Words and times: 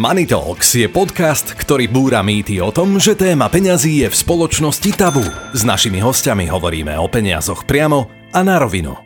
Money 0.00 0.24
Talks 0.24 0.80
je 0.80 0.88
podcast, 0.88 1.52
ktorý 1.52 1.84
búra 1.84 2.24
mýty 2.24 2.56
o 2.56 2.72
tom, 2.72 2.96
že 2.96 3.12
téma 3.12 3.52
peňazí 3.52 4.00
je 4.00 4.08
v 4.08 4.16
spoločnosti 4.16 4.96
tabu. 4.96 5.20
S 5.52 5.60
našimi 5.60 6.00
hostiami 6.00 6.48
hovoríme 6.48 6.96
o 6.96 7.04
peniazoch 7.04 7.68
priamo 7.68 8.08
a 8.32 8.40
na 8.40 8.56
rovinu. 8.56 8.96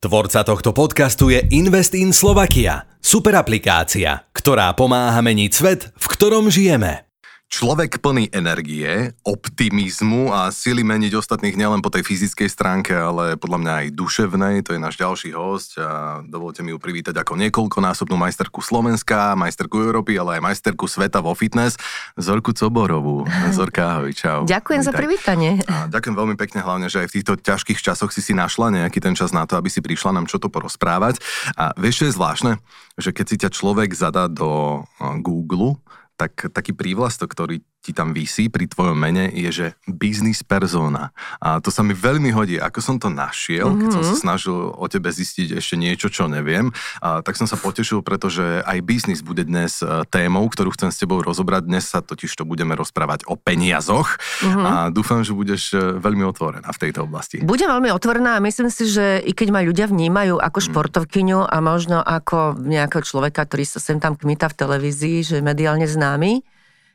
Tvorca 0.00 0.40
tohto 0.48 0.72
podcastu 0.72 1.28
je 1.28 1.44
Invest 1.52 1.92
in 2.00 2.16
Slovakia, 2.16 2.88
super 3.04 3.36
aplikácia, 3.36 4.24
ktorá 4.32 4.72
pomáha 4.72 5.20
meniť 5.20 5.50
svet, 5.52 5.92
v 5.92 6.06
ktorom 6.08 6.48
žijeme. 6.48 7.11
Človek 7.52 8.00
plný 8.00 8.32
energie, 8.32 9.12
optimizmu 9.28 10.32
a 10.32 10.48
sily 10.48 10.80
meniť 10.88 11.12
ostatných 11.12 11.52
nielen 11.52 11.84
po 11.84 11.92
tej 11.92 12.00
fyzickej 12.00 12.48
stránke, 12.48 12.96
ale 12.96 13.36
podľa 13.36 13.58
mňa 13.60 13.72
aj 13.76 13.86
duševnej. 13.92 14.54
To 14.64 14.72
je 14.72 14.80
náš 14.80 14.96
ďalší 14.96 15.36
host 15.36 15.76
a 15.76 16.24
dovolte 16.24 16.64
mi 16.64 16.72
ju 16.72 16.80
privítať 16.80 17.12
ako 17.12 17.36
niekoľkonásobnú 17.36 18.16
majsterku 18.16 18.64
Slovenska, 18.64 19.36
majsterku 19.36 19.84
Európy, 19.84 20.16
ale 20.16 20.40
aj 20.40 20.48
majsterku 20.48 20.88
sveta 20.88 21.20
vo 21.20 21.36
fitness, 21.36 21.76
Zorku 22.16 22.56
Coborovú. 22.56 23.28
Zorka, 23.60 24.00
ahoj, 24.00 24.16
čau. 24.16 24.48
Ďakujem 24.48 24.80
Vítaj. 24.80 24.88
za 24.88 24.92
privítanie. 24.96 25.52
A 25.68 25.92
ďakujem 25.92 26.16
veľmi 26.16 26.40
pekne, 26.40 26.64
hlavne, 26.64 26.88
že 26.88 27.04
aj 27.04 27.12
v 27.12 27.14
týchto 27.20 27.36
ťažkých 27.36 27.84
časoch 27.84 28.16
si 28.16 28.24
si 28.24 28.32
našla 28.32 28.72
nejaký 28.72 28.96
ten 28.96 29.12
čas 29.12 29.28
na 29.28 29.44
to, 29.44 29.60
aby 29.60 29.68
si 29.68 29.84
prišla 29.84 30.16
nám 30.16 30.24
čo 30.24 30.40
to 30.40 30.48
porozprávať. 30.48 31.20
A 31.60 31.76
vieš, 31.76 32.00
čo 32.00 32.04
je 32.08 32.16
zvláštne? 32.16 32.52
Že 32.96 33.12
keď 33.12 33.26
si 33.28 33.36
ťa 33.44 33.50
človek 33.52 33.92
zadá 33.92 34.24
do 34.32 34.88
Google, 35.20 35.76
tak 36.22 36.54
taký 36.54 36.70
prívlastok, 36.70 37.34
ktorý 37.34 37.58
ti 37.82 37.90
tam 37.90 38.14
vysí 38.14 38.46
pri 38.46 38.70
tvojom 38.70 38.94
mene, 38.94 39.26
je, 39.34 39.50
že 39.50 39.66
business 39.90 40.46
persona. 40.46 41.10
A 41.42 41.58
to 41.58 41.74
sa 41.74 41.82
mi 41.82 41.98
veľmi 41.98 42.30
hodí. 42.30 42.54
Ako 42.54 42.78
som 42.78 42.96
to 43.02 43.10
našiel, 43.10 43.74
mm-hmm. 43.74 43.80
keď 43.82 43.88
som 43.90 44.02
sa 44.06 44.14
mhm. 44.14 44.22
snažil 44.22 44.56
o 44.70 44.86
tebe 44.86 45.10
zistiť 45.10 45.58
ešte 45.58 45.74
niečo, 45.74 46.06
čo 46.06 46.30
neviem, 46.30 46.70
a, 47.02 47.20
tak 47.26 47.34
som 47.34 47.50
sa 47.50 47.58
potešil, 47.58 48.06
pretože 48.06 48.62
aj 48.62 48.78
biznis 48.86 49.20
bude 49.26 49.42
dnes 49.42 49.82
e, 49.82 50.06
témou, 50.06 50.46
ktorú 50.46 50.70
chcem 50.78 50.94
s 50.94 51.02
tebou 51.02 51.18
rozobrať. 51.18 51.66
Dnes 51.66 51.90
sa 51.90 51.98
totiž 51.98 52.30
to 52.38 52.46
budeme 52.46 52.78
rozprávať 52.78 53.26
o 53.26 53.34
peniazoch 53.34 54.14
mm-hmm. 54.14 54.64
a 54.64 54.72
dúfam, 54.94 55.26
že 55.26 55.34
budeš 55.34 55.74
e, 55.74 55.98
veľmi 55.98 56.22
otvorená 56.22 56.70
v 56.70 56.78
tejto 56.78 57.10
oblasti. 57.10 57.42
Budem 57.42 57.66
veľmi 57.66 57.90
otvorená 57.90 58.38
a 58.38 58.44
myslím 58.46 58.70
si, 58.70 58.86
že 58.86 59.18
i 59.26 59.34
keď 59.34 59.48
ma 59.50 59.60
ľudia 59.66 59.90
vnímajú 59.90 60.38
ako 60.38 60.58
mm. 60.62 60.66
športovkyňu 60.70 61.40
a 61.50 61.56
možno 61.58 61.98
ako 61.98 62.62
nejakého 62.62 63.02
človeka, 63.02 63.42
ktorý 63.42 63.66
sa 63.66 63.82
sem 63.82 63.98
tam 63.98 64.14
kmita 64.14 64.46
v 64.46 64.54
televízii, 64.54 65.18
že 65.26 65.34
je 65.40 65.42
mediálne 65.42 65.90
známy, 65.90 66.51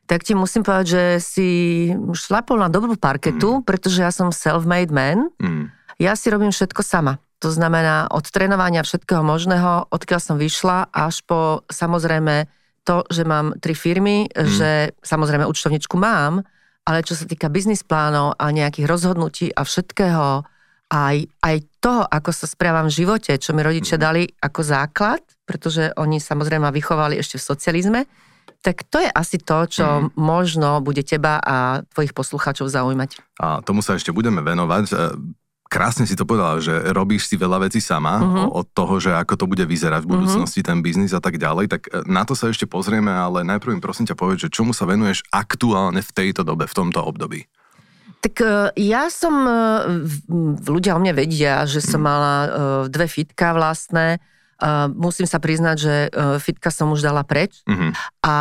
tak 0.08 0.24
ti 0.24 0.34
musím 0.34 0.64
povedať, 0.64 0.88
že 0.88 1.04
si 1.20 1.50
šlapol 1.92 2.64
na 2.64 2.72
dobrú 2.72 2.96
parketu, 2.96 3.60
mm. 3.60 3.64
pretože 3.68 4.00
ja 4.00 4.10
som 4.10 4.32
self-made 4.32 4.90
man. 4.90 5.28
Mm. 5.38 5.68
Ja 6.00 6.16
si 6.16 6.32
robím 6.32 6.56
všetko 6.56 6.80
sama. 6.80 7.20
To 7.44 7.54
znamená 7.54 8.10
od 8.10 8.26
trénovania 8.26 8.82
všetkého 8.82 9.22
možného, 9.22 9.92
odkiaľ 9.94 10.22
som 10.24 10.42
vyšla, 10.42 10.90
až 10.90 11.22
po 11.28 11.62
samozrejme 11.70 12.50
to, 12.88 13.04
že 13.12 13.28
mám 13.28 13.60
tri 13.60 13.76
firmy, 13.76 14.32
mm. 14.32 14.48
že 14.48 14.72
samozrejme 15.04 15.44
účtovničku 15.44 16.00
mám, 16.00 16.42
ale 16.88 17.04
čo 17.04 17.14
sa 17.14 17.28
týka 17.28 17.52
biznis 17.52 17.84
plánov 17.84 18.40
a 18.40 18.48
nejakých 18.50 18.88
rozhodnutí 18.88 19.52
a 19.52 19.68
všetkého, 19.68 20.48
aj, 20.88 21.18
aj 21.44 21.56
toho, 21.84 22.08
ako 22.08 22.32
sa 22.32 22.48
správam 22.48 22.88
v 22.88 22.96
živote, 23.04 23.36
čo 23.36 23.52
mi 23.52 23.60
rodičia 23.60 24.00
mm. 24.00 24.02
dali 24.02 24.24
ako 24.40 24.62
základ, 24.64 25.20
pretože 25.44 25.92
oni 26.00 26.24
samozrejme 26.24 26.64
ma 26.64 26.72
vychovali 26.72 27.20
ešte 27.20 27.36
v 27.36 27.44
socializme, 27.44 28.00
tak 28.62 28.84
to 28.90 28.98
je 29.00 29.10
asi 29.10 29.38
to, 29.38 29.70
čo 29.70 29.86
mm. 29.86 30.18
možno 30.18 30.82
bude 30.82 31.06
teba 31.06 31.38
a 31.40 31.86
tvojich 31.94 32.12
poslucháčov 32.12 32.68
zaujímať. 32.68 33.40
A 33.40 33.62
tomu 33.62 33.86
sa 33.86 33.96
ešte 33.96 34.12
budeme 34.12 34.42
venovať. 34.42 34.84
E, 34.90 34.94
krásne 35.70 36.08
si 36.10 36.18
to 36.18 36.26
povedala, 36.26 36.58
že 36.60 36.74
robíš 36.92 37.30
si 37.30 37.36
veľa 37.38 37.70
vecí 37.70 37.84
sama 37.84 38.18
uh-huh. 38.20 38.48
od 38.56 38.68
toho, 38.72 38.98
že 38.98 39.12
ako 39.14 39.34
to 39.40 39.46
bude 39.46 39.64
vyzerať 39.68 40.04
v 40.04 40.10
mhm. 40.10 40.14
budúcnosti, 40.18 40.60
uh-huh. 40.64 40.70
ten 40.74 40.80
biznis 40.82 41.14
a 41.14 41.22
tak 41.22 41.38
ďalej. 41.38 41.66
Tak 41.70 41.82
e, 41.88 42.04
na 42.10 42.26
to 42.26 42.34
sa 42.34 42.50
ešte 42.50 42.66
pozrieme, 42.66 43.14
ale 43.14 43.46
najprv 43.46 43.78
im 43.78 43.84
prosím 43.84 44.10
ťa 44.10 44.18
povedať, 44.18 44.50
že 44.50 44.54
čomu 44.54 44.74
sa 44.74 44.90
venuješ 44.90 45.24
aktuálne 45.30 46.02
v 46.02 46.12
tejto 46.12 46.42
dobe, 46.42 46.66
v 46.66 46.76
tomto 46.76 47.00
období. 47.04 47.46
Tak 48.26 48.36
e, 48.42 48.74
ja 48.90 49.08
som, 49.14 49.46
ľudia 50.66 50.98
o 50.98 51.00
mne 51.00 51.14
vedia, 51.14 51.64
že 51.70 51.80
som 51.80 52.02
mhm. 52.02 52.08
mala 52.10 52.36
dve 52.90 53.06
fitka 53.06 53.54
vlastné, 53.54 54.18
Uh, 54.58 54.90
musím 54.90 55.30
sa 55.30 55.38
priznať, 55.38 55.78
že 55.78 55.96
uh, 56.10 56.42
fitka 56.42 56.74
som 56.74 56.90
už 56.90 57.06
dala 57.06 57.22
preč. 57.22 57.62
Uh-huh. 57.70 57.94
A 58.26 58.36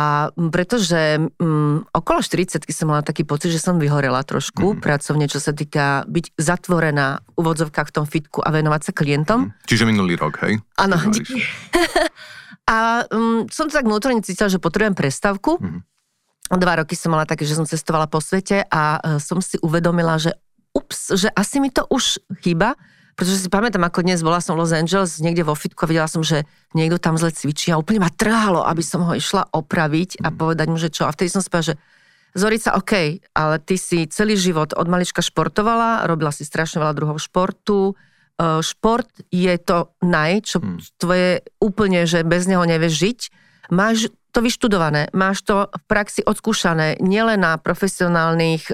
pretože 0.49 1.29
um, 1.37 1.85
okolo 1.93 2.25
40 2.25 2.65
som 2.73 2.89
mala 2.89 3.05
taký 3.05 3.21
pocit, 3.21 3.53
že 3.53 3.61
som 3.61 3.77
vyhorela 3.77 4.25
trošku 4.25 4.73
uh-huh. 4.73 4.81
pracovne, 4.81 5.29
čo 5.29 5.37
sa 5.37 5.53
týka 5.53 6.09
byť 6.09 6.33
zatvorená 6.41 7.21
v 7.37 7.45
úvodzovkách 7.45 7.87
v 7.89 7.95
tom 7.95 8.05
fitku 8.09 8.41
a 8.41 8.49
venovať 8.49 8.81
sa 8.89 8.91
klientom. 8.97 9.53
Uh-huh. 9.53 9.69
Čiže 9.69 9.85
minulý 9.85 10.17
rok, 10.17 10.41
hej? 10.41 10.57
Áno. 10.81 10.97
a 12.73 13.05
um, 13.13 13.45
som 13.53 13.69
tak 13.69 13.85
vnútorne 13.85 14.25
cítila, 14.25 14.49
že 14.49 14.57
potrebujem 14.57 14.97
prestavku. 14.97 15.61
Uh-huh. 15.61 15.85
Dva 16.49 16.81
roky 16.81 16.97
som 16.97 17.13
mala 17.13 17.29
také, 17.29 17.45
že 17.45 17.53
som 17.53 17.69
cestovala 17.69 18.09
po 18.09 18.17
svete 18.25 18.65
a 18.65 18.97
uh, 18.97 19.21
som 19.21 19.37
si 19.37 19.61
uvedomila, 19.61 20.17
že 20.17 20.33
ups, 20.73 21.13
že 21.13 21.29
asi 21.33 21.61
mi 21.61 21.69
to 21.69 21.85
už 21.89 22.21
chýba 22.41 22.73
pretože 23.17 23.41
si 23.41 23.49
pamätám, 23.49 23.81
ako 23.81 24.05
dnes 24.05 24.21
bola 24.21 24.37
som 24.37 24.53
Los 24.53 24.69
Angeles 24.69 25.17
niekde 25.17 25.41
vo 25.41 25.57
fitku 25.57 25.83
a 25.83 25.89
videla 25.89 26.05
som, 26.05 26.21
že 26.21 26.45
niekto 26.77 27.01
tam 27.01 27.17
zle 27.17 27.33
cvičí 27.33 27.73
a 27.73 27.81
úplne 27.81 28.05
ma 28.05 28.13
trhalo, 28.13 28.61
aby 28.61 28.85
som 28.85 29.01
ho 29.01 29.17
išla 29.17 29.49
opraviť 29.57 30.21
a 30.21 30.29
mm. 30.29 30.35
povedať 30.37 30.67
mu, 30.69 30.77
že 30.77 30.93
čo. 30.93 31.09
A 31.09 31.11
vtedy 31.11 31.33
som 31.33 31.41
spala, 31.41 31.73
že 31.73 31.81
Zorica, 32.37 32.77
OK, 32.77 33.17
ale 33.33 33.57
ty 33.57 33.81
si 33.81 34.05
celý 34.05 34.37
život 34.37 34.77
od 34.77 34.85
malička 34.85 35.25
športovala, 35.25 36.05
robila 36.05 36.29
si 36.29 36.45
strašne 36.45 36.77
veľa 36.77 36.93
druhov 36.93 37.17
športu. 37.17 37.97
Šport 38.37 39.09
je 39.33 39.57
to 39.57 39.89
naj, 40.05 40.45
čo 40.45 40.61
hmm. 40.61 41.01
tvoje 41.01 41.41
úplne, 41.57 42.05
že 42.05 42.21
bez 42.21 42.45
neho 42.45 42.61
nevieš 42.61 42.93
žiť. 42.93 43.19
Máš 43.73 44.13
to 44.29 44.45
vyštudované, 44.45 45.09
máš 45.17 45.41
to 45.41 45.65
v 45.65 45.83
praxi 45.89 46.21
odskúšané 46.21 47.01
nielen 47.01 47.41
na 47.41 47.57
profesionálnych 47.57 48.69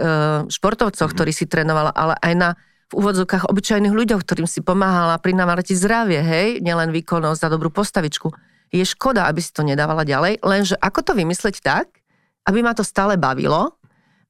športovcoch, 0.51 1.07
hmm. 1.07 1.15
ktorí 1.15 1.31
si 1.31 1.47
trénovala, 1.47 1.95
ale 1.95 2.19
aj 2.19 2.33
na 2.35 2.49
v 2.91 2.93
úvodzovkách 2.99 3.47
obyčajných 3.49 3.93
ľuďoch, 3.93 4.21
ktorým 4.21 4.47
si 4.49 4.59
pomáhala 4.59 5.17
pri 5.21 5.37
navrati 5.37 5.73
zdravie, 5.77 6.19
hej, 6.19 6.47
nielen 6.59 6.91
výkonnosť 6.91 7.41
a 7.47 7.51
dobrú 7.53 7.71
postavičku. 7.71 8.29
Je 8.73 8.83
škoda, 8.83 9.29
aby 9.29 9.39
si 9.39 9.53
to 9.53 9.61
nedávala 9.61 10.01
ďalej, 10.01 10.41
lenže 10.41 10.75
ako 10.81 10.99
to 11.05 11.11
vymysleť 11.13 11.61
tak, 11.61 11.87
aby 12.49 12.59
ma 12.59 12.75
to 12.75 12.83
stále 12.83 13.15
bavilo, 13.15 13.77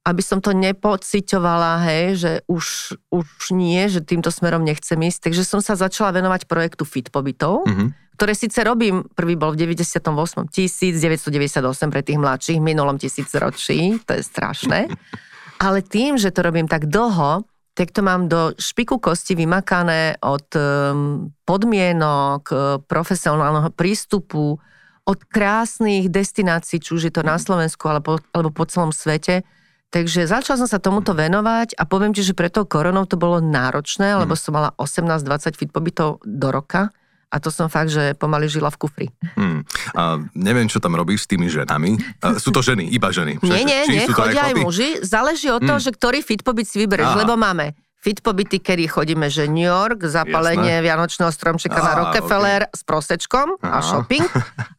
aby 0.04 0.20
som 0.20 0.38
to 0.38 0.52
nepocitovala, 0.52 1.80
hej, 1.88 2.04
že 2.20 2.32
už, 2.44 2.96
už 3.08 3.26
nie, 3.56 3.88
že 3.88 4.04
týmto 4.04 4.28
smerom 4.28 4.60
nechcem 4.60 5.00
ísť. 5.00 5.32
Takže 5.32 5.42
som 5.48 5.64
sa 5.64 5.80
začala 5.80 6.12
venovať 6.12 6.44
projektu 6.44 6.84
Fit 6.84 7.08
pobytov, 7.08 7.64
mm-hmm. 7.64 7.88
ktoré 8.20 8.36
síce 8.36 8.60
robím, 8.60 9.08
prvý 9.16 9.32
bol 9.32 9.56
v 9.56 9.64
98. 9.64 10.52
1998 10.52 11.88
pre 11.88 12.02
tých 12.04 12.20
mladších, 12.20 12.60
minulom 12.60 13.00
tisícročí, 13.00 13.96
to 14.04 14.12
je 14.12 14.22
strašné. 14.22 14.92
Ale 15.64 15.80
tým, 15.80 16.20
že 16.20 16.28
to 16.28 16.44
robím 16.44 16.68
tak 16.68 16.84
dlho, 16.84 17.48
tak 17.74 17.90
to 17.90 18.06
mám 18.06 18.30
do 18.30 18.54
špiku 18.54 19.02
kosti 19.02 19.34
vymakané 19.34 20.22
od 20.22 20.46
ehm, 20.54 21.34
podmienok, 21.42 22.42
e, 22.48 22.54
profesionálneho 22.86 23.74
prístupu, 23.74 24.62
od 25.04 25.20
krásnych 25.28 26.08
destinácií, 26.08 26.80
či 26.80 26.96
už 26.96 27.02
je 27.10 27.12
to 27.12 27.20
na 27.20 27.36
Slovensku 27.36 27.84
alebo, 27.92 28.16
alebo 28.32 28.48
po 28.48 28.64
celom 28.64 28.88
svete. 28.88 29.44
Takže 29.92 30.24
začala 30.26 30.64
som 30.64 30.68
sa 30.70 30.80
tomuto 30.80 31.12
venovať 31.12 31.76
a 31.76 31.84
poviem 31.84 32.16
ti, 32.16 32.24
že 32.24 32.34
pre 32.34 32.48
tou 32.48 32.64
koronou 32.64 33.04
to 33.04 33.20
bolo 33.20 33.38
náročné, 33.38 34.16
lebo 34.16 34.32
mm. 34.34 34.40
som 34.40 34.56
mala 34.56 34.72
18-20 34.80 35.60
fit 35.60 35.70
pobytov 35.70 36.24
do 36.24 36.48
roka 36.50 36.90
a 37.34 37.42
to 37.42 37.50
som 37.50 37.66
fakt, 37.66 37.90
že 37.90 38.14
pomaly 38.14 38.46
žila 38.46 38.70
v 38.70 38.78
kufri. 38.78 39.06
Hmm. 39.34 39.66
A 39.98 40.22
neviem, 40.38 40.70
čo 40.70 40.78
tam 40.78 40.94
robíš 40.94 41.26
s 41.26 41.28
tými 41.34 41.50
ženami. 41.50 41.98
A 42.22 42.38
sú 42.38 42.54
to 42.54 42.62
ženy, 42.62 42.86
iba 42.94 43.10
ženy. 43.10 43.42
Nie, 43.42 43.66
nie, 43.66 43.90
nie, 43.90 44.06
chodia 44.06 44.46
aj, 44.46 44.54
aj 44.54 44.62
muži. 44.62 44.90
Záleží 45.02 45.50
od 45.50 45.58
toho, 45.66 45.82
hmm. 45.82 45.86
že 45.90 45.90
ktorý 45.90 46.22
fit 46.22 46.46
pobyt 46.46 46.70
si 46.70 46.78
vyberieš, 46.78 47.18
Aha. 47.18 47.26
lebo 47.26 47.34
máme 47.34 47.74
fit 48.04 48.20
pobyty, 48.20 48.60
kedy 48.60 48.84
chodíme, 48.84 49.32
že 49.32 49.48
New 49.48 49.64
York, 49.64 50.04
zapalenie 50.04 50.78
Jasné. 50.78 50.84
Vianočného 50.84 51.32
stromčeka 51.32 51.80
Aha, 51.80 51.86
na 51.88 51.92
Rockefeller 52.04 52.60
okay. 52.68 52.76
s 52.76 52.80
prosečkom 52.84 53.56
Aha. 53.64 53.72
a 53.72 53.78
shopping. 53.80 54.28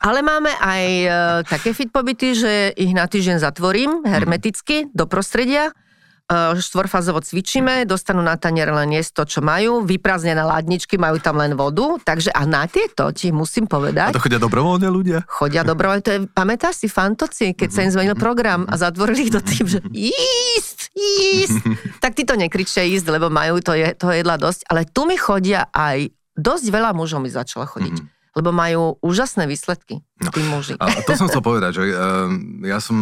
Ale 0.07 0.22
máme 0.22 0.53
aj 0.61 0.84
e, 0.85 1.09
také 1.49 1.73
fit 1.73 1.90
pobyty, 1.90 2.37
že 2.37 2.72
ich 2.78 2.93
na 2.93 3.09
týždeň 3.09 3.41
zatvorím 3.41 4.05
hermeticky 4.05 4.93
do 4.93 5.09
prostredia 5.09 5.73
štvorfázovo 6.33 7.22
cvičíme, 7.22 7.85
dostanú 7.85 8.25
na 8.25 8.33
tanier 8.33 8.73
len 8.73 8.97
jesť 8.97 9.22
to, 9.22 9.37
čo 9.37 9.39
majú, 9.45 9.85
vyprázdnené 9.85 10.41
ladničky, 10.41 10.97
majú 10.97 11.22
tam 11.22 11.37
len 11.37 11.53
vodu, 11.53 12.01
takže 12.01 12.33
a 12.33 12.49
na 12.49 12.66
tieto 12.66 13.13
ti 13.13 13.29
musím 13.29 13.69
povedať. 13.69 14.09
A 14.09 14.17
to 14.17 14.25
chodia 14.25 14.41
dobrovoľne 14.41 14.89
ľudia? 14.89 15.22
Chodia 15.29 15.61
dobrovoľne, 15.61 16.01
to 16.01 16.11
je, 16.17 16.19
pamätáš 16.25 16.81
si 16.81 16.87
fantoci, 16.89 17.53
keď 17.53 17.69
sa 17.69 17.85
im 17.85 17.91
zmenil 17.93 18.17
program 18.17 18.66
a 18.66 18.73
zatvorili 18.73 19.29
ich 19.29 19.33
do 19.33 19.41
tým, 19.41 19.66
že 19.69 19.79
ísť, 19.93 20.79
ísť, 20.97 21.61
tak 22.03 22.17
ty 22.17 22.25
to 22.25 22.33
nekričia 22.33 22.81
ísť, 22.89 23.05
lebo 23.05 23.29
majú 23.29 23.61
to, 23.61 23.78
je, 23.78 23.93
to 23.93 24.09
jedla 24.09 24.41
dosť, 24.41 24.66
ale 24.66 24.89
tu 24.89 25.05
mi 25.05 25.21
chodia 25.21 25.69
aj, 25.69 26.09
dosť 26.33 26.66
veľa 26.73 26.97
mužov 26.97 27.21
mi 27.21 27.29
začala 27.29 27.69
chodiť. 27.69 27.95
Mm-hmm 28.01 28.13
lebo 28.35 28.51
majú 28.51 28.99
úžasné 28.99 29.47
výsledky, 29.47 30.03
no. 30.19 30.28
tí 30.35 30.43
muži. 30.43 30.75
A 30.75 30.91
to 31.07 31.16
som 31.16 31.31
chcel 31.31 31.39
povedať, 31.39 31.79
že 31.79 31.83
uh, 31.87 32.28
ja 32.67 32.83
som 32.83 32.99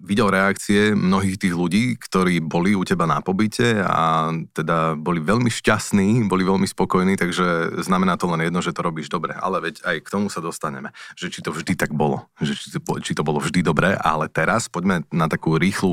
videl 0.00 0.32
reakcie 0.32 0.96
mnohých 0.96 1.36
tých 1.36 1.54
ľudí, 1.54 2.00
ktorí 2.00 2.40
boli 2.40 2.72
u 2.72 2.82
teba 2.82 3.04
na 3.04 3.20
pobyte 3.20 3.84
a 3.84 4.32
teda 4.56 4.96
boli 4.96 5.20
veľmi 5.20 5.52
šťastní, 5.52 6.24
boli 6.24 6.42
veľmi 6.42 6.64
spokojní, 6.64 7.20
takže 7.20 7.80
znamená 7.84 8.16
to 8.16 8.26
len 8.32 8.48
jedno, 8.48 8.64
že 8.64 8.72
to 8.72 8.80
robíš 8.80 9.12
dobre. 9.12 9.36
Ale 9.36 9.60
veď 9.60 9.84
aj 9.84 9.96
k 10.00 10.08
tomu 10.08 10.32
sa 10.32 10.40
dostaneme, 10.40 10.96
že 11.14 11.28
či 11.28 11.44
to 11.44 11.52
vždy 11.52 11.76
tak 11.76 11.92
bolo, 11.92 12.24
že 12.40 12.56
či 12.56 12.72
to, 12.72 12.80
či 13.04 13.12
to 13.12 13.22
bolo 13.22 13.38
vždy 13.44 13.60
dobre, 13.60 13.92
ale 13.92 14.32
teraz 14.32 14.72
poďme 14.72 15.04
na 15.12 15.28
takú 15.28 15.60
rýchlu, 15.60 15.92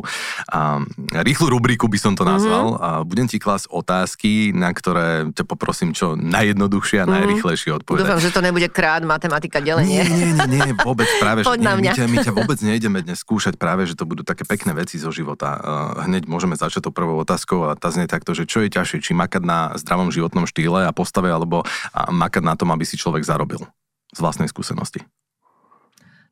um, 0.56 0.88
rýchlu 1.12 1.52
rubriku 1.52 1.92
by 1.92 2.00
som 2.00 2.16
to 2.16 2.24
mhm. 2.24 2.30
nazval. 2.32 2.66
Mm-hmm. 2.80 2.86
A 2.88 2.90
budem 3.04 3.28
ti 3.28 3.38
klásť 3.38 3.68
otázky, 3.68 4.56
na 4.56 4.72
ktoré 4.72 5.28
ťa 5.36 5.44
poprosím 5.44 5.92
čo 5.92 6.16
najjednoduchšie 6.16 7.04
a 7.04 7.06
mm-hmm. 7.06 7.16
najrýchlejšie 7.20 7.70
odpovedať. 7.84 8.08
Dúfam, 8.08 8.24
že 8.24 8.32
to 8.32 8.40
nebude 8.40 8.68
krát 8.72 9.04
matematika 9.04 9.60
delenie. 9.60 10.00
Nie, 10.00 10.06
nie, 10.08 10.32
nie, 10.32 10.60
nie 10.64 10.74
vôbec 10.80 11.10
práve, 11.20 11.44
že 11.44 11.50
nie, 11.58 11.68
my, 11.68 11.90
ťa, 11.92 12.06
my 12.08 12.18
ťa 12.24 12.32
vôbec 12.32 12.60
nejdeme 12.62 13.04
dnes 13.04 13.20
skúšať 13.20 13.58
práve, 13.58 13.90
že 13.90 13.97
to 13.98 14.06
budú 14.06 14.22
také 14.22 14.46
pekné 14.46 14.78
veci 14.78 15.02
zo 15.02 15.10
života. 15.10 15.58
Hneď 16.06 16.30
môžeme 16.30 16.54
začať 16.54 16.88
to 16.88 16.92
prvou 16.94 17.18
otázkou 17.18 17.68
a 17.68 17.76
tá 17.76 17.90
znie 17.90 18.06
takto, 18.06 18.38
že 18.38 18.46
čo 18.46 18.62
je 18.62 18.70
ťažšie, 18.70 19.02
či 19.02 19.12
makať 19.18 19.42
na 19.42 19.74
zdravom 19.76 20.14
životnom 20.14 20.46
štýle 20.46 20.86
a 20.86 20.94
postave, 20.94 21.34
alebo 21.34 21.66
makať 21.98 22.44
na 22.46 22.54
tom, 22.54 22.70
aby 22.70 22.86
si 22.86 22.96
človek 22.96 23.26
zarobil 23.26 23.66
z 24.14 24.20
vlastnej 24.22 24.48
skúsenosti. 24.48 25.02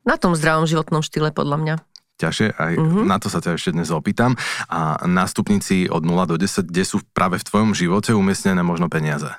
Na 0.06 0.14
tom 0.14 0.38
zdravom 0.38 0.70
životnom 0.70 1.02
štýle, 1.02 1.34
podľa 1.34 1.58
mňa 1.58 1.74
ťažšie, 2.16 2.56
aj 2.56 2.72
mm-hmm. 2.80 3.04
na 3.04 3.16
to 3.20 3.28
sa 3.28 3.44
ťa 3.44 3.60
ešte 3.60 3.76
dnes 3.76 3.92
opýtam. 3.92 4.40
A 4.72 5.04
na 5.04 5.28
stupnici 5.28 5.84
od 5.84 6.00
0 6.00 6.16
do 6.24 6.36
10, 6.40 6.64
kde 6.72 6.84
sú 6.88 7.04
práve 7.12 7.36
v 7.36 7.44
tvojom 7.44 7.76
živote 7.76 8.16
umiestnené 8.16 8.64
možno 8.64 8.88
peniaze? 8.88 9.36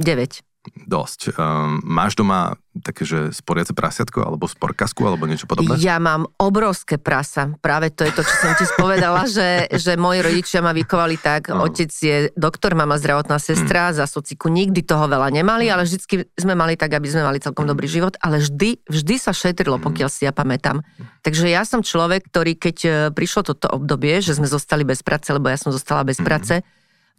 9 0.00 0.48
dosť. 0.68 1.32
Um, 1.34 1.80
máš 1.80 2.16
doma 2.20 2.56
také, 2.78 3.02
že 3.02 3.34
sporiace 3.34 3.74
prasiatko, 3.74 4.22
alebo 4.22 4.46
sporkasku, 4.46 5.02
alebo 5.02 5.26
niečo 5.26 5.50
podobné? 5.50 5.74
Ja 5.82 5.98
mám 5.98 6.30
obrovské 6.38 7.02
prasa. 7.02 7.50
Práve 7.58 7.90
to 7.90 8.06
je 8.06 8.14
to, 8.14 8.22
čo 8.22 8.34
som 8.38 8.54
ti 8.54 8.62
spovedala, 8.62 9.26
že, 9.26 9.66
že 9.74 9.98
moji 9.98 10.22
rodičia 10.22 10.62
ma 10.62 10.70
vykovali 10.70 11.18
tak. 11.18 11.50
No. 11.50 11.66
Otec 11.66 11.90
je 11.90 12.30
doktor, 12.38 12.78
mama 12.78 12.94
zdravotná 12.94 13.42
sestra, 13.42 13.90
hmm. 13.90 13.98
za 13.98 14.06
sociku 14.06 14.46
nikdy 14.46 14.86
toho 14.86 15.10
veľa 15.10 15.34
nemali, 15.34 15.66
ale 15.66 15.82
vždy 15.82 16.30
sme 16.38 16.54
mali 16.54 16.78
tak, 16.78 16.94
aby 16.94 17.10
sme 17.10 17.26
mali 17.26 17.42
celkom 17.42 17.66
dobrý 17.66 17.90
život, 17.90 18.14
ale 18.22 18.38
vždy, 18.38 18.86
vždy 18.86 19.14
sa 19.18 19.34
šetrilo, 19.34 19.82
pokiaľ 19.82 20.08
si 20.08 20.22
ja 20.24 20.32
pamätám. 20.32 20.86
Takže 21.26 21.50
ja 21.50 21.66
som 21.66 21.82
človek, 21.82 22.30
ktorý 22.30 22.54
keď 22.54 22.76
e, 22.86 22.90
prišlo 23.10 23.50
toto 23.50 23.66
obdobie, 23.66 24.22
že 24.22 24.38
sme 24.38 24.46
zostali 24.46 24.86
bez 24.86 25.02
práce, 25.02 25.28
lebo 25.34 25.50
ja 25.50 25.58
som 25.58 25.74
zostala 25.74 26.06
bez 26.06 26.22
práce, 26.22 26.62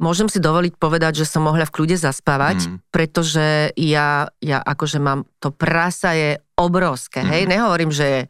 môžem 0.01 0.27
si 0.27 0.41
dovoliť 0.41 0.81
povedať, 0.81 1.21
že 1.21 1.29
som 1.29 1.45
mohla 1.45 1.63
v 1.63 1.73
kľude 1.77 1.95
zaspávať, 2.01 2.67
mm. 2.67 2.75
pretože 2.89 3.71
ja, 3.77 4.27
ja 4.41 4.57
akože 4.59 4.97
mám, 4.97 5.29
to 5.37 5.53
prasa 5.53 6.17
je 6.17 6.41
obrovské, 6.57 7.21
mm. 7.21 7.29
hej, 7.29 7.43
nehovorím, 7.45 7.93
že 7.93 8.05
je 8.09 8.21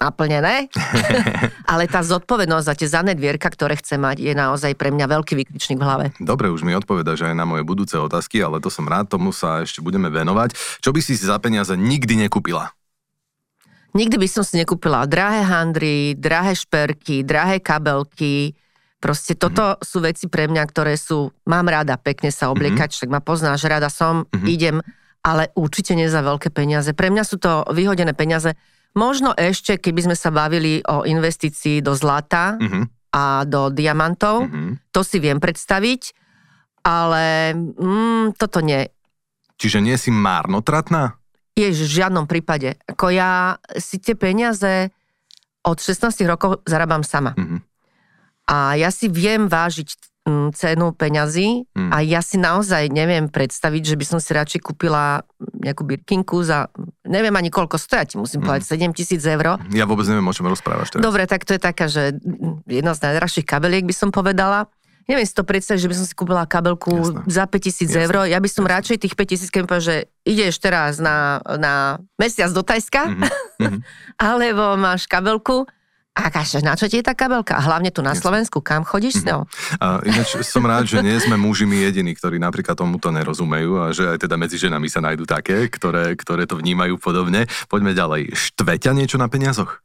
naplnené, 0.00 0.72
ale 1.72 1.84
tá 1.84 2.00
zodpovednosť 2.00 2.64
za 2.64 2.74
tie 2.74 2.88
zadné 2.88 3.12
dvierka, 3.12 3.52
ktoré 3.52 3.76
chce 3.76 4.00
mať, 4.00 4.24
je 4.24 4.32
naozaj 4.32 4.72
pre 4.72 4.88
mňa 4.88 5.06
veľký 5.12 5.36
výkričník 5.36 5.76
v 5.76 5.84
hlave. 5.84 6.04
Dobre, 6.16 6.48
už 6.48 6.64
mi 6.64 6.72
odpovedaš 6.72 7.28
aj 7.28 7.36
na 7.36 7.44
moje 7.44 7.68
budúce 7.68 8.00
otázky, 8.00 8.40
ale 8.40 8.64
to 8.64 8.72
som 8.72 8.88
rád, 8.88 9.12
tomu 9.12 9.36
sa 9.36 9.60
ešte 9.60 9.84
budeme 9.84 10.08
venovať. 10.08 10.56
Čo 10.80 10.96
by 10.96 11.04
si 11.04 11.20
si 11.20 11.28
za 11.28 11.36
peniaze 11.36 11.76
nikdy 11.76 12.16
nekúpila? 12.16 12.72
Nikdy 13.92 14.16
by 14.22 14.28
som 14.30 14.46
si 14.46 14.56
nekúpila 14.56 15.04
drahé 15.04 15.44
handry, 15.44 16.14
drahé 16.16 16.56
šperky, 16.56 17.26
drahé 17.26 17.58
kabelky, 17.60 18.54
Proste 19.00 19.32
toto 19.32 19.64
mm-hmm. 19.64 19.82
sú 19.82 19.98
veci 20.04 20.28
pre 20.28 20.44
mňa, 20.44 20.64
ktoré 20.68 20.94
sú, 21.00 21.32
mám 21.48 21.72
rada 21.72 21.96
pekne 21.96 22.28
sa 22.28 22.52
obliekať, 22.52 22.92
mm-hmm. 22.92 22.96
však 23.00 23.10
ma 23.10 23.24
poznáš, 23.24 23.64
rada 23.64 23.88
som, 23.88 24.28
mm-hmm. 24.28 24.48
idem, 24.52 24.76
ale 25.24 25.48
určite 25.56 25.96
nie 25.96 26.04
za 26.04 26.20
veľké 26.20 26.52
peniaze. 26.52 26.92
Pre 26.92 27.08
mňa 27.08 27.24
sú 27.24 27.40
to 27.40 27.64
vyhodené 27.72 28.12
peniaze. 28.12 28.52
Možno 28.92 29.32
ešte, 29.32 29.80
keby 29.80 30.12
sme 30.12 30.16
sa 30.20 30.28
bavili 30.28 30.84
o 30.84 31.08
investícii 31.08 31.80
do 31.80 31.96
zlata 31.96 32.60
mm-hmm. 32.60 32.84
a 33.16 33.48
do 33.48 33.72
diamantov, 33.72 34.44
mm-hmm. 34.44 34.92
to 34.92 35.00
si 35.00 35.16
viem 35.16 35.40
predstaviť, 35.40 36.12
ale 36.84 37.56
mm, 37.56 38.36
toto 38.36 38.60
nie. 38.60 38.84
Čiže 39.56 39.80
nie 39.80 39.96
si 39.96 40.12
márnotratná? 40.12 41.16
Jež, 41.56 41.88
v 41.88 42.04
žiadnom 42.04 42.28
prípade. 42.28 42.76
Ako 42.84 43.12
ja 43.12 43.56
si 43.80 43.96
tie 43.96 44.12
peniaze 44.12 44.92
od 45.64 45.76
16 45.76 46.20
rokov 46.28 46.64
zarábam 46.68 47.04
sama. 47.04 47.32
Mm-hmm. 47.36 47.69
A 48.50 48.74
ja 48.74 48.90
si 48.90 49.06
viem 49.06 49.46
vážiť 49.46 49.94
mm, 50.26 50.48
cenu 50.58 50.90
peňazí 50.90 51.70
mm. 51.70 51.94
a 51.94 52.02
ja 52.02 52.18
si 52.18 52.34
naozaj 52.34 52.90
neviem 52.90 53.30
predstaviť, 53.30 53.94
že 53.94 53.96
by 53.96 54.04
som 54.04 54.18
si 54.18 54.34
radšej 54.34 54.60
kúpila 54.66 55.22
nejakú 55.62 55.86
birkinku 55.86 56.42
za, 56.42 56.66
neviem 57.06 57.30
ani 57.38 57.54
koľko 57.54 57.78
stoja, 57.78 58.02
ti 58.10 58.18
musím 58.18 58.42
mm. 58.42 58.46
povedať, 58.50 58.64
7 58.66 58.90
tisíc 58.90 59.22
eur. 59.22 59.62
Ja 59.70 59.86
vôbec 59.86 60.10
neviem, 60.10 60.26
o 60.26 60.34
čom 60.34 60.50
rozprávaš 60.50 60.90
teraz. 60.90 61.02
Dobre, 61.06 61.30
tak 61.30 61.46
to 61.46 61.54
je 61.54 61.62
taká, 61.62 61.86
že 61.86 62.18
jedna 62.66 62.98
z 62.98 63.06
najdražších 63.06 63.46
kabeliek 63.46 63.86
by 63.86 63.94
som 63.94 64.10
povedala. 64.10 64.66
Neviem 65.06 65.26
si 65.26 65.34
to 65.34 65.42
predstaviť, 65.42 65.80
že 65.82 65.90
by 65.90 65.96
som 65.96 66.06
si 66.06 66.14
kúpila 66.14 66.46
kabelku 66.46 66.94
Jasne. 66.94 67.26
za 67.26 67.44
5000 67.50 68.06
eur. 68.06 68.14
Ja 68.30 68.38
by 68.38 68.46
som 68.50 68.62
Jasne. 68.62 68.74
radšej 68.78 68.96
tých 69.02 69.14
5000, 69.18 69.50
keď 69.50 69.60
povedal, 69.66 69.82
že 69.82 69.96
ideš 70.22 70.62
teraz 70.62 71.02
na, 71.02 71.42
na 71.58 71.98
mesiac 72.14 72.50
do 72.54 72.62
Tajska, 72.62 73.10
mm-hmm. 73.10 73.78
alebo 74.30 74.78
máš 74.78 75.10
kabelku, 75.10 75.66
a 76.20 76.28
kaže, 76.28 76.60
na 76.60 76.76
čo 76.76 76.84
ti 76.86 77.00
je 77.00 77.04
tá 77.08 77.16
kabelka? 77.16 77.56
A 77.56 77.64
hlavne 77.64 77.88
tu 77.88 78.04
na 78.04 78.12
Slovensku, 78.12 78.60
kam 78.60 78.84
chodíš 78.84 79.20
s 79.20 79.24
ňou? 79.24 79.48
A 79.80 80.04
ináč 80.04 80.36
som 80.44 80.60
rád, 80.68 80.84
že 80.84 81.00
nie 81.00 81.16
sme 81.16 81.40
mužimi 81.40 81.80
jediní, 81.80 82.12
ktorí 82.12 82.36
napríklad 82.36 82.76
tomuto 82.76 83.08
nerozumejú 83.08 83.80
a 83.80 83.96
že 83.96 84.04
aj 84.04 84.28
teda 84.28 84.36
medzi 84.36 84.60
ženami 84.60 84.86
sa 84.92 85.00
nájdú 85.00 85.24
také, 85.24 85.72
ktoré, 85.72 86.12
ktoré 86.14 86.44
to 86.44 86.60
vnímajú 86.60 87.00
podobne. 87.00 87.48
Poďme 87.72 87.96
ďalej. 87.96 88.36
Štveťa 88.36 88.92
niečo 88.92 89.16
na 89.16 89.32
peniazoch? 89.32 89.80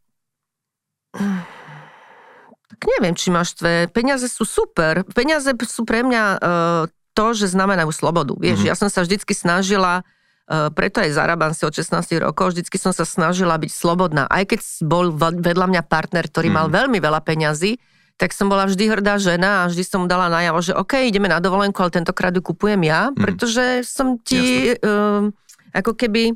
Tak 2.75 2.79
neviem, 2.99 3.15
či 3.15 3.31
máš 3.31 3.55
štve. 3.55 3.87
Peniaze 3.95 4.27
sú 4.27 4.43
super. 4.43 5.07
Peniaze 5.15 5.55
sú 5.63 5.87
pre 5.87 6.03
mňa 6.03 6.23
uh, 6.35 6.83
to, 7.15 7.25
že 7.31 7.55
znamenajú 7.55 7.87
slobodu. 7.95 8.35
Vieš, 8.35 8.67
mm-hmm. 8.67 8.71
ja 8.71 8.75
som 8.75 8.91
sa 8.91 8.99
vždycky 9.07 9.31
snažila 9.31 10.03
preto 10.45 11.01
aj 11.01 11.09
zarábam 11.17 11.51
si 11.57 11.65
od 11.65 11.73
16 11.73 12.21
rokov. 12.21 12.53
Vždycky 12.53 12.77
som 12.77 12.93
sa 12.93 13.01
snažila 13.01 13.57
byť 13.57 13.71
slobodná. 13.73 14.29
Aj 14.29 14.45
keď 14.45 14.61
bol 14.85 15.09
vedľa 15.17 15.67
mňa 15.73 15.81
partner, 15.89 16.29
ktorý 16.29 16.53
mm. 16.53 16.55
mal 16.55 16.67
mhm. 16.69 16.73
veľmi 16.73 16.97
veľa 17.01 17.21
peňazí, 17.25 17.81
tak 18.15 18.31
som 18.31 18.47
bola 18.47 18.63
vždy 18.63 18.87
hrdá 18.87 19.19
žena 19.19 19.65
a 19.65 19.67
vždy 19.67 19.83
som 19.83 19.99
mu 20.03 20.07
dala 20.07 20.31
najavo, 20.31 20.63
že 20.63 20.71
OK, 20.71 21.03
ideme 21.03 21.27
na 21.27 21.43
dovolenku, 21.43 21.75
ale 21.83 21.99
tentokrát 21.99 22.31
ju 22.31 22.39
kupujem 22.39 22.79
ja, 22.87 23.11
mm. 23.11 23.19
pretože 23.19 23.83
som 23.83 24.15
ti 24.15 24.71
uh, 24.71 25.27
ako 25.75 25.91
keby 25.99 26.31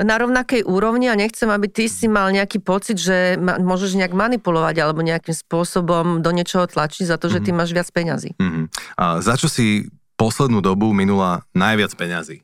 na 0.00 0.16
rovnakej 0.16 0.64
úrovni 0.64 1.12
a 1.12 1.18
nechcem, 1.18 1.50
aby 1.50 1.68
ty 1.68 1.84
si 1.90 2.08
mal 2.08 2.32
nejaký 2.32 2.62
pocit, 2.64 2.96
že 2.96 3.36
ma, 3.36 3.60
môžeš 3.60 4.00
nejak 4.00 4.16
manipulovať 4.16 4.80
alebo 4.80 5.04
nejakým 5.04 5.36
spôsobom 5.36 6.24
do 6.24 6.30
niečoho 6.32 6.64
tlačiť 6.64 7.04
za 7.04 7.20
to, 7.20 7.28
že 7.28 7.44
ty 7.44 7.52
mhm. 7.52 7.56
máš 7.58 7.70
viac 7.76 7.88
peňazí. 7.92 8.32
Mm-hmm. 8.40 8.64
A 8.96 9.20
za 9.20 9.36
čo 9.36 9.50
si 9.50 9.92
poslednú 10.16 10.64
dobu 10.64 10.92
minula 10.96 11.44
najviac 11.52 11.92
peňazí? 11.96 12.40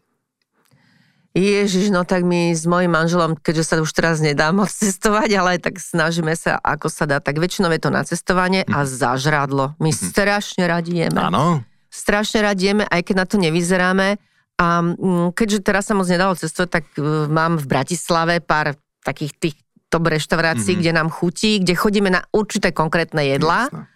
Ježiš, 1.36 1.92
no 1.92 2.08
tak 2.08 2.24
my 2.24 2.56
s 2.56 2.64
mojim 2.64 2.88
manželom, 2.88 3.36
keďže 3.36 3.64
sa 3.68 3.74
už 3.76 3.92
teraz 3.92 4.24
nedá 4.24 4.56
moc 4.56 4.72
cestovať, 4.72 5.36
ale 5.36 5.60
tak 5.60 5.76
snažíme 5.76 6.32
sa, 6.32 6.56
ako 6.64 6.88
sa 6.88 7.04
dá, 7.04 7.20
tak 7.20 7.36
väčšinou 7.36 7.68
je 7.76 7.80
to 7.84 7.92
na 7.92 8.08
cestovanie 8.08 8.64
a 8.64 8.82
mhm. 8.82 8.88
zažradlo. 8.88 9.76
My 9.76 9.92
mm. 9.92 9.98
strašne 10.00 10.64
radi 10.64 11.04
jeme. 11.04 11.20
Áno. 11.20 11.60
Strašne 11.92 12.40
radi 12.40 12.72
jeme, 12.72 12.84
aj 12.88 13.00
keď 13.04 13.14
na 13.20 13.26
to 13.28 13.36
nevyzeráme. 13.36 14.16
A 14.56 14.80
mm, 14.80 15.36
keďže 15.36 15.68
teraz 15.68 15.84
sa 15.84 15.92
moc 15.92 16.08
nedalo 16.08 16.32
cestovať, 16.32 16.68
tak 16.72 16.84
e, 16.96 17.28
mám 17.28 17.60
v 17.60 17.68
Bratislave 17.68 18.40
pár 18.40 18.72
takých 19.04 19.36
tých 19.36 19.56
top 19.92 20.08
reštaurácií, 20.08 20.72
mm-hmm. 20.72 20.80
kde 20.80 20.92
nám 20.96 21.08
chutí, 21.12 21.60
kde 21.60 21.76
chodíme 21.76 22.08
na 22.08 22.24
určité 22.32 22.72
konkrétne 22.72 23.20
jedlá. 23.20 23.68
Jasne 23.68 23.95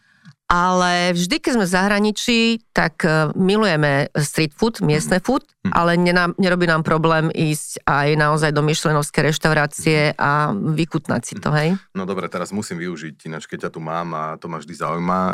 ale 0.50 1.14
vždy, 1.14 1.38
keď 1.38 1.52
sme 1.54 1.64
v 1.70 1.74
zahraničí, 1.78 2.38
tak 2.74 3.06
e, 3.06 3.30
milujeme 3.38 4.10
street 4.18 4.50
food, 4.50 4.82
miestne 4.82 5.22
mhm. 5.22 5.24
food, 5.24 5.46
mm. 5.46 5.70
ale 5.70 5.94
nenám, 5.94 6.34
nerobí 6.42 6.66
nám 6.66 6.82
problém 6.82 7.30
ísť 7.30 7.86
aj 7.86 8.08
naozaj 8.18 8.50
do 8.50 8.66
myšlenovské 8.66 9.22
reštaurácie 9.30 10.18
a 10.18 10.50
vykutnať 10.50 11.22
si 11.22 11.34
to, 11.38 11.54
hej? 11.54 11.78
No 11.94 12.02
dobre, 12.02 12.26
teraz 12.26 12.50
musím 12.50 12.82
využiť, 12.82 13.30
ináč 13.30 13.46
keď 13.46 13.70
ťa 13.70 13.74
tu 13.78 13.80
mám 13.80 14.10
a 14.10 14.24
to 14.42 14.50
ma 14.50 14.58
vždy 14.58 14.74
zaujíma, 14.74 15.20
e, 15.22 15.32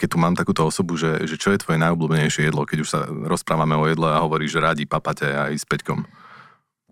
keď 0.00 0.08
tu 0.08 0.16
mám 0.16 0.32
takúto 0.32 0.64
osobu, 0.64 0.96
že, 0.96 1.28
že 1.28 1.36
čo 1.36 1.52
je 1.52 1.60
tvoje 1.60 1.76
najobľúbenejšie 1.84 2.48
jedlo, 2.48 2.64
keď 2.64 2.78
už 2.80 2.88
sa 2.88 3.04
rozprávame 3.04 3.76
o 3.76 3.84
jedle 3.84 4.08
a 4.08 4.24
hovoríš, 4.24 4.56
že 4.56 4.64
radi 4.64 4.84
papate 4.88 5.28
aj 5.28 5.60
s 5.60 5.68
Peťkom. 5.68 6.23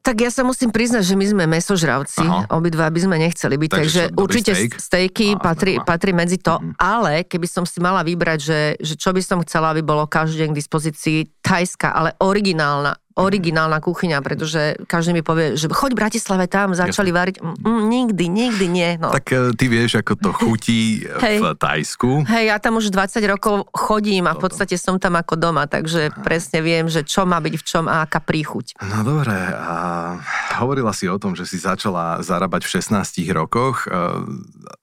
Tak 0.03 0.19
ja 0.19 0.35
sa 0.35 0.43
musím 0.43 0.75
priznať, 0.75 1.07
že 1.07 1.15
my 1.15 1.27
sme 1.31 1.45
mesožravci, 1.47 2.27
Aha. 2.27 2.51
obidva 2.51 2.91
by 2.91 3.01
sme 3.07 3.23
nechceli 3.23 3.55
byť, 3.55 3.71
takže, 3.71 4.03
takže 4.11 4.19
určite 4.19 4.53
steak? 4.59 4.73
stejky 4.75 5.27
patrí, 5.39 5.79
patrí 5.79 6.11
medzi 6.11 6.43
to, 6.43 6.59
mm-hmm. 6.59 6.75
ale 6.75 7.23
keby 7.23 7.47
som 7.47 7.63
si 7.63 7.79
mala 7.79 8.03
vybrať, 8.03 8.39
že, 8.43 8.61
že 8.83 8.95
čo 8.99 9.15
by 9.15 9.23
som 9.23 9.39
chcela, 9.47 9.71
aby 9.71 9.87
bolo 9.87 10.11
každý 10.11 10.43
deň 10.43 10.49
k 10.51 10.59
dispozícii, 10.59 11.19
tajská, 11.39 11.95
ale 11.95 12.19
originálna, 12.19 12.99
originálna 13.15 13.79
kuchyňa, 13.79 14.19
pretože 14.25 14.77
každý 14.89 15.13
mi 15.13 15.23
povie, 15.25 15.55
že 15.55 15.69
choď 15.69 15.91
v 15.93 16.01
Bratislave 16.01 16.47
tam, 16.49 16.73
začali 16.73 17.13
Jasne. 17.13 17.21
variť. 17.21 17.37
Mm, 17.43 17.83
nikdy, 17.89 18.25
nikdy 18.29 18.67
nie. 18.69 18.91
No. 18.97 19.13
Tak 19.13 19.27
e, 19.33 19.53
ty 19.57 19.67
vieš, 19.69 20.01
ako 20.01 20.13
to 20.17 20.31
chutí 20.33 21.05
Hej. 21.05 21.41
v 21.41 21.45
Tajsku. 21.57 22.11
Hej, 22.25 22.45
ja 22.53 22.57
tam 22.57 22.81
už 22.81 22.89
20 22.89 23.21
rokov 23.29 23.69
chodím 23.77 24.29
a 24.29 24.37
v 24.37 24.43
podstate 24.43 24.75
som 24.81 24.97
tam 24.97 25.21
ako 25.21 25.37
doma, 25.37 25.69
takže 25.69 26.09
Aha. 26.09 26.23
presne 26.25 26.65
viem, 26.65 26.89
že 26.89 27.05
čo 27.05 27.29
má 27.29 27.39
byť 27.41 27.55
v 27.59 27.65
čom 27.65 27.85
a 27.87 28.05
aká 28.05 28.23
príchuť. 28.23 28.81
No 28.81 29.05
dobre, 29.05 29.35
a 29.37 29.77
hovorila 30.61 30.97
si 30.97 31.07
o 31.09 31.21
tom, 31.21 31.37
že 31.37 31.45
si 31.45 31.61
začala 31.61 32.21
zarábať 32.25 32.65
v 32.65 32.73
16 32.81 33.29
rokoch. 33.37 33.85
E, 33.85 33.93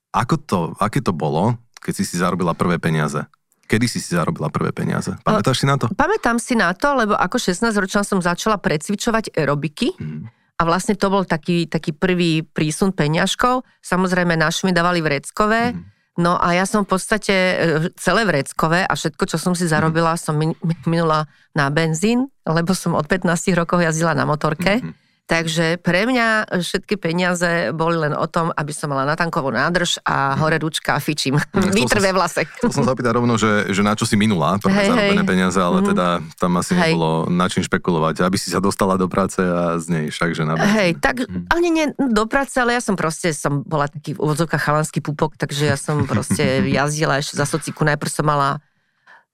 ako 0.10 0.36
to, 0.42 0.60
aké 0.82 1.02
to 1.06 1.14
bolo, 1.14 1.58
keď 1.80 1.94
si 2.02 2.04
si 2.06 2.16
zarobila 2.18 2.58
prvé 2.58 2.82
peniaze? 2.82 3.26
Kedy 3.70 3.86
si 3.86 4.02
si 4.02 4.18
zarobila 4.18 4.50
prvé 4.50 4.74
peniaze? 4.74 5.14
Pamätáš 5.22 5.62
si 5.62 5.70
na 5.70 5.78
to? 5.78 5.94
Pamätám 5.94 6.42
si 6.42 6.58
na 6.58 6.74
to, 6.74 6.90
lebo 6.98 7.14
ako 7.14 7.38
16-ročná 7.38 8.02
som 8.02 8.18
začala 8.18 8.58
precvičovať 8.58 9.38
aerobiky. 9.38 9.94
Mm. 9.94 10.26
A 10.60 10.62
vlastne 10.66 10.98
to 10.98 11.08
bol 11.14 11.22
taký, 11.22 11.70
taký 11.70 11.94
prvý 11.94 12.42
prísun 12.42 12.92
peňažkov. 12.92 13.62
Samozrejme, 13.86 14.34
naši 14.34 14.66
mi 14.66 14.74
dávali 14.74 15.06
vreckové. 15.06 15.78
Mm. 15.78 15.86
No 16.20 16.36
a 16.36 16.52
ja 16.52 16.66
som 16.66 16.84
v 16.84 16.98
podstate 16.98 17.32
e, 17.32 17.56
celé 17.96 18.28
vreckové 18.28 18.84
a 18.84 18.92
všetko, 18.92 19.24
čo 19.24 19.38
som 19.40 19.54
si 19.56 19.70
zarobila, 19.70 20.18
mm. 20.18 20.20
som 20.20 20.36
minula 20.84 21.30
na 21.54 21.72
benzín, 21.72 22.28
lebo 22.44 22.74
som 22.76 22.98
od 22.98 23.08
15 23.08 23.30
rokov 23.56 23.80
jazdila 23.86 24.18
na 24.18 24.26
motorke. 24.26 24.82
Mm. 24.82 24.92
Takže 25.30 25.78
pre 25.78 26.10
mňa 26.10 26.58
všetky 26.58 26.98
peniaze 26.98 27.70
boli 27.70 28.02
len 28.02 28.18
o 28.18 28.26
tom, 28.26 28.50
aby 28.50 28.74
som 28.74 28.90
mala 28.90 29.06
natankovú 29.06 29.54
nádrž 29.54 30.02
a 30.02 30.34
hore 30.42 30.58
ručka 30.58 30.98
a 30.98 31.00
fičím. 31.00 31.38
Vítr 31.54 32.02
ve 32.02 32.10
vlase. 32.10 32.50
Chcel 32.58 32.74
som 32.74 32.82
zapýtať 32.82 33.14
rovno, 33.14 33.38
že, 33.38 33.70
že 33.70 33.86
na 33.86 33.94
čo 33.94 34.10
si 34.10 34.18
minula 34.18 34.58
prvé 34.58 34.74
hey, 34.74 34.90
zarobené 34.90 35.22
hey. 35.22 35.30
peniaze, 35.30 35.62
ale 35.62 35.86
mm-hmm. 35.86 35.90
teda 35.94 36.08
tam 36.42 36.52
asi 36.58 36.74
hey. 36.74 36.98
nebolo 36.98 37.30
na 37.30 37.46
čím 37.46 37.62
špekulovať, 37.62 38.26
aby 38.26 38.42
si 38.42 38.50
sa 38.50 38.58
dostala 38.58 38.98
do 38.98 39.06
práce 39.06 39.38
a 39.38 39.78
z 39.78 39.86
nej 39.94 40.06
však, 40.10 40.34
že 40.34 40.50
na 40.50 40.58
Hej, 40.58 40.98
tak 40.98 41.22
mm. 41.22 41.46
ani 41.54 41.70
nie 41.70 41.86
do 41.94 42.26
práce, 42.26 42.58
ale 42.58 42.74
ja 42.74 42.82
som 42.82 42.98
proste, 42.98 43.30
som 43.30 43.62
bola 43.62 43.86
taký 43.86 44.18
v 44.18 44.26
úvodzovkách 44.26 44.66
chalanský 44.66 44.98
pupok, 44.98 45.38
takže 45.38 45.70
ja 45.70 45.78
som 45.78 46.10
proste 46.10 46.42
jazdila 46.82 47.22
ešte 47.22 47.38
za 47.38 47.46
sociku. 47.46 47.86
Najprv 47.86 48.10
som 48.10 48.26
mala 48.26 48.66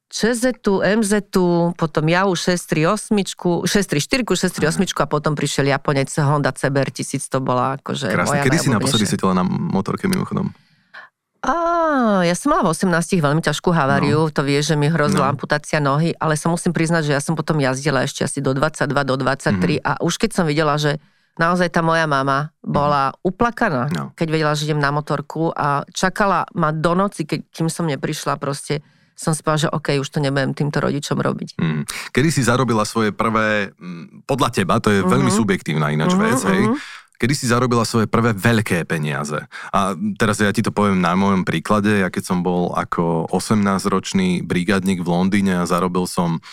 čz 0.09 0.61
mz 0.99 1.13
potom 1.73 2.05
ja 2.05 2.29
už 2.29 2.55
638, 2.61 3.65
634, 3.65 4.23
638 4.23 5.01
a 5.01 5.05
potom 5.09 5.33
prišiel 5.33 5.65
Japonec 5.69 6.13
Honda 6.21 6.53
CBR 6.53 6.93
1000, 6.93 7.25
to 7.25 7.39
bola 7.41 7.81
akože 7.81 8.13
Krásne, 8.13 8.45
kedy 8.45 8.57
si 8.57 8.69
naposledy 8.69 9.05
setila 9.09 9.33
na 9.33 9.43
motorke 9.45 10.05
mimochodom? 10.05 10.53
Á, 11.45 12.25
ja 12.25 12.33
som 12.33 12.57
mala 12.57 12.65
v 12.65 12.73
18 12.73 13.21
veľmi 13.21 13.41
ťažkú 13.45 13.69
haváriu, 13.69 14.29
no. 14.29 14.33
to 14.33 14.41
vie, 14.41 14.57
že 14.65 14.73
mi 14.73 14.89
hrozila 14.89 15.29
no. 15.29 15.37
amputácia 15.37 15.77
nohy, 15.77 16.17
ale 16.17 16.33
sa 16.41 16.49
musím 16.49 16.73
priznať, 16.73 17.05
že 17.05 17.13
ja 17.13 17.21
som 17.21 17.37
potom 17.37 17.61
jazdila 17.61 18.01
ešte 18.01 18.25
asi 18.25 18.41
do 18.41 18.57
22, 18.57 18.89
do 19.05 19.15
23 19.21 19.53
mm. 19.53 19.85
a 19.85 19.91
už 20.01 20.17
keď 20.17 20.31
som 20.33 20.45
videla, 20.49 20.73
že 20.81 20.97
naozaj 21.37 21.69
tá 21.69 21.85
moja 21.85 22.09
mama 22.09 22.49
bola 22.65 23.13
mm. 23.13 23.29
uplakaná, 23.29 23.83
no. 23.93 24.09
keď 24.17 24.27
vedela, 24.33 24.57
že 24.57 24.65
idem 24.65 24.81
na 24.81 24.89
motorku 24.89 25.53
a 25.53 25.85
čakala 25.93 26.49
ma 26.57 26.73
do 26.73 26.97
noci, 26.97 27.29
keď, 27.29 27.45
kým 27.53 27.69
som 27.69 27.85
neprišla 27.85 28.41
proste 28.41 28.81
som 29.15 29.31
si 29.31 29.41
povedala, 29.41 29.63
že 29.65 29.73
OK, 29.73 29.87
už 30.03 30.09
to 30.11 30.19
nebudem 30.19 30.51
týmto 30.51 30.83
rodičom 30.83 31.17
robiť. 31.17 31.55
Mm. 31.57 31.83
Kedy 32.11 32.29
si 32.29 32.41
zarobila 32.43 32.83
svoje 32.83 33.15
prvé, 33.15 33.71
mm, 33.73 34.27
podľa 34.27 34.49
teba, 34.51 34.83
to 34.83 34.91
je 34.91 34.99
mm-hmm. 35.01 35.13
veľmi 35.15 35.31
subjektívna 35.31 35.95
ináč 35.95 36.13
mm-hmm, 36.13 36.27
vec, 36.27 36.39
hej, 36.45 36.63
mm-hmm. 36.67 37.03
Kedy 37.15 37.31
si 37.31 37.47
zarobila 37.47 37.87
svoje 37.87 38.11
prvé 38.11 38.35
veľké 38.35 38.83
peniaze? 38.83 39.39
A 39.71 39.95
teraz 40.19 40.35
ja 40.43 40.51
ti 40.51 40.59
to 40.59 40.75
poviem 40.75 40.99
na 40.99 41.15
mojom 41.15 41.47
príklade. 41.47 42.03
Ja 42.03 42.11
keď 42.11 42.23
som 42.27 42.43
bol 42.43 42.75
ako 42.75 43.31
18-ročný 43.31 44.43
brigádnik 44.43 44.99
v 44.99 45.07
Londýne 45.07 45.63
a 45.63 45.69
zarobil 45.69 46.11
som 46.11 46.43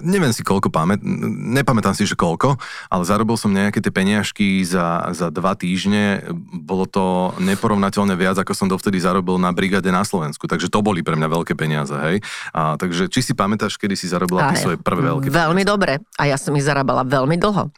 neviem 0.00 0.32
si 0.32 0.40
koľko 0.40 0.72
pamät, 0.72 1.04
nepamätám 1.04 1.92
si, 1.92 2.08
že 2.08 2.16
koľko, 2.16 2.56
ale 2.88 3.02
zarobil 3.04 3.36
som 3.36 3.52
nejaké 3.52 3.84
tie 3.84 3.92
peniažky 3.92 4.64
za, 4.64 5.12
za 5.12 5.28
dva 5.28 5.52
týždne, 5.52 6.24
bolo 6.64 6.88
to 6.88 7.36
neporovnateľne 7.40 8.16
viac, 8.16 8.40
ako 8.40 8.56
som 8.56 8.66
dovtedy 8.72 8.96
zarobil 8.96 9.36
na 9.36 9.52
brigade 9.52 9.92
na 9.92 10.00
Slovensku, 10.00 10.48
takže 10.48 10.72
to 10.72 10.80
boli 10.80 11.04
pre 11.04 11.16
mňa 11.20 11.28
veľké 11.28 11.52
peniaze, 11.52 11.92
hej. 11.92 12.24
A, 12.56 12.80
takže 12.80 13.12
či 13.12 13.20
si 13.20 13.32
pamätáš, 13.36 13.76
kedy 13.76 13.92
si 13.92 14.08
zarobila 14.08 14.48
tie 14.52 14.58
svoje 14.64 14.78
prvé 14.80 15.04
veľké 15.04 15.28
Veľmi 15.28 15.62
peniaze? 15.62 15.72
dobre 15.76 15.92
a 16.16 16.22
ja 16.24 16.40
som 16.40 16.56
ich 16.56 16.64
zarábala 16.64 17.04
veľmi 17.04 17.36
dlho. 17.36 17.68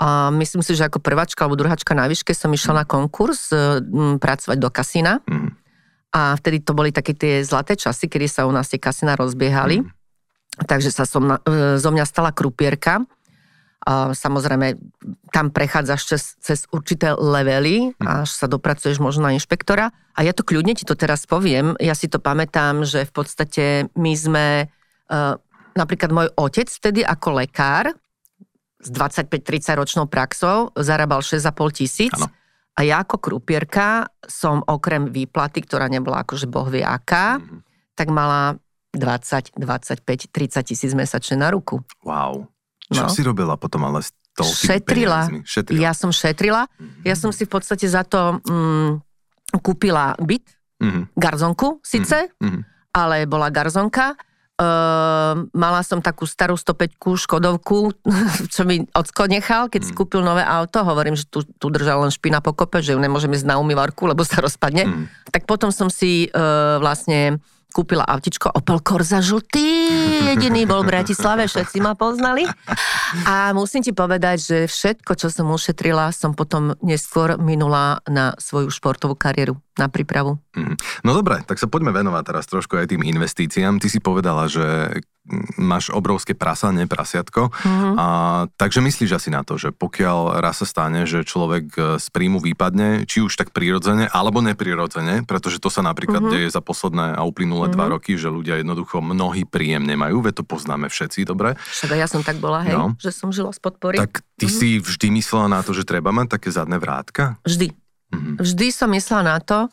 A 0.00 0.32
myslím 0.34 0.64
si, 0.64 0.72
že 0.72 0.88
ako 0.88 1.04
prváčka 1.04 1.44
alebo 1.44 1.58
druháčka 1.58 1.92
na 1.92 2.08
výške 2.08 2.32
som 2.32 2.50
išla 2.50 2.82
na 2.82 2.84
konkurs 2.88 3.52
m, 3.52 4.16
pracovať 4.16 4.56
do 4.58 4.70
kasína. 4.72 5.20
Mm. 5.28 5.52
A 6.16 6.32
vtedy 6.40 6.64
to 6.64 6.72
boli 6.72 6.90
také 6.90 7.12
tie 7.12 7.44
zlaté 7.44 7.76
časy, 7.76 8.08
kedy 8.08 8.26
sa 8.26 8.48
u 8.48 8.52
nás 8.52 8.72
tie 8.72 8.80
kasína 8.80 9.14
rozbiehali. 9.14 9.84
Mm 9.84 10.01
takže 10.60 10.92
sa 10.92 11.08
som, 11.08 11.24
e, 11.32 11.36
zo 11.80 11.90
mňa 11.90 12.04
stala 12.04 12.34
krupierka. 12.34 13.04
Samozrejme, 14.14 14.78
tam 15.34 15.50
prechádzaš 15.50 16.00
cez, 16.06 16.22
cez 16.38 16.58
určité 16.70 17.18
levely, 17.18 17.90
hm. 17.90 18.06
až 18.06 18.30
sa 18.30 18.46
dopracuješ 18.46 19.02
možno 19.02 19.26
na 19.26 19.34
inšpektora. 19.34 19.90
A 20.14 20.20
ja 20.22 20.30
to 20.30 20.46
kľudne 20.46 20.78
ti 20.78 20.86
to 20.86 20.94
teraz 20.94 21.26
poviem. 21.26 21.74
Ja 21.82 21.98
si 21.98 22.06
to 22.06 22.22
pamätám, 22.22 22.86
že 22.86 23.02
v 23.02 23.12
podstate 23.12 23.64
my 23.98 24.12
sme, 24.14 24.46
uh, 25.10 25.34
napríklad 25.74 26.14
môj 26.14 26.28
otec 26.38 26.70
vtedy 26.70 27.02
ako 27.02 27.42
lekár 27.42 27.90
s 28.82 28.88
25-30 28.94 29.78
ročnou 29.78 30.06
praxou 30.06 30.70
zarábal 30.78 31.22
6,5 31.22 31.78
tisíc. 31.82 32.14
Ano. 32.14 32.30
A 32.72 32.80
ja 32.86 33.02
ako 33.04 33.18
krupierka 33.18 34.08
som 34.24 34.64
okrem 34.64 35.10
výplaty, 35.10 35.60
ktorá 35.62 35.90
nebola 35.92 36.24
akože 36.24 36.48
boh 36.48 36.70
vie 36.72 36.80
aká, 36.80 37.38
mm-hmm. 37.38 37.58
tak 37.98 38.08
mala 38.08 38.61
20, 38.92 39.56
25, 39.56 40.32
30 40.32 40.68
tisíc 40.68 40.92
mesačne 40.92 41.40
na 41.40 41.48
ruku. 41.48 41.80
Wow. 42.04 42.46
Čo 42.92 43.08
no. 43.08 43.12
si 43.12 43.24
robila 43.24 43.56
potom 43.56 43.88
ale 43.88 44.04
s 44.04 44.12
šetrila. 44.40 45.28
šetrila. 45.44 45.80
Ja 45.80 45.92
som 45.92 46.08
šetrila. 46.08 46.68
Mm-hmm. 46.68 47.04
Ja 47.04 47.14
som 47.16 47.30
si 47.32 47.44
v 47.44 47.52
podstate 47.52 47.84
za 47.84 48.04
to 48.04 48.40
mm, 48.40 49.00
kúpila 49.60 50.16
byt, 50.16 50.48
mm-hmm. 50.80 51.02
garzonku 51.12 51.84
síce, 51.84 52.32
mm-hmm. 52.40 52.62
ale 52.96 53.28
bola 53.28 53.52
garzonka. 53.52 54.16
Uh, 54.62 55.48
mala 55.56 55.82
som 55.82 55.98
takú 55.98 56.22
starú 56.22 56.54
105 56.54 56.94
Škodovku, 56.94 57.90
čo 58.54 58.62
mi 58.62 58.84
ocko 58.94 59.26
nechal, 59.26 59.66
keď 59.66 59.80
mm. 59.82 59.88
si 59.88 59.92
kúpil 59.96 60.20
nové 60.22 60.44
auto. 60.44 60.84
Hovorím, 60.86 61.18
že 61.18 61.26
tu, 61.26 61.42
tu 61.42 61.66
držal 61.72 62.04
len 62.04 62.12
špina 62.12 62.38
po 62.38 62.54
kope, 62.54 62.78
že 62.78 62.94
ju 62.94 63.00
nemôžeme 63.00 63.34
ísť 63.34 63.48
na 63.48 63.56
umývarku, 63.58 64.06
lebo 64.06 64.22
sa 64.22 64.38
rozpadne. 64.44 64.86
Mm. 64.86 65.04
Tak 65.34 65.48
potom 65.48 65.74
som 65.74 65.90
si 65.90 66.30
uh, 66.30 66.78
vlastne 66.78 67.42
kúpila 67.72 68.04
autičko 68.04 68.52
Opel 68.52 68.78
Corsa 68.84 69.24
žltý, 69.24 69.88
jediný 70.36 70.68
bol 70.68 70.84
v 70.84 70.92
Bratislave, 70.92 71.48
všetci 71.48 71.80
ma 71.80 71.96
poznali. 71.96 72.44
A 73.24 73.56
musím 73.56 73.80
ti 73.80 73.96
povedať, 73.96 74.36
že 74.38 74.58
všetko, 74.68 75.16
čo 75.16 75.32
som 75.32 75.48
ušetrila, 75.48 76.12
som 76.12 76.36
potom 76.36 76.76
neskôr 76.84 77.40
minula 77.40 78.04
na 78.04 78.36
svoju 78.36 78.68
športovú 78.68 79.16
kariéru, 79.16 79.56
na 79.80 79.88
prípravu. 79.88 80.36
Mm. 80.52 80.76
No 81.04 81.16
dobre, 81.16 81.40
tak 81.48 81.56
sa 81.56 81.68
poďme 81.68 81.96
venovať 81.96 82.22
teraz 82.28 82.44
trošku 82.44 82.76
aj 82.76 82.92
tým 82.92 83.02
investíciám. 83.04 83.80
Ty 83.80 83.88
si 83.88 84.00
povedala, 84.04 84.44
že 84.48 85.00
máš 85.54 85.94
obrovské 85.94 86.34
prasa, 86.34 86.74
nie 86.74 86.90
prasiatko. 86.90 87.54
Mm-hmm. 87.54 87.94
A, 87.94 88.06
takže 88.58 88.82
myslíš 88.82 89.10
asi 89.14 89.30
na 89.30 89.46
to, 89.46 89.54
že 89.54 89.70
pokiaľ 89.70 90.42
raz 90.42 90.58
sa 90.60 90.66
stane, 90.66 91.06
že 91.06 91.22
človek 91.22 91.64
e, 91.78 91.80
z 92.02 92.06
príjmu 92.10 92.42
vypadne, 92.42 93.06
či 93.06 93.22
už 93.22 93.38
tak 93.38 93.54
prirodzene, 93.54 94.10
alebo 94.10 94.42
neprirodzene, 94.42 95.22
pretože 95.22 95.62
to 95.62 95.70
sa 95.70 95.86
napríklad 95.86 96.26
mm-hmm. 96.26 96.42
deje 96.42 96.48
za 96.50 96.58
posledné 96.58 97.14
a 97.14 97.22
uplynulé 97.22 97.70
mm-hmm. 97.70 97.78
dva 97.78 97.86
mhm. 97.86 97.92
roky, 97.94 98.12
že 98.18 98.34
ľudia 98.34 98.58
jednoducho 98.58 98.98
mnohý 98.98 99.46
príjem 99.46 99.86
nemajú, 99.86 100.26
veď 100.26 100.42
to 100.42 100.44
poznáme 100.44 100.90
všetci, 100.90 101.22
dobre? 101.22 101.54
Však 101.54 101.94
ja 101.94 102.10
som 102.10 102.26
tak 102.26 102.42
bola, 102.42 102.66
hej, 102.66 102.74
no. 102.74 102.98
že 102.98 103.14
som 103.14 103.30
žila 103.30 103.54
z 103.54 103.62
podpory. 103.62 104.02
Tak 104.02 104.26
ty 104.34 104.50
mm-hmm. 104.50 104.58
si 104.58 104.82
vždy 104.82 105.06
myslela 105.22 105.46
na 105.46 105.62
to, 105.62 105.70
že 105.70 105.86
treba 105.86 106.10
mať 106.10 106.34
také 106.34 106.50
zadné 106.50 106.82
vrátka? 106.82 107.38
Vždy. 107.46 107.81
Mm-hmm. 108.12 108.36
Vždy 108.38 108.66
som 108.68 108.92
myslela 108.92 109.24
na 109.24 109.38
to, 109.40 109.72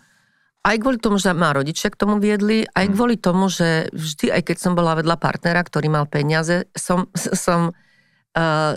aj 0.59 0.75
kvôli 0.83 0.99
tomu, 0.99 1.15
že 1.15 1.31
ma 1.31 1.55
rodičia 1.55 1.87
k 1.87 1.99
tomu 1.99 2.19
viedli, 2.19 2.67
aj 2.67 2.91
mm. 2.91 2.93
kvôli 2.93 3.15
tomu, 3.15 3.47
že 3.47 3.87
vždy, 3.95 4.27
aj 4.35 4.41
keď 4.51 4.57
som 4.59 4.73
bola 4.75 4.99
vedľa 4.99 5.15
partnera, 5.15 5.63
ktorý 5.63 5.87
mal 5.87 6.03
peniaze, 6.03 6.67
som, 6.75 7.07
som 7.43 7.71
uh, 8.35 8.73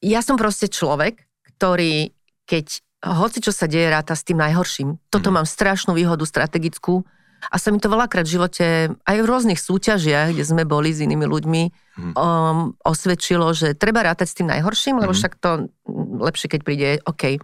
ja 0.00 0.20
som 0.22 0.38
proste 0.38 0.70
človek, 0.70 1.26
ktorý, 1.58 2.14
keď 2.46 2.66
hoci 3.00 3.40
čo 3.40 3.50
sa 3.50 3.64
deje, 3.64 3.88
ráta 3.88 4.12
s 4.12 4.22
tým 4.22 4.38
najhorším. 4.38 5.00
Toto 5.10 5.32
mm. 5.32 5.34
mám 5.40 5.46
strašnú 5.48 5.96
výhodu 5.96 6.22
strategickú 6.22 7.02
a 7.48 7.56
sa 7.56 7.72
mi 7.72 7.80
to 7.80 7.88
veľakrát 7.88 8.28
v 8.28 8.34
živote, 8.36 8.66
aj 8.92 9.16
v 9.16 9.28
rôznych 9.28 9.56
súťažiach, 9.56 10.36
kde 10.36 10.44
sme 10.44 10.68
boli 10.68 10.92
s 10.92 11.00
inými 11.00 11.24
ľuďmi, 11.24 11.62
mm. 11.96 12.12
um, 12.12 12.76
osvedčilo, 12.84 13.56
že 13.56 13.72
treba 13.72 14.04
rátať 14.04 14.28
s 14.28 14.36
tým 14.36 14.52
najhorším, 14.52 15.00
lebo 15.00 15.16
mm. 15.16 15.18
však 15.18 15.32
to 15.40 15.72
lepšie, 16.20 16.52
keď 16.52 16.60
príde, 16.60 16.88
OK. 17.08 17.40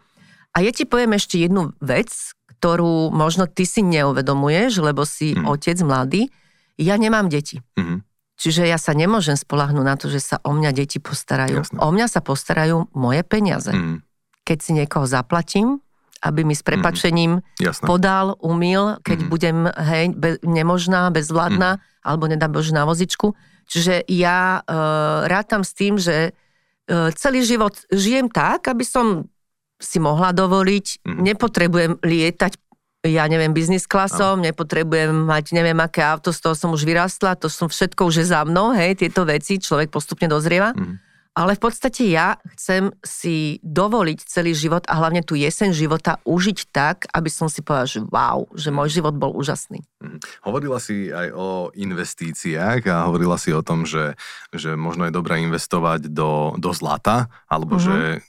A 0.57 0.65
ja 0.65 0.73
ti 0.73 0.89
poviem 0.89 1.13
ešte 1.21 1.37
jednu 1.37 1.77
vec, 1.85 2.09
ktorú 2.57 3.13
možno 3.13 3.45
ty 3.45 3.69
si 3.69 3.85
neuvedomuješ, 3.85 4.81
lebo 4.81 5.05
si 5.05 5.37
mm. 5.37 5.45
otec 5.45 5.77
mladý. 5.85 6.33
Ja 6.81 6.97
nemám 6.97 7.29
deti. 7.29 7.61
Mm. 7.77 8.01
Čiže 8.41 8.65
ja 8.65 8.81
sa 8.81 8.97
nemôžem 8.97 9.37
spolahnúť 9.37 9.85
na 9.85 9.97
to, 10.01 10.09
že 10.09 10.21
sa 10.25 10.37
o 10.41 10.57
mňa 10.57 10.73
deti 10.73 10.97
postarajú. 10.97 11.61
Jasne. 11.61 11.77
O 11.81 11.89
mňa 11.93 12.07
sa 12.09 12.25
postarajú 12.25 12.89
moje 12.97 13.21
peniaze. 13.29 13.73
Mm. 13.73 14.01
Keď 14.49 14.59
si 14.61 14.71
niekoho 14.73 15.05
zaplatím, 15.05 15.85
aby 16.25 16.49
mi 16.49 16.57
s 16.57 16.65
prepačením 16.65 17.45
mm. 17.45 17.85
podal, 17.85 18.41
umil, 18.41 18.97
keď 19.05 19.19
mm. 19.21 19.29
budem 19.29 19.59
hej, 19.69 20.05
be, 20.17 20.41
nemožná, 20.41 21.13
bezvládna, 21.13 21.77
mm. 21.77 21.81
alebo 22.01 22.25
nedá 22.33 22.49
Bože 22.49 22.73
na 22.73 22.89
vozičku. 22.89 23.37
Čiže 23.69 24.09
ja 24.09 24.65
uh, 24.65 25.29
rátam 25.29 25.61
s 25.61 25.77
tým, 25.77 26.01
že 26.01 26.33
uh, 26.33 27.13
celý 27.13 27.45
život 27.45 27.77
žijem 27.93 28.33
tak, 28.33 28.73
aby 28.73 28.85
som 28.87 29.29
si 29.76 30.00
mohla 30.00 30.33
dovoliť, 30.33 31.04
mm. 31.04 31.21
nepotrebujem 31.21 31.92
lietať 32.00 32.52
ja 33.06 33.25
neviem, 33.30 33.54
biznis 33.54 33.87
klasom, 33.87 34.42
nepotrebujem 34.42 35.14
mať 35.14 35.54
neviem 35.54 35.78
aké 35.78 36.02
auto, 36.02 36.35
z 36.35 36.42
toho 36.42 36.54
som 36.59 36.71
už 36.75 36.83
vyrastla, 36.83 37.38
to 37.38 37.47
som 37.47 37.71
všetko 37.71 38.11
už 38.11 38.23
je 38.23 38.26
za 38.35 38.42
mnou, 38.42 38.75
hej, 38.75 38.99
tieto 38.99 39.23
veci, 39.23 39.62
človek 39.62 39.88
postupne 39.88 40.26
dozrieva. 40.26 40.75
Mm. 40.75 40.99
ale 41.37 41.52
v 41.52 41.68
podstate 41.68 42.09
ja 42.09 42.40
chcem 42.56 42.88
si 43.04 43.61
dovoliť 43.61 44.25
celý 44.25 44.56
život 44.56 44.88
a 44.88 44.97
hlavne 44.97 45.21
tú 45.21 45.37
jeseň 45.37 45.68
života 45.76 46.16
užiť 46.25 46.59
tak, 46.73 47.04
aby 47.12 47.28
som 47.28 47.52
si 47.52 47.61
povedal, 47.61 47.85
že 47.92 48.00
wow, 48.09 48.49
že 48.56 48.73
môj 48.73 48.88
život 48.88 49.12
bol 49.12 49.37
úžasný. 49.37 49.85
Mhm. 50.00 50.18
Hovorila 50.49 50.80
si 50.80 51.12
aj 51.12 51.28
o 51.37 51.68
investíciách 51.76 52.88
a 52.88 53.04
hovorila 53.04 53.37
si 53.37 53.52
o 53.52 53.61
tom, 53.61 53.85
že, 53.85 54.16
že 54.56 54.80
možno 54.80 55.04
je 55.04 55.12
dobré 55.12 55.45
investovať 55.45 56.09
do, 56.09 56.56
do 56.56 56.73
zlata, 56.73 57.28
alebo 57.52 57.76
mm-hmm. 57.76 57.85
že 57.85 58.25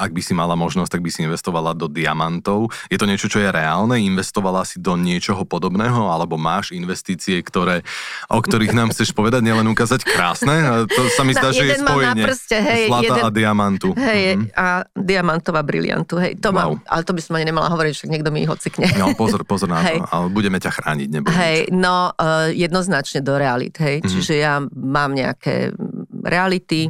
ak 0.00 0.16
by 0.16 0.22
si 0.24 0.32
mala 0.32 0.56
možnosť, 0.56 0.96
tak 0.96 1.04
by 1.04 1.10
si 1.12 1.20
investovala 1.28 1.76
do 1.76 1.84
diamantov. 1.84 2.72
Je 2.88 2.96
to 2.96 3.04
niečo, 3.04 3.28
čo 3.28 3.44
je 3.44 3.52
reálne? 3.52 4.00
Investovala 4.00 4.64
si 4.64 4.80
do 4.80 4.96
niečoho 4.96 5.44
podobného? 5.44 6.08
Alebo 6.08 6.40
máš 6.40 6.72
investície, 6.72 7.36
ktoré, 7.44 7.84
o 8.32 8.40
ktorých 8.40 8.72
nám 8.72 8.88
chceš 8.96 9.12
povedať, 9.12 9.44
nielen 9.44 9.68
ukázať 9.68 10.00
krásne? 10.08 10.88
To 10.88 11.02
sa 11.12 11.22
mi 11.22 11.36
zdá, 11.36 11.52
no, 11.52 11.56
že 11.60 11.64
je 11.68 11.76
spojenie 11.76 12.24
prste, 12.24 12.56
hej, 12.56 12.82
zlata 12.88 13.04
jeden, 13.04 13.22
a 13.22 13.28
diamantu. 13.28 13.88
Hej, 13.92 14.20
mhm. 14.40 14.44
a 14.56 14.66
diamantová 14.96 15.60
briliantu, 15.60 16.16
hej. 16.16 16.32
To 16.40 16.48
wow. 16.50 16.56
mám, 16.56 16.70
ale 16.88 17.02
to 17.04 17.12
by 17.12 17.20
som 17.20 17.36
ani 17.36 17.52
nemala 17.52 17.68
hovoriť, 17.68 17.92
však 17.92 18.08
niekto 18.08 18.32
mi 18.32 18.48
ich 18.48 18.50
hocikne. 18.50 18.88
No, 18.96 19.12
pozor, 19.12 19.44
pozor 19.44 19.68
na 19.68 19.84
hej. 19.84 20.00
to. 20.00 20.08
Ale 20.08 20.26
budeme 20.32 20.56
ťa 20.56 20.70
chrániť, 20.80 21.08
nebudem. 21.12 21.36
Hej, 21.36 21.58
nič. 21.68 21.76
no, 21.76 22.16
uh, 22.16 22.48
jednoznačne 22.48 23.20
do 23.20 23.36
realit, 23.36 23.76
hej. 23.76 24.00
Mm-hmm. 24.00 24.12
Čiže 24.16 24.34
ja 24.40 24.64
mám 24.72 25.12
nejaké 25.12 25.76
reality, 26.24 26.88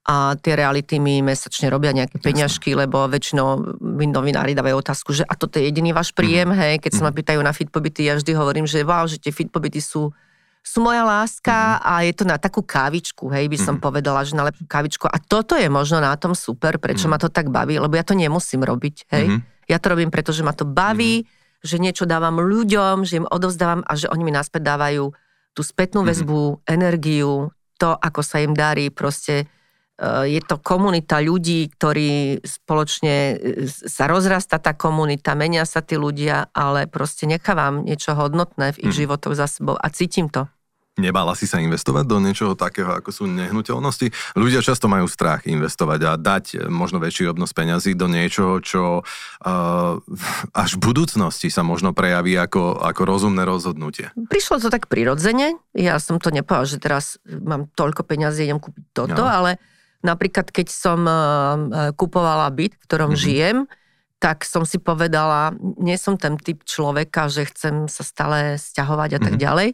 a 0.00 0.32
tie 0.40 0.56
reality 0.56 0.96
mi 0.96 1.20
mesačne 1.20 1.68
robia 1.68 1.92
nejaké 1.92 2.16
peňažky, 2.16 2.72
lebo 2.72 3.04
väčšinou 3.04 3.78
mi 3.84 4.08
novinári 4.08 4.56
dávajú 4.56 4.80
otázku, 4.80 5.12
že 5.12 5.28
a 5.28 5.36
toto 5.36 5.60
je 5.60 5.68
jediný 5.68 5.92
váš 5.92 6.16
príjem, 6.16 6.50
mm. 6.50 6.56
hej, 6.56 6.74
keď 6.80 6.92
sa 6.96 7.02
ma 7.04 7.12
mhm. 7.12 7.18
pýtajú 7.20 7.40
na 7.44 7.52
fitpobyty, 7.52 8.08
ja 8.08 8.16
vždy 8.16 8.32
hovorím, 8.32 8.64
že 8.64 8.80
wow, 8.80 9.04
že 9.04 9.20
tie 9.20 9.32
fitpobyty 9.32 9.80
sú 9.80 10.08
sú 10.60 10.84
moja 10.84 11.00
láska 11.08 11.80
mm. 11.80 11.82
a 11.88 11.92
je 12.04 12.12
to 12.12 12.24
na 12.28 12.36
takú 12.36 12.60
kávičku, 12.60 13.32
hej, 13.32 13.48
by 13.48 13.56
som 13.56 13.80
mm. 13.80 13.82
povedala, 13.82 14.20
že 14.28 14.36
na 14.36 14.44
lepšiu 14.44 14.68
kávičku. 14.68 15.08
A 15.08 15.16
toto 15.16 15.56
je 15.56 15.72
možno 15.72 16.04
na 16.04 16.12
tom 16.20 16.36
super, 16.36 16.76
prečo 16.76 17.08
mm. 17.08 17.10
ma 17.10 17.16
to 17.16 17.32
tak 17.32 17.48
baví, 17.48 17.80
lebo 17.80 17.96
ja 17.96 18.04
to 18.04 18.12
nemusím 18.12 18.60
robiť, 18.60 18.96
hej. 19.08 19.26
Mm. 19.32 19.40
Ja 19.72 19.80
to 19.80 19.96
robím, 19.96 20.12
pretože 20.12 20.44
ma 20.44 20.52
to 20.52 20.68
baví, 20.68 21.24
mm. 21.24 21.26
že 21.64 21.80
niečo 21.80 22.04
dávam 22.04 22.44
ľuďom, 22.44 23.08
že 23.08 23.24
im 23.24 23.26
odovzdávam 23.28 23.80
a 23.88 23.92
že 23.96 24.12
oni 24.12 24.20
mi 24.20 24.32
naspäť 24.36 24.68
dávajú 24.68 25.08
tú 25.56 25.62
spätnú 25.64 26.04
väzbu, 26.04 26.60
mm. 26.60 26.68
energiu, 26.68 27.48
to, 27.80 27.96
ako 27.96 28.20
sa 28.20 28.44
im 28.44 28.52
darí, 28.52 28.92
proste 28.92 29.48
je 30.24 30.40
to 30.40 30.56
komunita 30.56 31.20
ľudí, 31.20 31.68
ktorí 31.76 32.40
spoločne 32.40 33.14
eh, 33.36 33.68
sa 33.68 34.08
rozrasta 34.08 34.56
tá 34.56 34.72
komunita, 34.72 35.36
menia 35.36 35.68
sa 35.68 35.84
tí 35.84 36.00
ľudia, 36.00 36.48
ale 36.56 36.88
proste 36.88 37.28
nechávam 37.28 37.84
niečo 37.84 38.16
hodnotné 38.16 38.72
v 38.76 38.80
ich 38.88 38.92
hmm. 38.96 39.00
životoch 39.04 39.34
za 39.36 39.46
sebou 39.46 39.76
a 39.76 39.86
cítim 39.92 40.32
to. 40.32 40.48
Nebala 40.98 41.32
si 41.32 41.48
sa 41.48 41.62
investovať 41.62 42.04
do 42.04 42.20
niečoho 42.20 42.52
takého, 42.58 42.92
ako 42.92 43.08
sú 43.08 43.24
nehnuteľnosti? 43.24 44.12
Ľudia 44.36 44.60
často 44.60 44.84
majú 44.90 45.08
strach 45.08 45.48
investovať 45.48 46.00
a 46.08 46.12
dať 46.16 46.44
eh, 46.56 46.58
možno 46.72 46.96
väčší 46.96 47.28
obnos 47.28 47.52
peňazí 47.52 47.92
do 47.92 48.08
niečoho, 48.08 48.56
čo 48.64 49.04
uh, 49.04 50.00
až 50.64 50.70
v 50.76 50.80
budúcnosti 50.80 51.52
sa 51.52 51.60
možno 51.60 51.92
prejaví 51.92 52.40
ako, 52.40 52.80
ako 52.80 53.00
rozumné 53.04 53.44
rozhodnutie. 53.44 54.16
Prišlo 54.16 54.64
to 54.64 54.68
tak 54.72 54.88
prirodzene. 54.88 55.60
Ja 55.76 56.00
som 56.00 56.16
to 56.16 56.32
nepovedal, 56.32 56.64
že 56.64 56.80
teraz 56.80 57.20
mám 57.28 57.68
toľko 57.76 58.00
peňazí, 58.08 58.48
idem 58.48 58.56
kúpiť 58.56 58.84
toto, 58.96 59.24
no. 59.24 59.28
ale 59.28 59.60
Napríklad, 60.00 60.48
keď 60.48 60.68
som 60.72 61.04
eh, 61.04 61.14
eh, 61.14 61.90
kupovala 61.92 62.48
byt, 62.48 62.76
v 62.76 62.84
ktorom 62.88 63.12
mm-hmm. 63.12 63.24
žijem, 63.24 63.58
tak 64.20 64.44
som 64.44 64.68
si 64.68 64.76
povedala, 64.76 65.56
nie 65.80 65.96
som 65.96 66.20
ten 66.20 66.36
typ 66.36 66.60
človeka, 66.68 67.32
že 67.32 67.48
chcem 67.48 67.88
sa 67.88 68.04
stále 68.04 68.60
stiahovať 68.60 69.16
a 69.16 69.20
tak 69.20 69.34
mm-hmm. 69.36 69.44
ďalej. 69.48 69.68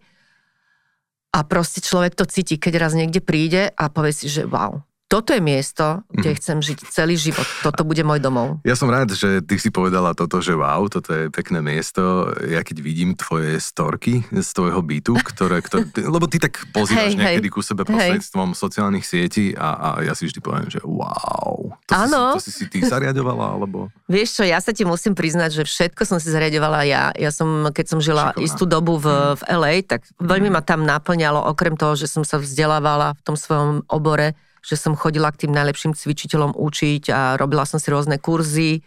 A 1.34 1.38
proste 1.42 1.82
človek 1.82 2.14
to 2.14 2.24
cíti, 2.30 2.56
keď 2.56 2.78
raz 2.78 2.92
niekde 2.94 3.18
príde 3.18 3.74
a 3.74 3.90
povie 3.90 4.14
si, 4.14 4.30
že 4.30 4.46
wow, 4.46 4.86
toto 5.06 5.30
je 5.30 5.38
miesto, 5.38 6.02
kde 6.10 6.34
mm. 6.34 6.36
chcem 6.42 6.58
žiť 6.58 6.78
celý 6.90 7.14
život. 7.14 7.46
Toto 7.62 7.86
bude 7.86 8.02
môj 8.02 8.18
domov. 8.18 8.58
Ja 8.66 8.74
som 8.74 8.90
rád, 8.90 9.14
že 9.14 9.38
ty 9.38 9.54
si 9.54 9.70
povedala 9.70 10.18
toto, 10.18 10.42
že 10.42 10.58
wow, 10.58 10.82
toto 10.90 11.14
je 11.14 11.30
pekné 11.30 11.62
miesto. 11.62 12.34
Ja 12.42 12.66
keď 12.66 12.82
vidím 12.82 13.14
tvoje 13.14 13.62
storky 13.62 14.26
z 14.34 14.48
tvojho 14.50 14.82
bytu, 14.82 15.14
ktoré, 15.14 15.62
ktoré 15.62 15.86
lebo 16.14 16.26
ty 16.26 16.42
tak 16.42 16.58
pozývaš 16.74 17.14
hey, 17.14 17.38
niekedy 17.38 17.46
hey, 17.46 17.54
ku 17.54 17.62
sebe 17.62 17.86
prostredstvom 17.86 18.50
hey. 18.50 18.58
sociálnych 18.58 19.06
sietí 19.06 19.54
a, 19.54 19.68
a 19.78 19.88
ja 20.02 20.12
si 20.18 20.26
vždy 20.26 20.42
poviem, 20.42 20.66
že 20.66 20.82
wow. 20.82 21.70
To 21.86 21.92
Áno. 21.94 22.34
Si, 22.42 22.42
to 22.42 22.44
si 22.50 22.52
si 22.52 22.64
ty 22.66 22.82
zariadovala, 22.82 23.62
alebo? 23.62 23.86
Vieš 24.10 24.42
čo, 24.42 24.44
ja 24.44 24.58
sa 24.58 24.74
ti 24.74 24.82
musím 24.82 25.14
priznať, 25.14 25.62
že 25.62 25.70
všetko 25.70 26.02
som 26.02 26.18
si 26.18 26.34
zariadovala 26.34 26.82
ja. 26.82 27.14
Ja 27.14 27.30
som, 27.30 27.70
keď 27.70 27.94
som 27.94 28.02
žila 28.02 28.34
Šikovná. 28.34 28.42
istú 28.42 28.66
dobu 28.66 28.98
v, 28.98 29.06
mm. 29.06 29.34
v 29.38 29.42
LA, 29.54 29.74
tak 29.86 30.02
veľmi 30.18 30.50
mm. 30.50 30.54
ma 30.58 30.62
tam 30.66 30.82
naplňalo, 30.82 31.46
okrem 31.46 31.78
toho, 31.78 31.94
že 31.94 32.10
som 32.10 32.26
sa 32.26 32.42
vzdelávala 32.42 33.14
v 33.14 33.20
tom 33.22 33.38
svojom 33.38 33.86
obore, 33.86 34.34
že 34.66 34.74
som 34.74 34.98
chodila 34.98 35.30
k 35.30 35.46
tým 35.46 35.54
najlepším 35.54 35.94
cvičiteľom 35.94 36.58
učiť 36.58 37.14
a 37.14 37.38
robila 37.38 37.62
som 37.62 37.78
si 37.78 37.86
rôzne 37.94 38.18
kurzy 38.18 38.82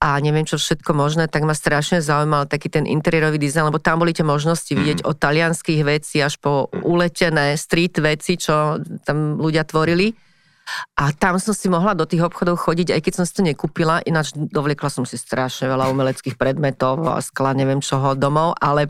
a 0.00 0.16
neviem 0.16 0.48
čo 0.48 0.56
všetko 0.56 0.96
možné, 0.96 1.28
tak 1.28 1.44
ma 1.44 1.52
strašne 1.52 2.00
zaujímal 2.00 2.48
taký 2.48 2.72
ten 2.72 2.88
interiérový 2.88 3.36
dizajn, 3.36 3.68
lebo 3.68 3.76
tam 3.76 4.00
boli 4.00 4.16
tie 4.16 4.24
možnosti 4.24 4.72
vidieť 4.72 5.04
mm. 5.04 5.06
od 5.06 5.16
talianských 5.20 5.80
vecí 5.84 6.24
až 6.24 6.40
po 6.40 6.72
mm. 6.72 6.88
uletené 6.88 7.52
street 7.60 8.00
veci, 8.00 8.40
čo 8.40 8.80
tam 9.04 9.36
ľudia 9.36 9.68
tvorili. 9.68 10.16
A 10.96 11.12
tam 11.12 11.36
som 11.36 11.52
si 11.52 11.68
mohla 11.68 11.92
do 11.92 12.08
tých 12.08 12.24
obchodov 12.24 12.62
chodiť, 12.64 12.96
aj 12.96 13.00
keď 13.04 13.12
som 13.12 13.24
si 13.28 13.32
to 13.36 13.42
nekúpila, 13.44 14.00
ináč 14.06 14.32
dovliekla 14.32 14.88
som 14.88 15.04
si 15.04 15.20
strašne 15.20 15.68
veľa 15.68 15.92
umeleckých 15.92 16.38
predmetov 16.38 17.02
a 17.04 17.20
skla 17.20 17.52
neviem 17.52 17.82
čoho 17.82 18.16
domov, 18.16 18.56
ale 18.56 18.88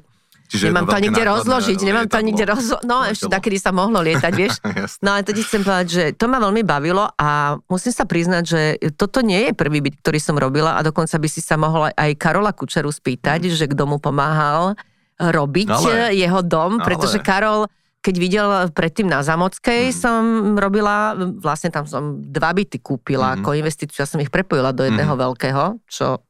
Čiže 0.51 0.75
nemám 0.75 0.91
to 0.91 0.99
ani 0.99 1.09
kde 1.15 1.25
rozložiť, 1.31 1.79
nemám 1.87 2.07
to 2.11 2.17
ani 2.19 2.31
kde 2.35 2.47
rozložiť. 2.51 2.87
No, 2.91 3.07
ešte 3.07 3.31
takedy 3.31 3.57
sa 3.63 3.71
mohlo 3.71 4.03
lietať, 4.03 4.33
vieš. 4.35 4.59
no 5.07 5.15
ale 5.15 5.23
to 5.23 5.31
ti 5.31 5.47
chcem 5.47 5.63
povedať, 5.63 5.87
že 5.87 6.05
to 6.19 6.27
ma 6.27 6.43
veľmi 6.43 6.67
bavilo 6.67 7.07
a 7.15 7.55
musím 7.71 7.95
sa 7.95 8.03
priznať, 8.03 8.43
že 8.43 8.61
toto 8.99 9.23
nie 9.23 9.47
je 9.47 9.53
prvý 9.55 9.79
byt, 9.79 10.03
ktorý 10.03 10.19
som 10.19 10.35
robila 10.35 10.75
a 10.75 10.83
dokonca 10.83 11.15
by 11.23 11.29
si 11.31 11.39
sa 11.39 11.55
mohla 11.55 11.95
aj 11.95 12.19
Karola 12.19 12.51
Kučeru 12.51 12.91
spýtať, 12.91 13.47
mm. 13.47 13.55
že 13.55 13.71
kto 13.71 13.87
mu 13.87 14.03
pomáhal 14.03 14.75
robiť 15.23 15.71
ale, 15.71 16.19
jeho 16.19 16.43
dom, 16.43 16.83
pretože 16.83 17.23
ale. 17.23 17.27
Karol 17.27 17.61
keď 18.01 18.15
videl 18.17 18.49
predtým 18.73 19.13
na 19.13 19.21
Zamockej, 19.21 19.93
mm. 19.93 19.97
som 19.97 20.23
robila, 20.57 21.13
vlastne 21.37 21.69
tam 21.69 21.85
som 21.85 22.17
dva 22.17 22.57
byty 22.57 22.81
kúpila 22.81 23.37
mm. 23.37 23.45
ako 23.45 23.49
investíciu, 23.61 24.01
ja 24.01 24.09
som 24.09 24.25
ich 24.25 24.33
prepojila 24.33 24.73
do 24.73 24.89
jedného 24.89 25.13
mm. 25.13 25.21
veľkého, 25.21 25.65
čo... 25.85 26.25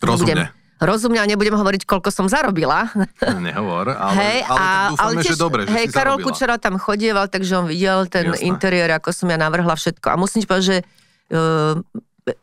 Rozumne. 0.00 0.48
Budem, 0.48 0.57
rozumne 0.78 1.18
a 1.18 1.26
nebudem 1.26 1.54
hovoriť, 1.54 1.82
koľko 1.84 2.08
som 2.14 2.26
zarobila. 2.30 2.90
Nehovor, 3.20 3.94
ale, 3.98 4.14
hej, 4.14 4.38
ale, 4.46 4.58
a, 4.58 4.66
dúfame, 4.94 5.02
ale 5.02 5.12
tiež, 5.22 5.34
že 5.34 5.38
dobre, 5.38 5.60
že 5.66 5.74
hej, 5.74 5.86
si 5.90 5.94
Karol 5.94 6.16
zarobila. 6.18 6.26
Kučera 6.30 6.56
tam 6.58 6.74
chodieval, 6.78 7.26
takže 7.26 7.52
on 7.58 7.66
videl 7.66 8.06
ten 8.06 8.30
Jasné. 8.30 8.46
interiér, 8.46 8.90
ako 8.98 9.10
som 9.10 9.26
ja 9.28 9.38
navrhla 9.38 9.74
všetko. 9.74 10.06
A 10.10 10.16
musím 10.16 10.42
ti 10.42 10.46
povedať, 10.46 10.66
že 10.66 10.78
uh, 11.34 11.74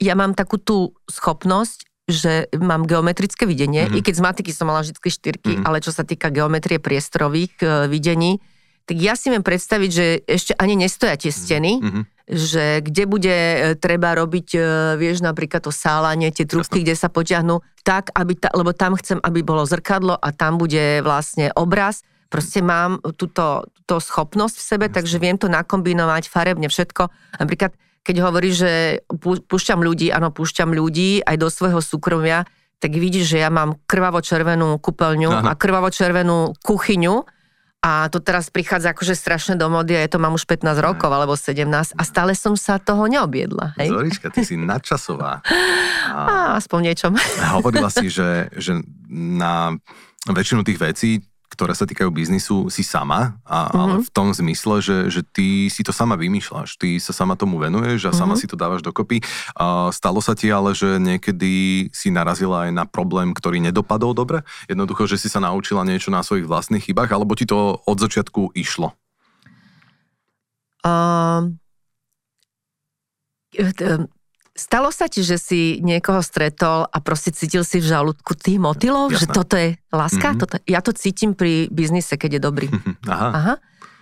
ja 0.03 0.13
mám 0.13 0.35
takú 0.35 0.59
tú 0.59 0.91
schopnosť, 1.07 1.87
že 2.05 2.53
mám 2.61 2.85
geometrické 2.85 3.49
videnie, 3.49 3.89
mm-hmm. 3.89 3.97
i 3.97 4.05
keď 4.05 4.13
z 4.13 4.21
matiky 4.21 4.51
som 4.53 4.69
mala 4.69 4.85
vždy 4.85 4.93
štyrky, 4.93 5.57
mm-hmm. 5.57 5.65
ale 5.65 5.81
čo 5.81 5.89
sa 5.89 6.05
týka 6.05 6.29
geometrie 6.29 6.77
priestorových 6.77 7.53
uh, 7.65 7.69
videní, 7.89 8.37
tak 8.85 9.01
ja 9.01 9.17
si 9.17 9.33
viem 9.33 9.41
predstaviť, 9.41 9.89
že 9.89 10.05
ešte 10.29 10.53
ani 10.61 10.77
nestoja 10.77 11.17
tie 11.17 11.33
steny, 11.33 11.81
mm-hmm. 11.81 12.03
Že 12.25 12.81
kde 12.81 13.03
bude 13.05 13.29
e, 13.29 13.57
treba 13.77 14.17
robiť, 14.17 14.47
e, 14.57 14.59
vieš, 14.97 15.21
napríklad 15.21 15.61
to 15.61 15.73
sálanie, 15.73 16.33
tie 16.33 16.49
trubky, 16.49 16.81
kde 16.81 16.97
sa 16.97 17.05
potiahnú, 17.09 17.61
tak, 17.85 18.09
aby 18.17 18.33
ta, 18.33 18.49
lebo 18.57 18.73
tam 18.73 18.97
chcem, 18.97 19.21
aby 19.21 19.45
bolo 19.45 19.61
zrkadlo 19.61 20.17
a 20.17 20.33
tam 20.33 20.57
bude 20.57 21.05
vlastne 21.05 21.53
obraz. 21.53 22.01
Proste 22.33 22.65
mám 22.65 22.97
túto, 23.13 23.69
túto 23.77 24.01
schopnosť 24.01 24.55
v 24.57 24.65
sebe, 24.65 24.85
takže 24.89 25.21
viem 25.21 25.37
to 25.37 25.45
nakombinovať 25.45 26.25
farebne 26.25 26.65
všetko. 26.65 27.13
Napríklad, 27.37 27.77
keď 28.01 28.15
hovorí, 28.25 28.49
že 28.49 29.05
púšťam 29.21 29.85
ľudí, 29.85 30.09
áno, 30.09 30.33
púšťam 30.33 30.73
ľudí 30.73 31.21
aj 31.21 31.37
do 31.37 31.47
svojho 31.53 31.81
súkromia, 31.85 32.49
tak 32.81 32.97
vidíš, 32.97 33.37
že 33.37 33.41
ja 33.41 33.53
mám 33.53 33.77
krvavo-červenú 33.85 34.81
kúpeľňu 34.81 35.31
Aha. 35.31 35.53
a 35.53 35.57
krvavo-červenú 35.57 36.57
kuchyňu, 36.61 37.15
a 37.85 38.09
to 38.09 38.17
teraz 38.17 38.49
prichádza 38.49 38.97
akože 38.97 39.13
strašne 39.13 39.53
do 39.53 39.69
mody 39.69 39.93
a 39.93 40.01
je 40.01 40.09
to 40.09 40.17
mám 40.17 40.33
už 40.33 40.49
15 40.49 40.73
rokov 40.81 41.05
alebo 41.05 41.37
17 41.37 41.69
a 41.69 42.01
stále 42.01 42.33
som 42.33 42.57
sa 42.57 42.81
toho 42.81 43.05
neobjedla. 43.05 43.77
Hej? 43.77 43.93
Zorička, 43.93 44.33
ty 44.33 44.41
si 44.41 44.57
nadčasová. 44.57 45.45
A, 46.09 46.21
a 46.33 46.35
aspoň 46.57 46.79
niečom. 46.89 47.13
Hovorila 47.61 47.93
si, 47.93 48.09
že, 48.09 48.49
že 48.57 48.81
na 49.13 49.77
väčšinu 50.25 50.65
tých 50.65 50.81
vecí 50.81 51.21
ktoré 51.55 51.71
sa 51.71 51.87
týkajú 51.87 52.11
biznisu, 52.11 52.67
si 52.67 52.83
sama, 52.83 53.39
a, 53.47 53.71
mm-hmm. 53.71 53.79
ale 53.79 53.93
mhm. 53.97 54.03
v 54.03 54.09
tom 54.11 54.27
zmysle, 54.35 54.83
že, 54.83 54.97
že 55.07 55.21
ty 55.23 55.71
si 55.71 55.81
to 55.81 55.95
sama 55.95 56.19
vymýšľaš, 56.19 56.75
ty 56.75 56.99
sa 56.99 57.15
sama 57.15 57.39
tomu 57.39 57.57
venuješ 57.57 58.05
a 58.05 58.11
mm-hmm. 58.11 58.19
sama 58.19 58.35
si 58.35 58.45
to 58.45 58.59
dávaš 58.59 58.83
dokopy. 58.83 59.23
A 59.55 59.89
stalo 59.95 60.19
sa 60.19 60.35
ti 60.35 60.51
ale, 60.51 60.75
že 60.75 60.99
niekedy 60.99 61.87
si 61.95 62.11
narazila 62.11 62.67
aj 62.67 62.71
na 62.75 62.83
problém, 62.83 63.31
ktorý 63.31 63.63
nedopadol 63.63 64.11
dobre? 64.11 64.43
Jednoducho, 64.67 65.07
že 65.07 65.15
si 65.15 65.31
sa 65.31 65.39
naučila 65.39 65.87
niečo 65.87 66.11
na 66.11 66.21
svojich 66.21 66.45
vlastných 66.45 66.83
chybách, 66.91 67.09
alebo 67.15 67.33
ti 67.33 67.47
to 67.47 67.79
od 67.81 67.97
začiatku 67.97 68.51
išlo? 68.53 68.91
Uh, 70.85 71.49
Stalo 74.55 74.87
sa 74.87 75.11
ti, 75.11 75.19
že 75.19 75.35
si 75.35 75.83
niekoho 75.83 76.23
stretol 76.23 76.87
a 76.87 76.97
proste 77.03 77.35
cítil 77.35 77.67
si 77.67 77.83
v 77.83 77.91
žalúdku 77.91 78.39
tých 78.39 78.55
motylov, 78.55 79.11
Jasné. 79.11 79.19
že 79.19 79.25
toto 79.27 79.55
je 79.59 79.75
láska? 79.91 80.31
Mm-hmm. 80.31 80.39
Toto, 80.39 80.55
ja 80.63 80.79
to 80.79 80.95
cítim 80.95 81.35
pri 81.35 81.67
biznise, 81.67 82.15
keď 82.15 82.39
je 82.39 82.41
dobrý. 82.41 82.67
Aha. 83.11 83.29
Aha. 83.35 83.55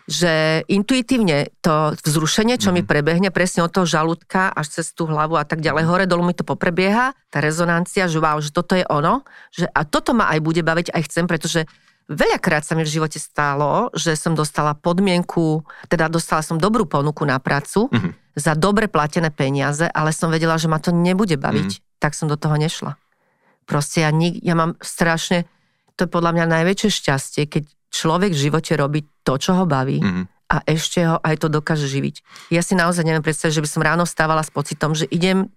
že 0.03 0.61
intuitívne 0.67 1.47
to 1.63 1.95
vzrušenie, 2.05 2.61
čo 2.61 2.69
mm-hmm. 2.69 2.75
mi 2.75 2.81
mhm. 2.83 2.89
prebehne 2.91 3.29
presne 3.33 3.65
od 3.65 3.71
toho 3.73 3.87
žalúdka 3.87 4.53
až 4.53 4.77
cez 4.77 4.93
tú 4.93 5.09
hlavu 5.09 5.39
a 5.39 5.47
tak 5.47 5.63
ďalej, 5.63 5.89
hore 5.89 6.05
dolu 6.05 6.27
mi 6.27 6.35
to 6.37 6.45
poprebieha, 6.45 7.15
tá 7.31 7.39
rezonancia, 7.39 8.05
že 8.05 8.19
wow, 8.21 8.37
že 8.37 8.51
toto 8.51 8.77
je 8.77 8.85
ono, 8.91 9.25
že 9.49 9.65
a 9.71 9.87
toto 9.87 10.13
ma 10.13 10.29
aj 10.35 10.39
bude 10.43 10.61
baviť, 10.61 10.93
aj 10.93 11.01
chcem, 11.07 11.25
pretože 11.25 11.65
veľakrát 12.09 12.63
sa 12.63 12.75
mi 12.75 12.83
v 12.83 12.93
živote 12.99 13.19
stalo, 13.19 13.91
že 13.95 14.15
som 14.19 14.35
dostala 14.35 14.75
podmienku, 14.75 15.63
teda 15.87 16.11
dostala 16.11 16.43
som 16.43 16.59
dobrú 16.59 16.83
ponuku 16.83 17.23
na 17.23 17.39
prácu 17.39 17.87
mm-hmm. 17.87 18.11
za 18.35 18.53
dobre 18.55 18.91
platené 18.91 19.31
peniaze, 19.31 19.87
ale 19.87 20.11
som 20.11 20.31
vedela, 20.31 20.59
že 20.59 20.67
ma 20.67 20.79
to 20.79 20.91
nebude 20.91 21.39
baviť, 21.39 21.69
mm-hmm. 21.69 21.99
tak 22.03 22.15
som 22.17 22.27
do 22.27 22.35
toho 22.35 22.59
nešla. 22.59 22.99
Proste 23.63 24.03
ja, 24.03 24.11
nik, 24.11 24.43
ja 24.43 24.53
mám 24.59 24.75
strašne, 24.83 25.47
to 25.95 26.05
je 26.05 26.11
podľa 26.11 26.35
mňa 26.35 26.45
najväčšie 26.59 26.89
šťastie, 26.91 27.43
keď 27.47 27.63
človek 27.93 28.33
v 28.33 28.41
živote 28.49 28.73
robí 28.75 29.07
to, 29.23 29.39
čo 29.39 29.55
ho 29.55 29.63
baví 29.63 30.03
mm-hmm. 30.03 30.25
a 30.51 30.55
ešte 30.67 31.05
ho 31.07 31.21
aj 31.23 31.45
to 31.45 31.47
dokáže 31.47 31.87
živiť. 31.87 32.49
Ja 32.51 32.59
si 32.65 32.75
naozaj 32.75 33.07
neviem 33.07 33.23
predstaviť, 33.23 33.55
že 33.55 33.63
by 33.63 33.69
som 33.69 33.85
ráno 33.85 34.03
vstávala 34.03 34.43
s 34.43 34.51
pocitom, 34.51 34.91
že 34.97 35.07
idem, 35.07 35.47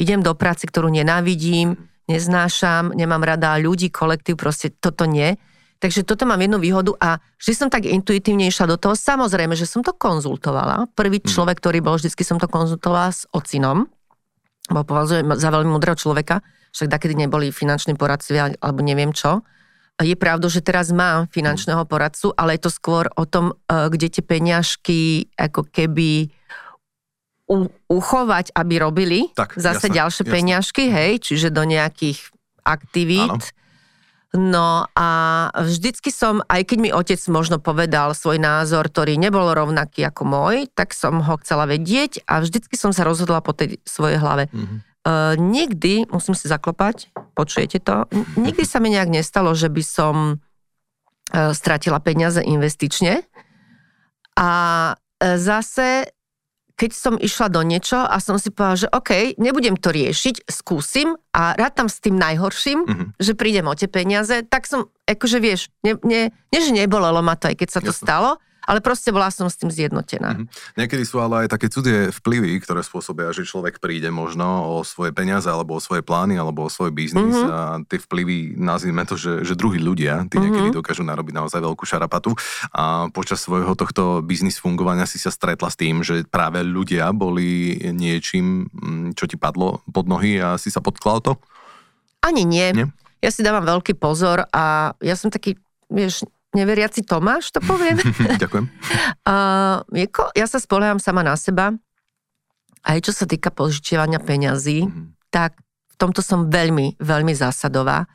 idem 0.00 0.24
do 0.24 0.32
práce, 0.32 0.64
ktorú 0.64 0.88
nenávidím, 0.88 1.76
neznášam, 2.08 2.90
nemám 2.96 3.22
rada 3.22 3.54
ľudí, 3.60 3.92
kolektív, 3.92 4.40
proste 4.40 4.72
toto 4.72 5.04
nie. 5.04 5.38
Takže 5.80 6.04
toto 6.04 6.28
mám 6.28 6.40
jednu 6.44 6.60
výhodu 6.60 6.92
a 7.00 7.24
vždy 7.40 7.52
som 7.56 7.68
tak 7.72 7.88
intuitívne 7.88 8.44
išla 8.52 8.68
do 8.68 8.76
toho. 8.76 8.92
Samozrejme, 8.92 9.56
že 9.56 9.64
som 9.64 9.80
to 9.80 9.96
konzultovala. 9.96 10.92
Prvý 10.92 11.24
mhm. 11.24 11.28
človek, 11.28 11.56
ktorý 11.56 11.80
bol, 11.80 11.96
vždycky 11.96 12.20
som 12.20 12.36
to 12.36 12.46
konzultovala 12.46 13.08
s 13.08 13.24
ocinom. 13.32 13.88
Bo 14.68 14.84
považujem 14.84 15.34
za 15.40 15.48
veľmi 15.48 15.72
mudrého 15.72 15.96
človeka. 15.96 16.44
Však 16.70 16.92
takedy 16.92 17.18
neboli 17.18 17.50
finanční 17.50 17.98
poradcovia 17.98 18.54
alebo 18.62 18.84
neviem 18.84 19.10
čo 19.10 19.42
je 20.00 20.16
pravda, 20.16 20.48
že 20.48 20.64
teraz 20.64 20.88
mám 20.90 21.28
finančného 21.28 21.84
poradcu, 21.84 22.32
ale 22.32 22.56
je 22.56 22.64
to 22.64 22.72
skôr 22.72 23.04
o 23.20 23.28
tom, 23.28 23.52
e, 23.68 23.88
kde 23.92 24.08
tie 24.08 24.24
peňažky 24.24 25.28
ako 25.36 25.68
keby 25.68 26.32
uchovať, 27.90 28.54
aby 28.54 28.74
robili 28.78 29.20
tak, 29.34 29.58
zase 29.58 29.90
jasné, 29.90 29.98
ďalšie 29.98 30.22
jasné. 30.22 30.34
peňažky, 30.38 30.84
hej, 30.86 31.12
čiže 31.18 31.50
do 31.50 31.66
nejakých 31.66 32.30
aktivít. 32.62 33.42
Áno. 33.42 33.58
No 34.30 34.86
a 34.94 35.08
vždycky 35.58 36.14
som, 36.14 36.38
aj 36.46 36.70
keď 36.70 36.78
mi 36.78 36.90
otec 36.94 37.18
možno 37.26 37.58
povedal 37.58 38.14
svoj 38.14 38.38
názor, 38.38 38.86
ktorý 38.86 39.18
nebol 39.18 39.50
rovnaký 39.50 40.06
ako 40.06 40.22
môj, 40.22 40.56
tak 40.70 40.94
som 40.94 41.18
ho 41.18 41.34
chcela 41.42 41.66
vedieť 41.66 42.22
a 42.30 42.38
vždycky 42.38 42.78
som 42.78 42.94
sa 42.94 43.02
rozhodla 43.02 43.42
po 43.42 43.50
tej 43.50 43.82
svojej 43.82 44.22
hlave. 44.22 44.46
Mm-hmm. 44.54 44.78
Uh, 45.00 45.34
nikdy, 45.34 46.06
musím 46.14 46.38
si 46.38 46.46
zaklopať, 46.46 47.10
počujete 47.34 47.82
to, 47.82 48.06
nikdy 48.38 48.62
sa 48.62 48.78
mi 48.78 48.94
nejak 48.94 49.10
nestalo, 49.10 49.50
že 49.56 49.66
by 49.66 49.82
som 49.82 50.38
uh, 50.38 51.50
stratila 51.50 51.98
peniaze 51.98 52.38
investične. 52.38 53.26
A 54.38 54.50
uh, 54.94 55.34
zase, 55.42 56.14
keď 56.80 56.96
som 56.96 57.14
išla 57.20 57.52
do 57.52 57.60
niečo 57.60 58.00
a 58.00 58.16
som 58.24 58.40
si 58.40 58.48
povedala, 58.48 58.80
že 58.80 58.88
OK, 58.88 59.36
nebudem 59.36 59.76
to 59.76 59.92
riešiť, 59.92 60.48
skúsim 60.48 61.12
a 61.36 61.52
rád 61.52 61.76
tam 61.76 61.92
s 61.92 62.00
tým 62.00 62.16
najhorším, 62.16 62.78
mm-hmm. 62.88 63.08
že 63.20 63.36
prídem 63.36 63.68
o 63.68 63.76
tie 63.76 63.84
peniaze, 63.84 64.40
tak 64.48 64.64
som, 64.64 64.88
akože 65.04 65.44
vieš, 65.44 65.68
ne, 65.84 66.00
ne, 66.00 66.32
nie 66.32 66.60
že 66.64 66.72
nebolelo 66.72 67.20
ma 67.20 67.36
to, 67.36 67.52
aj 67.52 67.60
keď 67.60 67.68
sa 67.68 67.80
to 67.84 67.92
Jasne. 67.92 68.00
stalo, 68.00 68.30
ale 68.70 68.78
proste 68.78 69.10
bola 69.10 69.34
som 69.34 69.50
s 69.50 69.58
tým 69.58 69.66
zjednotená. 69.66 70.38
Mm-hmm. 70.38 70.78
Niekedy 70.78 71.02
sú 71.02 71.18
ale 71.18 71.46
aj 71.46 71.58
také 71.58 71.66
cudzie 71.66 72.14
vplyvy, 72.14 72.62
ktoré 72.62 72.86
spôsobia, 72.86 73.34
že 73.34 73.42
človek 73.42 73.82
príde 73.82 74.14
možno 74.14 74.78
o 74.78 74.86
svoje 74.86 75.10
peniaze, 75.10 75.50
alebo 75.50 75.74
o 75.74 75.82
svoje 75.82 76.06
plány, 76.06 76.38
alebo 76.38 76.62
o 76.62 76.70
svoj 76.70 76.94
biznis 76.94 77.34
mm-hmm. 77.34 77.50
a 77.50 77.82
tie 77.82 77.98
vplyvy, 77.98 78.54
nazvime 78.54 79.02
to, 79.02 79.18
že, 79.18 79.42
že 79.42 79.58
druhí 79.58 79.82
ľudia, 79.82 80.30
tí 80.30 80.38
mm-hmm. 80.38 80.42
niekedy 80.46 80.68
dokážu 80.70 81.02
narobiť 81.02 81.34
naozaj 81.34 81.58
veľkú 81.58 81.82
šarapatu 81.82 82.38
a 82.70 83.10
počas 83.10 83.42
svojho 83.42 83.74
tohto 83.74 84.22
biznis 84.22 84.62
fungovania 84.62 85.10
si 85.10 85.18
sa 85.18 85.34
stretla 85.34 85.66
s 85.66 85.74
tým, 85.74 86.06
že 86.06 86.22
práve 86.22 86.62
ľudia 86.62 87.10
boli 87.10 87.74
niečím, 87.90 88.70
mm, 88.70 89.18
čo 89.18 89.26
ti 89.26 89.34
padlo 89.34 89.82
pod 89.90 90.06
nohy 90.06 90.38
a 90.38 90.54
si 90.54 90.70
sa 90.70 90.78
potkla 90.78 91.12
o 91.18 91.20
to? 91.20 91.32
Ani 92.22 92.46
nie. 92.46 92.70
nie? 92.70 92.86
Ja 93.18 93.34
si 93.34 93.42
dávam 93.42 93.66
veľký 93.66 93.98
pozor 93.98 94.46
a 94.54 94.94
ja 95.02 95.16
som 95.16 95.32
taký, 95.32 95.58
vieš, 95.90 96.22
neveriaci 96.54 97.06
Tomáš, 97.06 97.54
to 97.54 97.60
poviem. 97.62 97.98
Ďakujem. 98.42 98.66
Uh, 99.22 99.82
Mieko, 99.94 100.30
ja 100.34 100.46
sa 100.50 100.58
spolieham 100.58 100.98
sama 100.98 101.22
na 101.22 101.38
seba. 101.38 101.74
Aj 102.80 102.98
čo 102.98 103.12
sa 103.12 103.28
týka 103.28 103.52
požičiavania 103.52 104.18
peňazí, 104.18 104.88
mm. 104.88 105.28
tak 105.28 105.60
v 105.92 105.94
tomto 106.00 106.24
som 106.24 106.48
veľmi, 106.48 106.96
veľmi 106.98 107.32
zásadová. 107.36 108.08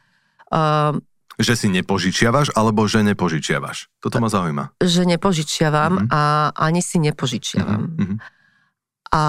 Uh, 0.49 0.97
že 1.35 1.59
si 1.59 1.67
nepožičiavaš, 1.67 2.55
alebo 2.55 2.87
že 2.87 3.03
nepožičiavaš? 3.03 3.91
Toto 3.99 4.23
ma 4.23 4.31
zaujíma. 4.31 4.79
Že 4.79 5.03
nepožičiavam 5.15 6.07
mm-hmm. 6.07 6.15
a 6.15 6.21
ani 6.55 6.79
si 6.79 6.95
nepožičiavam. 7.03 7.91
Mm-hmm. 7.91 8.17
A 9.11 9.23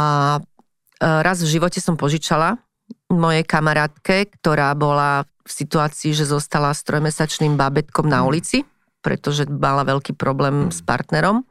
raz 1.03 1.43
v 1.43 1.51
živote 1.51 1.83
som 1.83 1.99
požičala 1.99 2.63
mojej 3.11 3.43
kamarátke, 3.43 4.31
ktorá 4.39 4.71
bola 4.79 5.27
v 5.47 5.51
situácii, 5.51 6.15
že 6.15 6.31
zostala 6.31 6.71
s 6.71 6.87
trojmesačným 6.87 7.59
babetkom 7.59 8.07
na 8.07 8.23
mhm. 8.23 8.27
ulici 8.27 8.59
pretože 9.07 9.47
mala 9.47 9.87
veľký 9.87 10.19
problém 10.19 10.75
s 10.75 10.83
partnerom. 10.83 11.47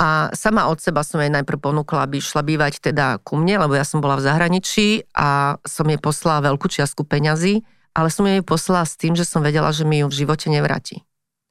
A 0.00 0.32
sama 0.32 0.68
od 0.72 0.80
seba 0.80 1.04
som 1.04 1.20
jej 1.20 1.28
najprv 1.28 1.60
ponúkla, 1.60 2.08
aby 2.08 2.20
šla 2.20 2.40
bývať 2.44 2.80
teda 2.80 3.20
ku 3.20 3.36
mne, 3.36 3.64
lebo 3.64 3.76
ja 3.76 3.84
som 3.84 4.00
bola 4.00 4.16
v 4.16 4.24
zahraničí 4.28 5.08
a 5.12 5.60
som 5.64 5.88
jej 5.88 6.00
poslala 6.00 6.52
veľkú 6.52 6.68
čiastku 6.68 7.04
peňazí, 7.04 7.64
ale 7.96 8.08
som 8.12 8.28
jej 8.28 8.44
poslala 8.44 8.84
s 8.84 8.96
tým, 8.96 9.16
že 9.16 9.24
som 9.24 9.40
vedela, 9.40 9.72
že 9.72 9.88
mi 9.88 10.04
ju 10.04 10.08
v 10.08 10.18
živote 10.24 10.52
nevráti. 10.52 11.00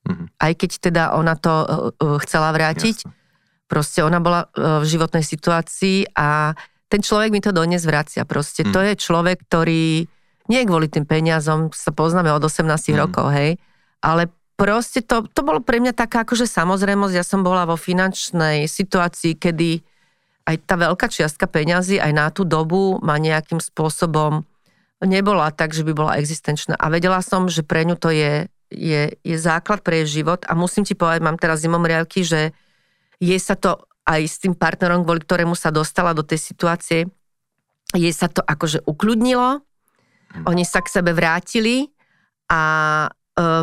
Mm-hmm. 0.06 0.28
Aj 0.38 0.54
keď 0.54 0.72
teda 0.78 1.04
ona 1.18 1.34
to 1.34 1.54
uh, 1.54 1.66
uh, 1.98 2.18
chcela 2.22 2.54
vrátiť, 2.54 3.10
Jasne. 3.10 3.14
proste 3.66 4.06
ona 4.06 4.22
bola 4.22 4.46
uh, 4.46 4.78
v 4.78 4.86
životnej 4.94 5.26
situácii 5.26 6.14
a 6.14 6.54
ten 6.86 7.02
človek 7.02 7.34
mi 7.34 7.42
to 7.42 7.50
dodnes 7.50 7.82
vracia. 7.82 8.30
Proste 8.30 8.62
mm. 8.62 8.70
to 8.70 8.80
je 8.86 8.94
človek, 8.94 9.42
ktorý 9.50 10.06
nie 10.46 10.62
kvôli 10.70 10.86
tým 10.86 11.10
peniazom, 11.10 11.74
sa 11.74 11.90
poznáme 11.90 12.30
od 12.30 12.46
18 12.46 12.70
mm. 12.70 12.94
rokov, 13.02 13.34
hej, 13.34 13.58
ale 14.06 14.30
proste 14.56 15.04
to, 15.04 15.28
to 15.28 15.42
bolo 15.44 15.60
pre 15.60 15.84
mňa 15.84 15.96
taká 15.96 16.24
akože 16.24 16.48
samozrejmosť. 16.48 17.16
Ja 17.16 17.24
som 17.28 17.44
bola 17.44 17.68
vo 17.68 17.76
finančnej 17.76 18.68
situácii, 18.68 19.36
kedy 19.36 19.84
aj 20.46 20.56
tá 20.64 20.76
veľká 20.78 21.12
čiastka 21.12 21.50
peňazí 21.50 22.00
aj 22.00 22.12
na 22.14 22.28
tú 22.30 22.46
dobu 22.46 23.02
ma 23.02 23.18
nejakým 23.18 23.60
spôsobom 23.60 24.46
nebola 25.04 25.52
tak, 25.52 25.76
že 25.76 25.84
by 25.84 25.94
bola 25.94 26.18
existenčná. 26.22 26.80
A 26.80 26.88
vedela 26.88 27.20
som, 27.20 27.52
že 27.52 27.66
pre 27.66 27.84
ňu 27.84 28.00
to 28.00 28.14
je, 28.14 28.48
je, 28.72 29.02
je 29.20 29.36
základ 29.38 29.84
pre 29.84 30.04
jej 30.04 30.22
život 30.22 30.48
a 30.48 30.56
musím 30.56 30.88
ti 30.88 30.96
povedať, 30.96 31.22
mám 31.26 31.38
teraz 31.42 31.62
zimom 31.62 31.84
riavky, 31.84 32.24
že 32.24 32.56
jej 33.20 33.40
sa 33.42 33.60
to 33.60 33.84
aj 34.06 34.22
s 34.22 34.38
tým 34.38 34.54
partnerom, 34.54 35.04
kvôli 35.04 35.20
ktorému 35.26 35.58
sa 35.58 35.74
dostala 35.74 36.14
do 36.14 36.22
tej 36.22 36.38
situácie, 36.38 37.10
jej 37.92 38.14
sa 38.14 38.30
to 38.30 38.46
akože 38.46 38.86
ukľudnilo, 38.86 39.66
oni 40.46 40.64
sa 40.68 40.84
k 40.84 40.92
sebe 40.94 41.16
vrátili 41.16 41.90
a 42.52 42.62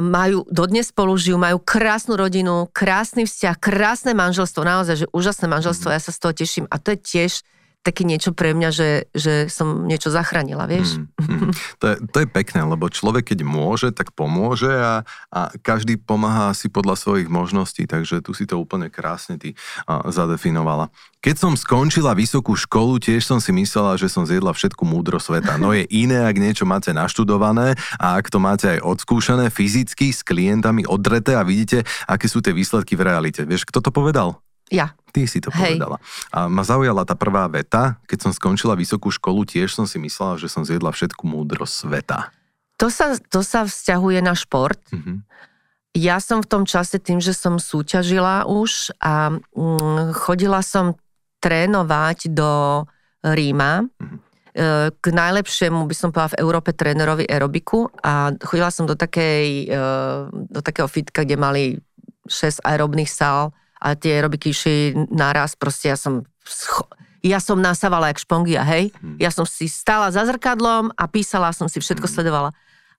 majú, 0.01 0.45
dodnes 0.53 0.93
spolu 0.93 1.17
žijú, 1.17 1.41
majú 1.41 1.57
krásnu 1.57 2.21
rodinu, 2.21 2.69
krásny 2.77 3.25
vzťah, 3.25 3.57
krásne 3.57 4.13
manželstvo, 4.13 4.61
naozaj, 4.61 5.05
že 5.05 5.07
úžasné 5.17 5.49
manželstvo, 5.49 5.89
mhm. 5.89 5.95
ja 5.97 6.01
sa 6.01 6.13
z 6.13 6.19
toho 6.21 6.33
teším 6.37 6.65
a 6.69 6.77
to 6.77 6.93
je 6.93 6.99
tiež 7.01 7.33
také 7.83 8.07
niečo 8.07 8.31
pre 8.31 8.55
mňa, 8.55 8.71
že, 8.71 8.91
že 9.11 9.51
som 9.51 9.85
niečo 9.91 10.15
zachránila, 10.15 10.71
vieš. 10.71 11.03
Mm, 11.19 11.51
mm. 11.51 11.53
To, 11.83 11.85
je, 11.91 11.97
to 12.15 12.17
je 12.23 12.29
pekné, 12.31 12.63
lebo 12.63 12.87
človek 12.87 13.35
keď 13.35 13.43
môže, 13.43 13.91
tak 13.91 14.15
pomôže 14.15 14.71
a, 14.71 15.03
a 15.35 15.41
každý 15.61 15.99
pomáha 15.99 16.55
si 16.55 16.71
podľa 16.71 16.95
svojich 16.95 17.27
možností, 17.27 17.91
takže 17.91 18.23
tu 18.23 18.33
si 18.39 18.47
to 18.47 18.63
úplne 18.63 18.87
krásne 18.87 19.35
ty 19.35 19.59
a, 19.91 20.07
zadefinovala. 20.15 20.95
Keď 21.23 21.37
som 21.39 21.55
skončila 21.55 22.19
vysokú 22.19 22.55
školu, 22.55 22.99
tiež 23.03 23.23
som 23.27 23.39
si 23.39 23.55
myslela, 23.55 23.95
že 23.99 24.11
som 24.11 24.27
zjedla 24.27 24.55
všetku 24.55 24.83
múdro 24.83 25.23
sveta. 25.23 25.55
No 25.55 25.71
je 25.71 25.87
iné, 25.87 26.27
ak 26.27 26.35
niečo 26.35 26.67
máte 26.67 26.91
naštudované 26.91 27.79
a 27.99 28.19
ak 28.19 28.27
to 28.27 28.43
máte 28.43 28.67
aj 28.67 28.83
odskúšané 28.83 29.51
fyzicky 29.51 30.11
s 30.11 30.27
klientami 30.27 30.83
odreté 30.87 31.39
a 31.39 31.47
vidíte, 31.47 31.87
aké 32.11 32.27
sú 32.27 32.43
tie 32.43 32.51
výsledky 32.51 32.99
v 32.99 33.07
realite. 33.07 33.47
Vieš, 33.47 33.71
kto 33.71 33.79
to 33.79 33.95
povedal? 33.95 34.43
Ja. 34.73 34.97
Ty 35.13 35.29
si 35.29 35.45
to 35.45 35.53
Hej. 35.53 35.77
povedala. 35.77 36.01
A 36.33 36.49
ma 36.49 36.65
zaujala 36.65 37.05
tá 37.05 37.13
prvá 37.13 37.45
veta. 37.53 38.01
Keď 38.09 38.19
som 38.25 38.33
skončila 38.33 38.73
vysokú 38.73 39.13
školu, 39.13 39.45
tiež 39.45 39.77
som 39.77 39.85
si 39.85 40.01
myslela, 40.01 40.41
že 40.41 40.49
som 40.49 40.65
zjedla 40.65 40.89
všetku 40.89 41.29
múdrosť 41.29 41.75
sveta. 41.85 42.19
To 42.81 42.89
sa, 42.89 43.15
to 43.21 43.45
sa 43.45 43.69
vzťahuje 43.69 44.25
na 44.25 44.33
šport. 44.33 44.81
Mm-hmm. 44.89 45.17
Ja 45.93 46.17
som 46.25 46.41
v 46.41 46.49
tom 46.49 46.65
čase 46.65 46.97
tým, 46.97 47.21
že 47.21 47.37
som 47.37 47.61
súťažila 47.61 48.49
už 48.49 48.97
a 48.97 49.37
mm, 49.37 50.17
chodila 50.17 50.65
som 50.65 50.97
trénovať 51.45 52.33
do 52.33 52.83
Ríma. 53.21 53.85
Mm-hmm. 53.85 54.19
K 55.01 55.05
najlepšiemu 55.09 55.89
by 55.89 55.95
som 55.97 56.13
povedala 56.13 56.37
v 56.37 56.41
Európe 56.45 56.71
trénerovi 56.77 57.25
aerobiku 57.25 57.89
a 58.05 58.37
chodila 58.45 58.69
som 58.69 58.85
do, 58.85 58.93
takej, 58.93 59.65
e, 59.65 59.79
do 60.29 60.61
takého 60.61 60.85
fitka, 60.93 61.25
kde 61.25 61.41
mali 61.41 61.63
6 62.29 62.61
aerobných 62.61 63.09
sál 63.09 63.57
a 63.83 63.99
tie 63.99 64.23
aerobiky 64.23 64.55
išli 64.55 64.95
naraz, 65.11 65.59
proste 65.59 65.91
ja 65.91 65.99
som 65.99 66.23
ja 67.23 67.39
som 67.39 67.63
nasávala 67.63 68.11
jak 68.11 68.19
špongia, 68.19 68.67
hej. 68.67 68.91
Hmm. 68.99 69.15
Ja 69.19 69.31
som 69.31 69.47
si 69.47 69.71
stála 69.71 70.11
za 70.11 70.27
zrkadlom 70.27 70.91
a 70.95 71.05
písala 71.07 71.55
som 71.55 71.71
si, 71.71 71.79
všetko 71.79 72.07
hmm. 72.07 72.15
sledovala. 72.19 72.51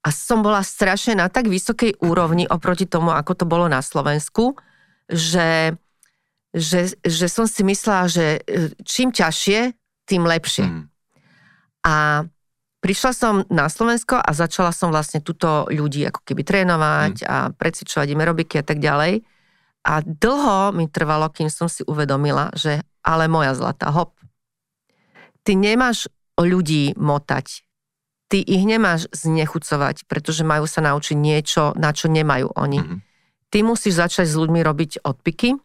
A 0.04 0.10
som 0.12 0.44
bola 0.44 0.64
strašne 0.64 1.20
na 1.20 1.28
tak 1.28 1.48
vysokej 1.48 2.00
úrovni 2.04 2.48
oproti 2.48 2.88
tomu, 2.88 3.12
ako 3.12 3.36
to 3.40 3.46
bolo 3.48 3.68
na 3.72 3.80
Slovensku, 3.84 4.56
že 5.08 5.76
že, 6.54 6.94
že 7.02 7.28
som 7.34 7.50
si 7.50 7.66
myslela, 7.66 8.06
že 8.06 8.46
e, 8.46 8.70
čím 8.86 9.10
ťažšie, 9.10 9.74
tým 10.06 10.22
lepšie. 10.22 10.70
Mm. 10.70 10.86
A 11.82 11.96
prišla 12.78 13.12
som 13.12 13.34
na 13.50 13.66
Slovensko 13.66 14.22
a 14.22 14.30
začala 14.38 14.70
som 14.70 14.94
vlastne 14.94 15.18
túto 15.18 15.66
ľudí 15.74 16.06
ako 16.06 16.22
keby 16.22 16.46
trénovať 16.46 17.26
mm. 17.26 17.28
a 17.28 17.38
precvičovať 17.58 18.08
im 18.14 18.22
aerobiky 18.22 18.62
a 18.62 18.66
tak 18.66 18.78
ďalej. 18.78 19.26
A 19.84 20.00
dlho 20.00 20.72
mi 20.72 20.88
trvalo, 20.88 21.28
kým 21.28 21.52
som 21.52 21.68
si 21.68 21.84
uvedomila, 21.84 22.52
že 22.56 22.84
ale 23.04 23.28
moja 23.28 23.52
zlatá, 23.52 23.92
hop, 23.92 24.16
ty 25.44 25.60
nemáš 25.60 26.08
ľudí 26.40 26.96
motať, 26.96 27.68
ty 28.32 28.40
ich 28.40 28.64
nemáš 28.64 29.12
znechucovať, 29.12 30.08
pretože 30.08 30.48
majú 30.48 30.64
sa 30.66 30.80
naučiť 30.80 31.18
niečo, 31.20 31.76
na 31.76 31.92
čo 31.92 32.08
nemajú 32.08 32.56
oni. 32.56 32.80
Mm-hmm. 32.80 33.00
Ty 33.52 33.58
musíš 33.68 34.00
začať 34.00 34.32
s 34.32 34.40
ľuďmi 34.40 34.60
robiť 34.64 35.04
odpiky, 35.04 35.60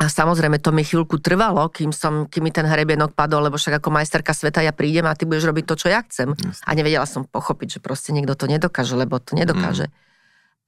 a 0.00 0.08
samozrejme, 0.08 0.56
to 0.56 0.72
mi 0.72 0.88
chvíľku 0.88 1.20
trvalo, 1.20 1.68
kým, 1.68 1.92
som, 1.92 2.24
kým 2.24 2.48
mi 2.48 2.52
ten 2.54 2.64
hrebienok 2.64 3.12
padol, 3.12 3.44
lebo 3.44 3.60
však 3.60 3.76
ako 3.76 3.92
majsterka 3.92 4.32
sveta 4.32 4.64
ja 4.64 4.72
prídem 4.72 5.04
a 5.04 5.12
ty 5.12 5.28
budeš 5.28 5.52
robiť 5.52 5.64
to, 5.68 5.74
čo 5.76 5.92
ja 5.92 6.00
chcem. 6.08 6.32
Jasne. 6.32 6.64
A 6.64 6.70
nevedela 6.72 7.04
som 7.04 7.28
pochopiť, 7.28 7.76
že 7.76 7.78
proste 7.84 8.16
niekto 8.16 8.32
to 8.32 8.48
nedokáže, 8.48 8.96
lebo 8.96 9.20
to 9.20 9.36
nedokáže. 9.36 9.92
Mm. 9.92 10.11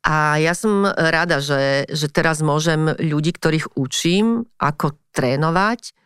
A 0.05 0.37
ja 0.37 0.53
som 0.53 0.85
rada, 0.85 1.41
že, 1.41 1.89
že 1.89 2.13
teraz 2.13 2.45
môžem 2.45 2.93
ľudí, 3.01 3.33
ktorých 3.33 3.73
učím, 3.73 4.45
ako 4.61 5.01
trénovať, 5.17 5.97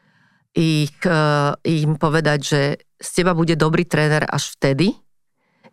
ich, 0.54 0.94
uh, 1.02 1.58
im 1.66 1.98
povedať, 1.98 2.38
že 2.42 2.60
z 2.98 3.08
teba 3.10 3.34
bude 3.34 3.58
dobrý 3.58 3.82
tréner 3.86 4.22
až 4.26 4.54
vtedy, 4.54 4.94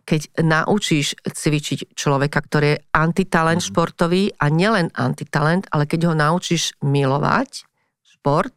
keď 0.06 0.42
naučíš 0.42 1.18
cvičiť 1.22 1.94
človeka, 1.98 2.38
ktorý 2.38 2.78
je 2.78 2.82
antitalent 2.94 3.58
mm. 3.58 3.66
športový 3.66 4.30
a 4.38 4.46
nielen 4.46 4.94
antitalent, 4.94 5.66
ale 5.74 5.90
keď 5.90 6.10
ho 6.10 6.14
naučíš 6.14 6.78
milovať 6.78 7.66
šport, 8.06 8.54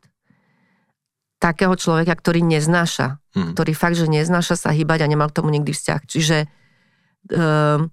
takého 1.41 1.73
človeka, 1.73 2.13
ktorý 2.13 2.45
neznáša, 2.45 3.17
mm. 3.33 3.57
ktorý 3.57 3.71
fakt, 3.73 3.97
že 3.97 4.05
neznáša 4.05 4.59
sa 4.59 4.69
hýbať 4.69 5.05
a 5.05 5.09
nemal 5.09 5.33
k 5.33 5.41
tomu 5.41 5.49
nikdy 5.49 5.73
vzťah. 5.73 6.01
Čiže 6.05 6.37
um, 7.33 7.89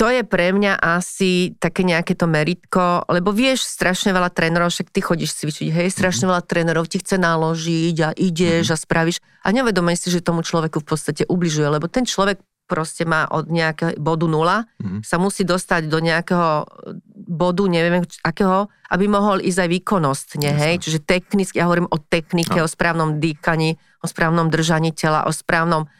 to 0.00 0.08
je 0.08 0.24
pre 0.24 0.48
mňa 0.56 0.80
asi 0.80 1.52
také 1.60 1.84
nejaké 1.84 2.16
to 2.16 2.24
meritko, 2.24 3.04
lebo 3.12 3.36
vieš, 3.36 3.68
strašne 3.68 4.16
veľa 4.16 4.32
trénerov, 4.32 4.72
však 4.72 4.88
ty 4.88 5.04
chodíš 5.04 5.36
cvičiť, 5.36 5.68
hej, 5.68 5.92
strašne 5.92 6.24
mhm. 6.24 6.30
veľa 6.32 6.42
trénerov 6.48 6.88
ti 6.88 7.04
chce 7.04 7.20
naložiť 7.20 7.96
a 8.00 8.08
ideš 8.16 8.72
mm-hmm. 8.72 8.80
a 8.80 8.84
spravíš 8.88 9.18
a 9.44 9.48
nevedomej 9.52 10.00
si, 10.00 10.08
že 10.08 10.24
tomu 10.24 10.40
človeku 10.40 10.80
v 10.80 10.88
podstate 10.88 11.28
ubližuje, 11.28 11.68
lebo 11.68 11.84
ten 11.84 12.08
človek 12.08 12.40
proste 12.64 13.04
má 13.04 13.28
od 13.28 13.52
nejakého 13.52 14.00
bodu 14.00 14.24
nula, 14.24 14.64
mm-hmm. 14.80 15.04
sa 15.04 15.20
musí 15.20 15.44
dostať 15.44 15.90
do 15.90 15.98
nejakého 16.00 16.64
bodu, 17.12 17.62
neviem 17.68 18.06
akého, 18.24 18.72
aby 18.88 19.04
mohol 19.04 19.44
ísť 19.44 19.68
aj 19.68 19.68
výkonnostne, 19.68 20.48
hej, 20.48 20.80
čiže 20.80 21.04
technicky, 21.04 21.60
ja 21.60 21.68
hovorím 21.68 21.90
o 21.92 21.98
technike, 22.00 22.56
no. 22.56 22.64
o 22.64 22.70
správnom 22.70 23.20
dýchaní, 23.20 23.76
o 24.00 24.06
správnom 24.08 24.48
držaní 24.48 24.96
tela, 24.96 25.28
o 25.28 25.32
správnom 25.34 25.92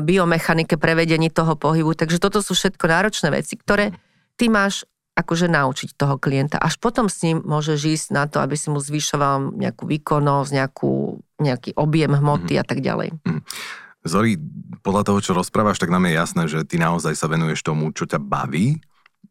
biomechanike, 0.00 0.80
prevedení 0.80 1.28
toho 1.28 1.52
pohybu. 1.60 1.92
Takže 1.92 2.16
toto 2.16 2.40
sú 2.40 2.56
všetko 2.56 2.88
náročné 2.88 3.28
veci, 3.28 3.60
ktoré 3.60 3.92
ty 4.40 4.48
máš 4.48 4.88
akože 5.12 5.44
naučiť 5.44 5.92
toho 5.92 6.16
klienta. 6.16 6.56
Až 6.56 6.80
potom 6.80 7.12
s 7.12 7.20
ním 7.20 7.44
môžeš 7.44 7.80
ísť 7.84 8.06
na 8.16 8.24
to, 8.24 8.40
aby 8.40 8.56
si 8.56 8.72
mu 8.72 8.80
zvyšoval 8.80 9.52
nejakú 9.60 9.84
výkonnosť, 9.84 10.50
nejakú, 10.56 11.20
nejaký 11.36 11.76
objem 11.76 12.16
hmoty 12.16 12.56
mm. 12.56 12.60
a 12.60 12.64
tak 12.64 12.80
ďalej. 12.80 13.12
Mm. 13.28 13.44
Zori, 14.02 14.40
podľa 14.80 15.12
toho, 15.12 15.18
čo 15.20 15.36
rozprávaš, 15.36 15.78
tak 15.78 15.92
nám 15.92 16.08
je 16.08 16.16
jasné, 16.16 16.42
že 16.48 16.64
ty 16.64 16.80
naozaj 16.80 17.12
sa 17.12 17.28
venuješ 17.28 17.60
tomu, 17.60 17.92
čo 17.92 18.08
ťa 18.08 18.18
baví. 18.18 18.80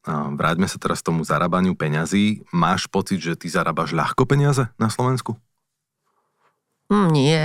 Vráťme 0.08 0.70
sa 0.70 0.78
teraz 0.78 1.04
tomu 1.04 1.26
zarábaniu 1.26 1.74
peňazí. 1.74 2.46
Máš 2.54 2.86
pocit, 2.86 3.20
že 3.20 3.36
ty 3.36 3.50
zarábaš 3.50 3.92
ľahko 3.92 4.24
peniaze 4.30 4.70
na 4.78 4.88
Slovensku? 4.88 5.36
Mm, 6.88 7.10
nie. 7.10 7.42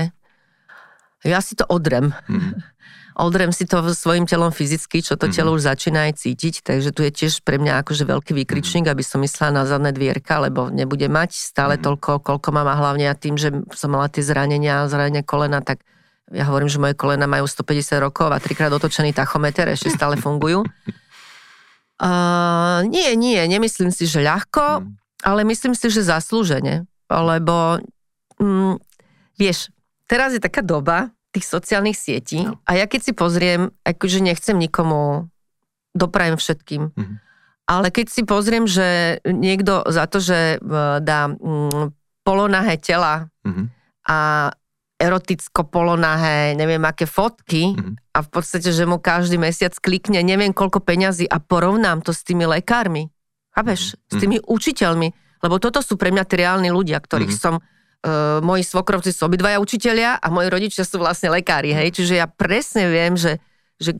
Ja 1.26 1.42
si 1.42 1.58
to 1.58 1.66
odrem. 1.66 2.14
Mm. 2.30 2.54
Odrem 3.16 3.48
si 3.48 3.64
to 3.64 3.80
svojim 3.96 4.28
telom 4.28 4.52
fyzicky, 4.52 5.00
čo 5.00 5.16
to 5.16 5.24
mm. 5.24 5.32
telo 5.32 5.56
už 5.56 5.64
začína 5.64 6.12
aj 6.12 6.20
cítiť, 6.20 6.60
takže 6.60 6.92
tu 6.92 7.00
je 7.00 7.08
tiež 7.08 7.40
pre 7.40 7.56
mňa 7.56 7.80
akože 7.80 8.04
veľký 8.04 8.36
výkričník, 8.36 8.84
mm. 8.84 8.92
aby 8.92 9.00
som 9.00 9.24
myslela 9.24 9.56
na 9.56 9.64
zadné 9.64 9.96
dvierka, 9.96 10.36
lebo 10.36 10.68
nebude 10.68 11.08
mať 11.08 11.32
stále 11.32 11.80
mm. 11.80 11.82
toľko, 11.82 12.20
koľko 12.20 12.48
mám 12.52 12.68
a 12.68 12.76
hlavne 12.76 13.08
a 13.08 13.16
tým, 13.16 13.40
že 13.40 13.56
som 13.72 13.96
mala 13.96 14.12
tie 14.12 14.20
zranenia, 14.20 14.84
zranenia 14.84 15.24
kolena, 15.24 15.64
tak 15.64 15.80
ja 16.28 16.44
hovorím, 16.44 16.68
že 16.68 16.76
moje 16.76 16.92
kolena 16.92 17.24
majú 17.24 17.48
150 17.48 18.04
rokov 18.04 18.28
a 18.28 18.36
trikrát 18.36 18.68
otočený 18.68 19.16
tachometer 19.16 19.72
ešte 19.72 19.88
stále 19.88 20.20
fungujú. 20.20 20.62
Uh, 21.96 22.84
nie, 22.92 23.16
nie, 23.16 23.40
nemyslím 23.48 23.88
si, 23.88 24.04
že 24.04 24.20
ľahko, 24.20 24.84
mm. 24.84 25.24
ale 25.24 25.48
myslím 25.48 25.72
si, 25.72 25.88
že 25.88 26.04
zaslúžene, 26.04 26.84
lebo 27.08 27.80
mm, 28.36 28.76
vieš, 29.40 29.72
teraz 30.04 30.36
je 30.36 30.40
taká 30.44 30.60
doba, 30.60 31.15
tých 31.36 31.44
sociálnych 31.44 31.96
sietí 32.00 32.48
no. 32.48 32.56
a 32.64 32.80
ja 32.80 32.88
keď 32.88 33.00
si 33.04 33.12
pozriem, 33.12 33.68
akože 33.84 34.24
nechcem 34.24 34.56
nikomu 34.56 35.28
doprajem 35.92 36.40
všetkým, 36.40 36.82
mm-hmm. 36.96 37.16
ale 37.68 37.92
keď 37.92 38.06
si 38.08 38.22
pozriem, 38.24 38.64
že 38.64 39.20
niekto 39.28 39.84
za 39.92 40.08
to, 40.08 40.20
že 40.24 40.56
e, 40.56 40.72
dá 41.04 41.28
mm, 41.28 41.92
polonahé 42.24 42.80
tela 42.80 43.28
mm-hmm. 43.44 43.66
a 44.08 44.18
eroticko 44.96 45.68
polonahé, 45.68 46.56
neviem 46.56 46.80
aké 46.88 47.04
fotky 47.04 47.76
mm-hmm. 47.76 48.16
a 48.16 48.18
v 48.24 48.28
podstate, 48.32 48.72
že 48.72 48.88
mu 48.88 48.96
každý 48.96 49.36
mesiac 49.36 49.76
klikne 49.76 50.24
neviem 50.24 50.56
koľko 50.56 50.80
peňazí 50.80 51.28
a 51.28 51.36
porovnám 51.36 52.00
to 52.00 52.16
s 52.16 52.24
tými 52.24 52.48
lekármi. 52.48 53.12
Chápeš? 53.52 53.92
Mm-hmm. 53.92 54.08
S 54.08 54.14
tými 54.16 54.36
učiteľmi. 54.40 55.08
Lebo 55.44 55.60
toto 55.60 55.84
sú 55.84 56.00
pre 56.00 56.08
mňa 56.08 56.24
tí 56.24 56.40
reálni 56.40 56.72
ľudia, 56.72 56.96
ktorých 56.96 57.28
mm-hmm. 57.28 57.60
som 57.60 57.60
uh, 58.02 58.42
moji 58.44 58.66
svokrovci 58.66 59.14
sú 59.14 59.28
obidvaja 59.28 59.62
učitelia 59.62 60.18
a 60.20 60.26
moji 60.28 60.48
rodičia 60.52 60.84
sú 60.84 61.00
vlastne 61.00 61.32
lekári, 61.32 61.72
hej, 61.72 61.96
čiže 61.96 62.20
ja 62.20 62.26
presne 62.28 62.90
viem, 62.90 63.16
že, 63.16 63.40
že 63.80 63.96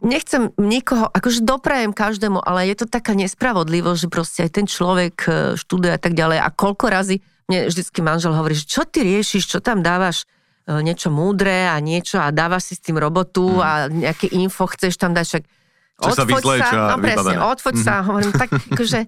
nechcem 0.00 0.48
nikoho, 0.56 1.12
akože 1.12 1.44
doprajem 1.44 1.92
každému, 1.92 2.40
ale 2.40 2.72
je 2.72 2.84
to 2.84 2.86
taká 2.88 3.12
nespravodlivosť, 3.12 4.00
že 4.00 4.08
proste 4.08 4.40
aj 4.48 4.50
ten 4.56 4.66
človek 4.66 5.16
e, 5.28 5.30
študuje 5.60 5.92
a 5.92 6.00
tak 6.00 6.16
ďalej 6.16 6.40
a 6.40 6.48
koľko 6.48 6.88
razy 6.88 7.20
mne 7.44 7.68
vždycky 7.68 8.00
manžel 8.00 8.32
hovorí, 8.32 8.56
že 8.56 8.64
čo 8.64 8.88
ty 8.88 9.04
riešiš, 9.04 9.44
čo 9.44 9.58
tam 9.60 9.84
dávaš 9.84 10.24
e, 10.64 10.80
niečo 10.80 11.12
múdre 11.12 11.68
a 11.68 11.76
niečo 11.84 12.16
a 12.16 12.32
dávaš 12.32 12.72
si 12.72 12.74
s 12.80 12.84
tým 12.84 12.96
robotu 12.96 13.44
mm. 13.44 13.60
a 13.60 13.70
nejaké 13.92 14.32
info 14.32 14.64
chceš 14.72 14.96
tam 14.96 15.12
dať, 15.12 15.24
však 15.28 15.44
odfoď 16.00 16.42
sa, 16.42 16.64
sa 16.64 16.78
no 16.88 16.96
presne, 17.04 17.36
odfoď 17.44 17.74
mm. 17.76 17.84
sa, 17.84 17.94
hovorím, 18.08 18.32
tak 18.32 18.48
akože 18.72 19.00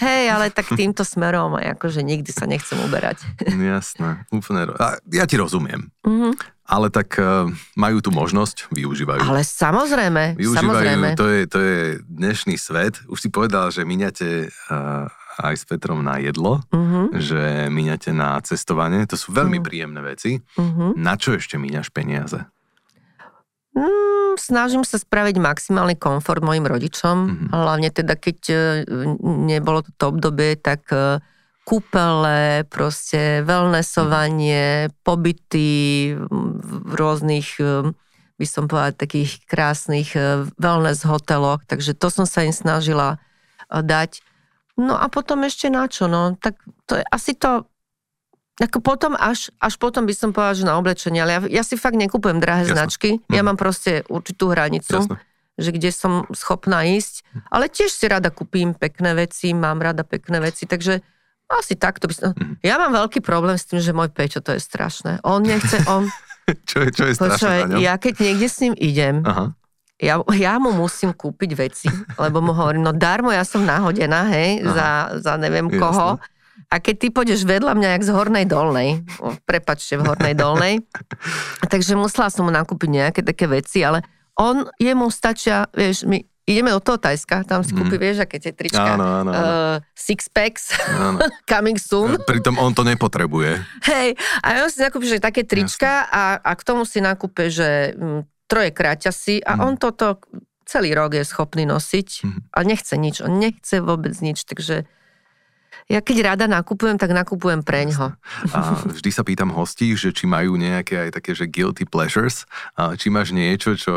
Hej, 0.00 0.24
ale 0.32 0.48
tak 0.48 0.72
týmto 0.72 1.04
smerom 1.04 1.60
akože 1.60 2.00
nikdy 2.00 2.32
sa 2.32 2.48
nechcem 2.48 2.80
uberať. 2.80 3.20
Jasné, 3.74 4.24
úplne. 4.32 4.72
A 4.80 4.96
ja 5.12 5.24
ti 5.28 5.36
rozumiem. 5.36 5.92
Mm-hmm. 6.04 6.32
Ale 6.64 6.88
tak 6.88 7.20
uh, 7.20 7.44
majú 7.76 8.00
tu 8.00 8.08
možnosť, 8.08 8.72
využívajú. 8.72 9.20
Ale 9.20 9.44
samozrejme, 9.44 10.40
využívajú, 10.40 10.64
samozrejme. 10.64 11.08
To 11.20 11.26
je, 11.28 11.40
to 11.44 11.58
je 11.60 11.78
dnešný 12.08 12.56
svet. 12.56 13.04
Už 13.04 13.20
si 13.20 13.28
povedal, 13.28 13.68
že 13.68 13.84
míňate 13.84 14.48
uh, 14.48 15.04
aj 15.44 15.54
s 15.60 15.64
Petrom 15.68 16.00
na 16.00 16.16
jedlo, 16.22 16.64
mm-hmm. 16.72 17.06
že 17.20 17.42
míňate 17.68 18.16
na 18.16 18.40
cestovanie. 18.40 19.04
To 19.10 19.20
sú 19.20 19.36
veľmi 19.36 19.60
mm-hmm. 19.60 19.66
príjemné 19.66 20.00
veci. 20.00 20.30
Mm-hmm. 20.56 20.90
Na 20.96 21.20
čo 21.20 21.36
ešte 21.36 21.60
míňaš 21.60 21.92
peniaze? 21.92 22.48
Mm, 23.74 24.38
snažím 24.38 24.86
sa 24.86 25.02
spraviť 25.02 25.34
maximálny 25.42 25.98
komfort 25.98 26.38
mojim 26.46 26.62
rodičom, 26.62 27.16
mm-hmm. 27.26 27.50
hlavne 27.50 27.90
teda 27.90 28.14
keď 28.14 28.38
e, 28.46 28.56
nebolo 29.50 29.82
to 29.98 30.14
obdobie, 30.14 30.54
tak 30.54 30.86
e, 30.94 31.18
kúpele, 31.66 32.62
proste 32.70 33.42
wellnessovanie, 33.42 34.86
mm-hmm. 34.86 34.94
pobyty 35.02 35.68
v 36.54 36.92
rôznych, 36.94 37.58
e, 37.58 37.90
by 38.38 38.46
som 38.46 38.70
povedala, 38.70 38.94
takých 38.94 39.42
krásnych 39.50 40.14
wellness 40.54 41.02
hoteloch, 41.02 41.66
takže 41.66 41.98
to 41.98 42.10
som 42.10 42.26
sa 42.26 42.46
im 42.46 42.54
snažila 42.54 43.18
dať. 43.70 44.22
No 44.74 44.98
a 44.98 45.06
potom 45.06 45.46
ešte 45.46 45.70
na 45.70 45.86
čo, 45.86 46.10
no, 46.10 46.34
tak 46.38 46.58
to 46.86 46.98
je 46.98 47.04
asi 47.10 47.38
to 47.38 47.66
ako 48.54 48.78
potom 48.78 49.12
až, 49.18 49.50
až 49.58 49.74
potom 49.82 50.06
by 50.06 50.14
som 50.14 50.30
povedala, 50.30 50.54
že 50.54 50.64
na 50.68 50.78
oblečenie, 50.78 51.18
ale 51.18 51.32
ja, 51.34 51.40
ja 51.60 51.62
si 51.66 51.74
fakt 51.74 51.98
nekupujem 51.98 52.38
drahé 52.38 52.70
Jasne. 52.70 52.74
značky, 52.78 53.10
ja 53.26 53.42
mhm. 53.42 53.46
mám 53.50 53.58
proste 53.58 54.06
určitú 54.06 54.54
hranicu, 54.54 55.02
Jasne. 55.02 55.18
že 55.58 55.70
kde 55.74 55.90
som 55.90 56.12
schopná 56.30 56.86
ísť, 56.86 57.26
ale 57.50 57.66
tiež 57.66 57.90
si 57.90 58.06
rada 58.06 58.30
kúpim 58.30 58.78
pekné 58.78 59.18
veci, 59.18 59.50
mám 59.50 59.82
rada 59.82 60.06
pekné 60.06 60.38
veci, 60.38 60.70
takže 60.70 61.02
asi 61.50 61.74
takto 61.74 62.06
by 62.06 62.14
som... 62.14 62.30
Mhm. 62.34 62.54
Ja 62.62 62.78
mám 62.78 62.94
veľký 62.94 63.20
problém 63.26 63.58
s 63.58 63.66
tým, 63.66 63.82
že 63.82 63.90
môj 63.90 64.14
Pečo 64.14 64.38
to 64.38 64.54
je 64.54 64.62
strašné. 64.62 65.18
On 65.26 65.42
nechce, 65.42 65.74
on... 65.90 66.06
čo 66.70 66.86
je, 66.86 66.88
čo 66.94 67.10
je 67.10 67.14
strašné 67.18 67.82
Ja 67.82 67.98
keď 67.98 68.22
niekde 68.22 68.46
s 68.46 68.58
ním 68.62 68.74
idem, 68.78 69.26
Aha. 69.26 69.50
Ja, 70.02 70.18
ja 70.34 70.58
mu 70.58 70.74
musím 70.74 71.14
kúpiť 71.14 71.50
veci, 71.54 71.86
lebo 72.18 72.42
mu 72.42 72.50
hovorím, 72.50 72.82
no 72.82 72.90
darmo 72.90 73.30
ja 73.30 73.46
som 73.46 73.62
nahodená, 73.62 74.26
hej, 74.26 74.66
za, 74.66 75.22
za 75.22 75.38
neviem 75.38 75.70
Jasne. 75.70 76.18
A 76.74 76.82
keď 76.82 76.94
ty 76.96 77.08
pôjdeš 77.08 77.46
vedľa 77.46 77.70
mňa, 77.72 77.88
jak 77.92 78.02
z 78.02 78.10
hornej 78.10 78.44
dolnej, 78.44 79.06
prepačte, 79.42 79.94
v 79.94 80.02
hornej 80.04 80.34
dolnej, 80.34 80.82
takže 81.70 81.94
musela 81.94 82.26
som 82.26 82.42
mu 82.42 82.52
nakúpiť 82.52 82.90
nejaké 82.90 83.20
také 83.22 83.46
veci, 83.46 83.80
ale 83.80 84.02
on, 84.34 84.66
jemu 84.76 85.06
stačia, 85.08 85.70
vieš, 85.70 86.02
my 86.02 86.18
ideme 86.44 86.68
do 86.68 86.82
toho 86.82 86.98
Tajska, 86.98 87.40
tam 87.42 87.62
si 87.62 87.70
Mhm. 87.70 87.78
kúpi, 87.78 87.96
vieš, 87.96 88.16
aké 88.20 88.36
tie 88.36 88.50
trička. 88.50 88.98
Áno, 88.98 89.22
áno, 89.22 89.30
áno. 89.30 89.32
Uh, 89.32 89.76
six 89.94 90.26
packs, 90.26 90.74
Áno. 90.84 91.22
coming 91.46 91.78
soon. 91.78 92.18
Pritom 92.20 92.58
on 92.58 92.70
to 92.70 92.82
nepotrebuje. 92.82 93.62
Hej, 93.86 94.12
a 94.42 94.60
on 94.60 94.68
si 94.68 94.82
nakúpi, 94.82 95.06
že 95.06 95.16
také 95.18 95.40
trička 95.42 96.04
a, 96.04 96.36
a 96.36 96.50
k 96.52 96.62
tomu 96.62 96.82
si 96.82 96.98
nakúpe, 96.98 97.48
že 97.48 97.94
mm, 97.94 98.20
troje 98.44 98.70
kráťasy 98.70 99.40
a 99.40 99.54
Mhm. 99.54 99.60
on 99.62 99.74
toto 99.78 100.18
celý 100.64 100.92
rok 100.92 101.14
je 101.14 101.22
schopný 101.22 101.62
nosiť 101.62 102.08
Mhm. 102.20 102.40
a 102.50 102.58
nechce 102.60 102.94
nič, 102.94 103.16
on 103.20 103.38
nechce 103.38 103.78
vôbec 103.78 104.12
nič, 104.18 104.42
takže 104.42 104.84
ja 105.84 106.00
keď 106.00 106.32
rada 106.32 106.46
nakupujem, 106.48 106.96
tak 106.96 107.12
nakupujem 107.12 107.60
preňho. 107.60 108.16
A 108.50 108.58
vždy 108.88 109.10
sa 109.12 109.20
pýtam 109.20 109.52
hostí, 109.52 109.92
že 109.92 110.16
či 110.16 110.24
majú 110.24 110.56
nejaké 110.56 111.08
aj 111.08 111.10
také, 111.20 111.36
že 111.36 111.44
guilty 111.44 111.84
pleasures, 111.84 112.48
a 112.72 112.96
či 112.96 113.12
máš 113.12 113.36
niečo, 113.36 113.76
čo 113.76 113.94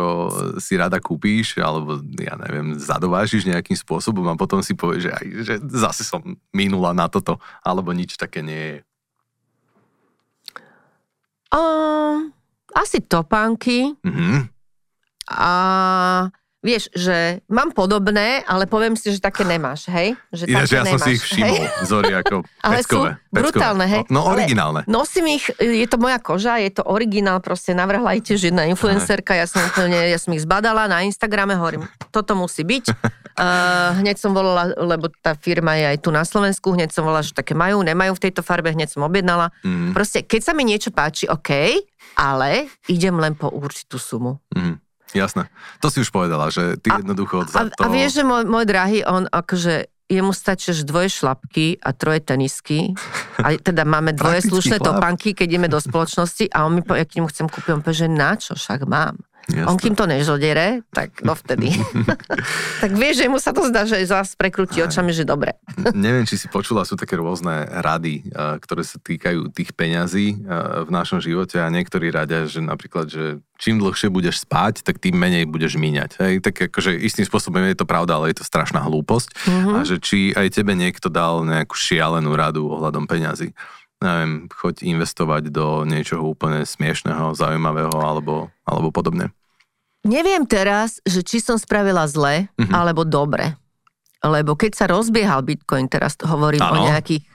si 0.60 0.76
rada 0.76 1.00
kúpíš, 1.00 1.56
alebo 1.63 2.04
ja 2.19 2.36
neviem, 2.36 2.76
zadovážiš 2.76 3.47
nejakým 3.47 3.80
spôsobom 3.80 4.28
a 4.28 4.36
potom 4.36 4.60
si 4.60 4.76
povieš, 4.76 5.02
že, 5.08 5.12
aj, 5.15 5.26
že 5.47 5.54
zase 5.71 6.04
som 6.04 6.19
minula 6.52 6.91
na 6.91 7.08
toto, 7.08 7.39
alebo 7.63 7.95
nič 7.95 8.19
také 8.19 8.43
nie 8.43 8.63
je. 8.76 8.80
O, 11.56 11.62
asi 12.76 13.00
topánky 13.00 13.95
Mhm. 14.04 14.52
a 15.32 15.54
vieš, 16.65 16.89
že 16.91 17.39
mám 17.48 17.70
podobné, 17.70 18.41
ale 18.50 18.65
poviem 18.65 18.98
si, 18.98 19.13
že 19.13 19.22
také 19.22 19.46
nemáš, 19.46 19.86
hej? 19.93 20.17
Že 20.34 20.43
Ináč 20.50 20.70
také 20.70 20.76
ja 20.76 20.84
som 20.89 21.00
si 21.00 21.10
ich 21.13 21.22
nemáš, 21.22 21.30
všimol, 21.30 21.54
hej? 21.54 21.67
Zori, 21.86 22.13
ako 22.17 22.36
Ale 22.65 22.74
sú 22.82 22.82
peckové. 22.82 23.10
peckové. 23.13 23.38
brutálne, 23.38 23.86
hej? 23.86 24.02
No 24.10 24.20
Ale 24.26 24.32
originálne. 24.41 24.82
Nosím 24.89 25.26
ich, 25.38 25.46
je 25.62 25.88
to 25.88 25.98
moja 26.02 26.17
koža, 26.17 26.58
je 26.58 26.72
to 26.74 26.84
originál, 26.84 27.38
proste 27.39 27.78
navrhla 27.78 28.17
aj 28.17 28.20
tiež 28.26 28.50
jedna 28.50 28.65
influencerka, 28.65 29.38
ja 29.38 29.46
som 29.46 29.62
úplne, 29.62 30.10
ja 30.10 30.17
som 30.17 30.34
ich 30.34 30.43
zbadala 30.43 30.89
na 30.89 31.06
Instagrame, 31.06 31.54
hovorím, 31.54 31.86
toto 32.10 32.34
musí 32.34 32.65
byť. 32.65 32.86
Uh, 33.38 33.93
hneď 34.02 34.17
som 34.17 34.34
volala, 34.34 34.74
lebo 34.74 35.13
tá 35.22 35.38
firma 35.38 35.78
je 35.78 35.93
aj 35.93 35.98
tu 36.02 36.10
na 36.10 36.26
Slovensku, 36.26 36.74
hneď 36.74 36.89
som 36.89 37.06
volala, 37.06 37.22
že 37.22 37.38
také 37.38 37.54
majú, 37.54 37.86
nemajú 37.86 38.17
v 38.17 38.24
tejto 38.30 38.41
farbe, 38.41 38.74
hneď 38.74 38.89
som 38.89 39.06
objednala. 39.06 39.54
Mhm. 39.62 39.93
Proste, 39.93 40.26
keď 40.26 40.41
sa 40.41 40.52
mi 40.58 40.65
niečo 40.65 40.89
páči, 40.89 41.30
OK, 41.30 41.54
ale 42.17 42.65
idem 42.89 43.13
len 43.22 43.38
po 43.38 43.54
určitú 43.54 44.02
sumu. 44.02 44.41
Mhm. 44.58 44.87
Jasné. 45.15 45.48
To 45.80 45.88
si 45.88 46.04
už 46.04 46.10
povedala, 46.12 46.52
že 46.52 46.76
ty 46.80 46.91
A- 46.91 47.00
jednoducho 47.00 47.48
za 47.48 47.72
to... 47.72 47.80
a 47.80 47.88
vieš, 47.88 48.20
že 48.20 48.24
môj, 48.28 48.43
môj 48.43 48.65
drahý, 48.67 49.08
on 49.08 49.28
akože 49.28 49.88
jemu 50.08 50.32
stačí 50.32 50.72
dvoje 50.88 51.12
šlapky 51.12 51.84
a 51.84 51.91
troje 51.91 52.24
tenisky. 52.24 52.96
A 53.43 53.60
teda 53.60 53.84
máme 53.84 54.15
dvoje 54.15 54.39
slušné 54.48 54.80
chlap. 54.80 55.04
topánky, 55.04 55.36
keď 55.36 55.48
ideme 55.52 55.67
do 55.67 55.84
spoločnosti 55.84 56.48
a 56.48 56.63
on 56.63 56.80
mi 56.80 56.82
povie, 56.82 57.04
keď 57.04 57.17
mu 57.20 57.28
chcem 57.28 57.48
kúpiť, 57.52 57.72
on 57.76 57.84
povie, 57.84 58.08
že 58.08 58.10
na 58.10 58.39
čo, 58.39 58.56
však 58.56 58.88
mám. 58.88 59.20
Jasné. 59.48 59.64
On 59.64 59.80
kým 59.80 59.96
to 59.96 60.04
nežodere, 60.04 60.84
tak 60.92 61.24
dovtedy. 61.24 61.72
tak 62.84 62.92
vieš, 62.92 63.24
že 63.24 63.32
mu 63.32 63.40
sa 63.40 63.56
to 63.56 63.64
zdá, 63.64 63.88
že 63.88 64.04
zás 64.04 64.36
prekrúti 64.36 64.84
očami, 64.84 65.16
že 65.16 65.24
dobre. 65.24 65.56
Neviem, 65.96 66.28
či 66.28 66.36
si 66.36 66.52
počula, 66.52 66.84
sú 66.84 67.00
také 67.00 67.16
rôzne 67.16 67.64
rady, 67.64 68.28
eh, 68.28 68.60
ktoré 68.60 68.84
sa 68.84 69.00
týkajú 69.00 69.48
tých 69.56 69.72
peňazí 69.72 70.36
eh, 70.36 70.84
v 70.84 70.90
našom 70.92 71.24
živote 71.24 71.64
a 71.64 71.72
niektorí 71.72 72.12
radia, 72.12 72.44
že 72.44 72.60
napríklad, 72.60 73.08
že 73.08 73.40
čím 73.56 73.80
dlhšie 73.80 74.12
budeš 74.12 74.44
spať, 74.44 74.84
tak 74.84 75.00
tým 75.00 75.16
menej 75.16 75.48
budeš 75.48 75.80
míňať. 75.80 76.20
Hej? 76.20 76.34
Tak 76.44 76.68
akože 76.68 77.00
istým 77.00 77.24
spôsobom 77.24 77.64
je 77.64 77.80
to 77.80 77.88
pravda, 77.88 78.20
ale 78.20 78.36
je 78.36 78.44
to 78.44 78.46
strašná 78.46 78.84
hlúposť. 78.84 79.32
Mhm. 79.48 79.72
A 79.74 79.88
že 79.88 79.96
či 80.04 80.36
aj 80.36 80.60
tebe 80.60 80.76
niekto 80.76 81.08
dal 81.08 81.48
nejakú 81.48 81.74
šialenú 81.74 82.36
radu 82.36 82.68
ohľadom 82.68 83.08
peňazí. 83.08 83.56
Neviem, 83.98 84.46
choď 84.54 84.86
investovať 84.86 85.50
do 85.50 85.82
niečoho 85.82 86.22
úplne 86.22 86.62
smiešného, 86.70 87.34
zaujímavého 87.34 87.98
alebo, 87.98 88.54
alebo 88.62 88.94
podobne. 88.94 89.34
Neviem 90.08 90.43
teraz, 90.43 91.04
že 91.04 91.22
či 91.22 91.38
som 91.38 91.56
spravila 91.56 92.04
zle, 92.06 92.48
Mhm. 92.56 92.72
alebo 92.72 93.04
dobre. 93.04 93.60
Lebo 94.20 94.56
keď 94.56 94.72
sa 94.74 94.86
rozbiehal 94.88 95.41
Bitcoin, 95.41 95.86
teraz 95.86 96.17
hovorím 96.17 96.60
o 96.60 96.74
Áno. 96.74 96.88
nejakých 96.88 97.28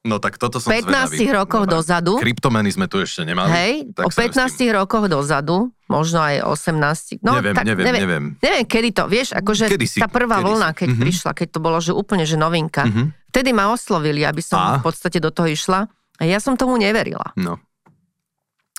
No 0.00 0.16
tak 0.16 0.40
toto 0.40 0.56
som 0.56 0.72
15 0.72 1.12
zvedavý. 1.12 1.28
rokoch 1.34 1.68
No 1.68 1.72
dozadu. 1.74 2.16
Kryptomeny 2.16 2.72
sme 2.72 2.88
tu 2.88 2.96
ešte 2.98 3.20
nemali. 3.20 3.52
Hej, 3.52 3.72
o 4.00 4.08
sa 4.08 4.16
s 4.24 4.56
15 4.56 4.72
rokoch 4.72 5.04
dozadu, 5.06 5.68
možno 5.86 6.24
aj 6.24 6.40
18. 6.40 7.20
No, 7.20 7.36
neviem, 7.36 7.52
tak, 7.52 7.68
neviem, 7.68 7.84
neviem, 7.84 8.00
neviem. 8.00 8.24
Neviem, 8.38 8.64
kedy 8.64 8.88
to, 8.96 9.04
vieš, 9.04 9.36
akože 9.36 9.68
Kedysi, 9.68 10.00
tá 10.00 10.08
prvá 10.08 10.40
kedysi. 10.40 10.48
vlna, 10.48 10.68
keď 10.72 10.88
Mhm. 10.88 11.00
prišla, 11.04 11.30
keď 11.34 11.48
to 11.52 11.58
bolo, 11.58 11.76
že 11.78 11.92
úplne, 11.92 12.24
že 12.24 12.40
novinka, 12.40 12.88
Mhm. 12.88 13.02
vtedy 13.28 13.52
ma 13.52 13.68
oslovili, 13.68 14.24
aby 14.24 14.40
som 14.40 14.56
A? 14.56 14.80
v 14.80 14.88
podstate 14.88 15.20
do 15.20 15.28
toho 15.28 15.44
išla. 15.46 15.84
A 16.16 16.22
ja 16.24 16.40
som 16.40 16.56
tomu 16.56 16.76
neverila. 16.76 17.36
No. 17.36 17.60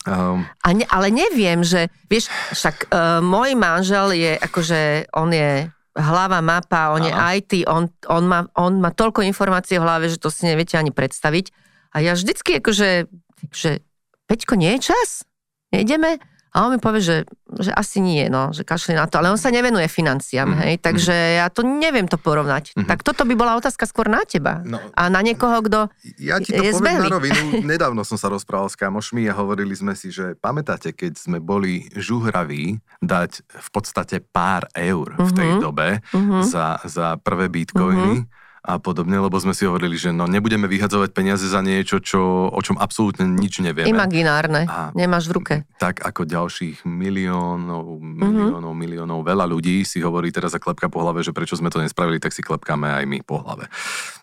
Um, 0.02 0.42
A 0.66 0.74
ne, 0.74 0.86
ale 0.90 1.14
neviem, 1.14 1.62
že, 1.62 1.94
vieš, 2.10 2.34
však 2.58 2.90
uh, 2.90 3.22
môj 3.22 3.54
manžel 3.54 4.18
je, 4.18 4.34
akože, 4.34 5.14
on 5.14 5.30
je 5.30 5.70
hlava, 5.94 6.42
mapa, 6.42 6.96
on 6.96 7.06
je 7.06 7.14
Áno. 7.14 7.38
IT, 7.38 7.52
on, 7.70 7.92
on, 8.10 8.24
má, 8.26 8.40
on 8.58 8.82
má 8.82 8.90
toľko 8.96 9.22
informácií 9.22 9.78
v 9.78 9.86
hlave, 9.86 10.10
že 10.10 10.18
to 10.18 10.34
si 10.34 10.50
neviete 10.50 10.80
ani 10.80 10.90
predstaviť. 10.90 11.54
A 11.92 12.02
ja 12.02 12.16
vždycky, 12.16 12.64
akože, 12.64 13.12
že 13.52 13.84
Peťko, 14.32 14.56
nie 14.56 14.80
je 14.80 14.96
čas? 14.96 15.28
Nejdeme? 15.76 16.16
A 16.52 16.62
on 16.62 16.72
mi 16.72 16.80
povie, 16.80 17.00
že, 17.00 17.18
že 17.54 17.72
asi 17.72 17.98
nie, 17.98 18.28
no, 18.28 18.50
že 18.50 18.62
kašli 18.62 18.92
na 18.92 19.06
to. 19.06 19.16
Ale 19.16 19.28
on 19.28 19.36
sa 19.36 19.48
nevenuje 19.48 19.88
financiám, 19.88 20.50
Mhm, 20.50 20.60
hej, 20.62 20.74
takže 20.80 21.16
ja 21.38 21.48
to 21.48 21.62
neviem 21.62 22.04
to 22.04 22.16
porovnať. 22.16 22.76
Mhm. 22.76 22.86
Tak 22.86 23.02
toto 23.02 23.24
by 23.24 23.34
bola 23.34 23.56
otázka 23.56 23.84
skôr 23.84 24.06
na 24.06 24.20
teba. 24.22 24.60
no, 24.62 24.76
A 24.94 25.08
na 25.08 25.20
niekoho, 25.20 25.62
kto... 25.62 25.88
ja 26.18 26.38
ti 26.38 26.52
to 26.52 26.60
je 26.60 26.72
poviem 26.72 26.84
zbehli. 26.94 27.02
na 27.02 27.10
rovinu. 27.10 27.42
Nedávno 27.72 28.04
som 28.04 28.16
sa 28.16 28.28
rozprával 28.28 28.68
s 28.68 28.76
kamošmi 28.76 29.26
a 29.26 29.34
hovorili 29.34 29.72
sme 29.74 29.94
si, 29.94 30.10
že 30.10 30.36
pamätáte, 30.36 30.92
keď 30.92 31.16
sme 31.16 31.38
boli 31.38 31.88
žuhraví 31.94 32.76
dať 33.00 33.32
v 33.48 33.68
podstate 33.70 34.20
pár 34.22 34.68
eur 34.72 35.16
v 35.16 35.32
tej 35.32 35.50
Mhm. 35.50 35.60
dobe 35.62 35.88
Mhm. 36.12 36.44
za, 36.44 36.84
za 36.84 37.16
prvé 37.18 37.48
bitcoiny 37.48 38.28
a 38.62 38.78
podobne, 38.78 39.18
lebo 39.18 39.34
sme 39.36 39.52
si 39.52 39.66
hovorili, 39.66 39.98
že 39.98 40.10
no 40.10 40.24
nebudeme 40.24 40.66
vyhadzovať 40.66 41.10
peniaze 41.12 41.44
za 41.44 41.60
niečo, 41.60 41.98
čo, 41.98 42.22
o 42.46 42.60
čom 42.60 42.78
absolútne 42.78 43.26
nič 43.26 43.58
nevieme. 43.58 43.90
Imaginárne, 43.90 44.70
A- 44.70 44.94
nemáš 44.94 45.26
v 45.26 45.34
ruke. 45.34 45.56
tak 45.76 45.98
ako 46.00 46.24
ďalších 46.24 46.86
miliónov, 46.86 47.98
Mhm. 47.98 48.22
miliónov, 48.22 48.74
miliónov, 48.74 49.20
veľa 49.22 49.46
ľudí 49.46 49.82
si 49.82 49.98
hovorí 49.98 50.30
teraz 50.30 50.54
za 50.54 50.62
klepka 50.62 50.88
po 50.88 51.02
hlave, 51.02 51.22
že 51.22 51.34
prečo 51.34 51.54
sme 51.54 51.68
to 51.68 51.78
nespravili, 51.78 52.18
tak 52.18 52.32
si 52.32 52.40
klepkáme 52.40 52.86
aj 52.88 53.04
my 53.04 53.20
po 53.22 53.42
hlave. 53.42 53.66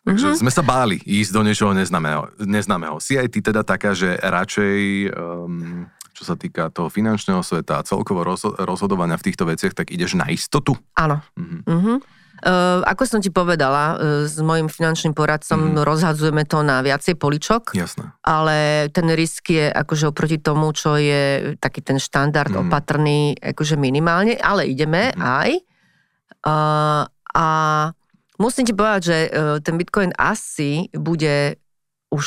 Takže 0.03 0.33
Mhm. 0.33 0.39
sme 0.39 0.51
sa 0.51 0.63
báli 0.63 0.99
ísť 1.01 1.31
do 1.33 1.43
niečoho 1.43 1.73
neznámeho. 1.73 2.31
neznámeho. 2.39 2.97
Si 2.99 3.19
aj 3.19 3.29
ty 3.29 3.43
teda 3.43 3.61
taká, 3.61 3.91
že 3.91 4.15
radšej, 4.17 4.79
um, 5.11 5.83
čo 6.13 6.23
sa 6.23 6.35
týka 6.35 6.67
toho 6.69 6.87
finančného 6.89 7.43
sveta 7.43 7.79
a 7.79 7.85
celkovo 7.85 8.23
rozho- 8.23 8.55
rozhodovania 8.57 9.15
v 9.15 9.23
týchto 9.25 9.43
veciach, 9.45 9.71
tak 9.73 9.91
ideš 9.91 10.15
na 10.15 10.27
istotu? 10.29 10.79
Áno. 10.95 11.23
Mhm. 11.35 11.59
Uh-huh. 11.65 11.99
Uh, 12.41 12.81
ako 12.83 13.03
som 13.05 13.19
ti 13.19 13.29
povedala, 13.29 13.85
uh, 13.93 13.99
s 14.23 14.39
mojim 14.39 14.67
finančným 14.67 15.11
poradcom 15.11 15.75
Mhm. 15.75 15.83
rozhadzujeme 15.83 16.45
to 16.45 16.63
na 16.63 16.79
viacej 16.81 17.15
poličok, 17.15 17.73
Jasné. 17.73 18.15
ale 18.21 18.57
ten 18.89 19.07
risk 19.09 19.51
je 19.51 19.67
akože 19.67 20.07
oproti 20.07 20.39
tomu, 20.39 20.71
čo 20.71 20.95
je 20.95 21.23
taký 21.57 21.81
ten 21.81 21.97
štandard 21.97 22.49
Mhm. 22.49 22.61
opatrný, 22.65 23.19
akože 23.35 23.75
minimálne, 23.75 24.35
ale 24.35 24.67
ideme 24.67 25.11
Mhm. 25.11 25.21
aj. 25.21 25.51
Uh, 26.41 27.03
a 27.35 27.47
musím 28.37 28.63
ti 28.63 28.73
povedať, 28.73 29.03
že 29.03 29.19
uh, 29.27 29.31
ten 29.59 29.75
Bitcoin 29.75 30.15
asi 30.15 30.87
bude 30.93 31.59
už 32.09 32.27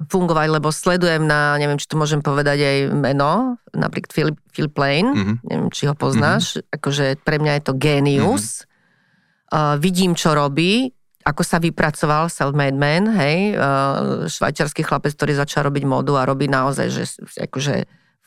fungovať, 0.00 0.48
lebo 0.50 0.72
sledujem 0.72 1.20
na, 1.22 1.54
neviem, 1.54 1.76
či 1.76 1.84
to 1.84 1.94
môžem 1.94 2.18
povedať 2.18 2.56
aj 2.56 2.76
meno, 2.90 3.32
napríklad 3.70 4.08
Phil, 4.08 4.30
Phil 4.48 4.72
Plain, 4.72 5.04
Mhm. 5.12 5.34
neviem, 5.44 5.68
či 5.68 5.84
ho 5.84 5.92
poznáš, 5.92 6.56
akože 6.72 7.20
pre 7.20 7.36
mňa 7.36 7.60
je 7.60 7.62
to 7.62 7.74
genius. 7.76 8.64
Uh, 9.50 9.74
vidím, 9.82 10.14
čo 10.14 10.30
robí, 10.30 10.94
ako 11.26 11.42
sa 11.42 11.58
vypracoval 11.58 12.30
self-made 12.30 12.78
man, 12.78 13.10
hej, 13.18 13.58
uh, 13.58 14.24
švajčiarsky 14.30 14.86
chlapec, 14.86 15.12
ktorý 15.12 15.34
začal 15.34 15.66
robiť 15.68 15.84
modu 15.84 16.14
a 16.16 16.24
robí 16.24 16.46
naozaj, 16.46 16.86
že 16.88 17.04
akože 17.34 17.74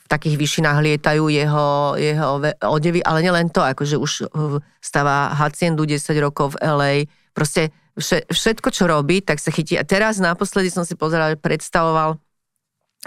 v 0.04 0.06
takých 0.06 0.36
vyšinách 0.36 0.84
lietajú 0.84 1.32
jeho, 1.32 1.96
jeho 1.96 2.44
odevy, 2.68 3.00
ale 3.00 3.24
nielen 3.24 3.48
to, 3.48 3.64
akože 3.64 3.96
už 3.96 4.12
uh, 4.28 4.60
stáva 4.84 5.32
haciendu 5.32 5.88
10 5.88 6.04
rokov 6.20 6.54
v 6.54 6.60
LA, 6.60 6.92
proste 7.32 7.72
vše, 7.96 8.28
všetko, 8.28 8.68
čo 8.70 8.84
robí, 8.84 9.24
tak 9.24 9.40
sa 9.40 9.48
chytí. 9.48 9.80
A 9.80 9.84
teraz 9.86 10.20
naposledy 10.20 10.70
som 10.70 10.84
si 10.84 10.94
pozerala, 10.94 11.34
že 11.34 11.40
predstavoval, 11.40 12.20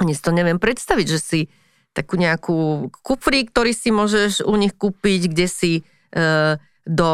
si 0.03 0.21
to 0.21 0.33
neviem 0.33 0.57
predstaviť, 0.57 1.07
že 1.07 1.19
si 1.19 1.39
takú 1.95 2.19
nejakú 2.19 2.89
kufrík, 3.01 3.49
ktorý 3.49 3.73
si 3.73 3.89
môžeš 3.89 4.45
u 4.45 4.53
nich 4.53 4.77
kúpiť, 4.77 5.33
kde 5.33 5.47
si 5.49 5.71
e, 5.81 5.81
do, 6.85 7.11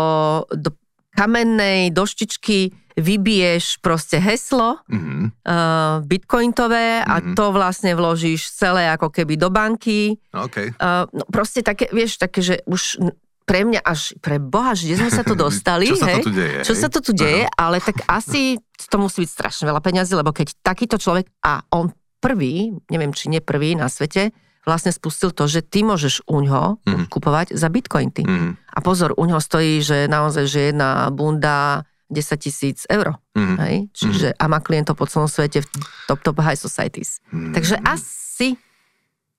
do 0.51 0.69
kamennej 1.13 1.89
doštičky 1.89 2.69
vybiješ 2.93 3.79
proste 3.79 4.17
heslo 4.17 4.77
Mhm. 4.85 5.33
uh, 5.41 5.97
bitcointové 6.03 7.01
a 7.01 7.19
Mhm. 7.19 7.33
to 7.33 7.49
vlastne 7.49 7.91
vložíš 7.91 8.49
celé 8.49 8.85
ako 8.87 9.09
keby 9.09 9.33
do 9.33 9.49
banky. 9.49 10.13
OK. 10.31 10.73
Uh, 10.73 11.09
no 11.09 11.25
proste 11.25 11.61
také, 11.61 11.89
vieš, 11.89 12.17
také, 12.17 12.39
že 12.39 12.55
už 12.63 13.01
pre 13.43 13.65
mňa 13.65 13.81
až, 13.81 14.15
pre 14.19 14.37
Boha, 14.37 14.71
že 14.71 14.93
sme 14.93 15.09
sa 15.09 15.19
tu 15.19 15.33
dostali, 15.45 15.89
Čo 15.89 15.97
sa 15.97 16.07
hej? 16.07 16.15
to 16.15 16.23
tu 16.23 16.33
deje? 16.33 16.59
Čo 16.61 16.73
hej? 16.73 16.79
sa 16.79 16.87
to 16.87 16.99
tu 17.01 17.11
deje, 17.13 17.43
ale 17.51 17.77
tak 17.79 17.97
asi 18.05 18.55
to 18.87 18.95
musí 18.95 19.25
byť 19.25 19.31
strašne 19.31 19.65
veľa 19.65 19.81
peňazí, 19.81 20.13
lebo 20.13 20.29
keď 20.29 20.53
takýto 20.61 20.95
človek, 20.95 21.27
a 21.41 21.65
on 21.71 21.89
prvý, 22.19 22.71
neviem 22.87 23.11
či 23.11 23.27
nie 23.27 23.41
prvý 23.41 23.73
na 23.73 23.89
svete, 23.89 24.31
vlastne 24.63 24.91
spustil 24.95 25.35
to, 25.35 25.47
že 25.47 25.63
ty 25.63 25.83
môžeš 25.83 26.23
u 26.27 26.39
ňoho 26.43 26.79
mm-hmm. 26.83 27.07
kupovať 27.11 27.55
za 27.55 27.67
bitcointy. 27.67 28.23
Mm-hmm. 28.23 28.51
A 28.73 28.79
pozor, 28.79 29.11
u 29.15 29.23
ňoho 29.27 29.43
stojí, 29.43 29.83
že 29.83 30.07
naozaj, 30.07 30.45
že 30.47 30.59
jedna 30.71 31.11
bunda 31.11 31.83
10 32.11 32.39
tisíc 32.39 32.79
eur. 32.87 33.19
Mm-hmm. 33.35 33.57
Hej? 33.67 33.75
Čiže 33.91 34.27
mm-hmm. 34.33 34.43
a 34.43 34.51
má 34.51 34.59
klientov 34.63 34.95
po 34.95 35.05
celom 35.09 35.27
svete 35.27 35.61
v 35.63 35.67
top, 36.07 36.23
top 36.23 36.39
high 36.39 36.57
societies. 36.57 37.19
Mm-hmm. 37.29 37.53
Takže 37.53 37.75
asi 37.83 38.47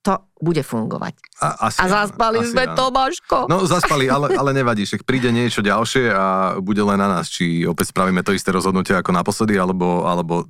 to 0.05 0.21
bude 0.37 0.61
fungovať. 0.61 1.17
A, 1.41 1.73
asi, 1.73 1.81
a 1.81 1.85
zaspali 1.89 2.45
asi, 2.45 2.53
sme, 2.53 2.69
áno. 2.69 2.77
Tomáško. 2.77 3.49
No 3.49 3.65
zaspali, 3.65 4.05
ale, 4.05 4.37
ale 4.37 4.53
nevadí, 4.53 4.85
však 4.85 5.01
príde 5.01 5.33
niečo 5.33 5.65
ďalšie 5.65 6.13
a 6.13 6.25
bude 6.61 6.85
len 6.85 7.01
na 7.01 7.09
nás, 7.09 7.25
či 7.25 7.65
opäť 7.65 7.89
spravíme 7.89 8.21
to 8.21 8.29
isté 8.37 8.53
rozhodnutie 8.53 8.93
ako 8.93 9.09
naposledy, 9.09 9.57
alebo, 9.57 10.05
alebo 10.05 10.45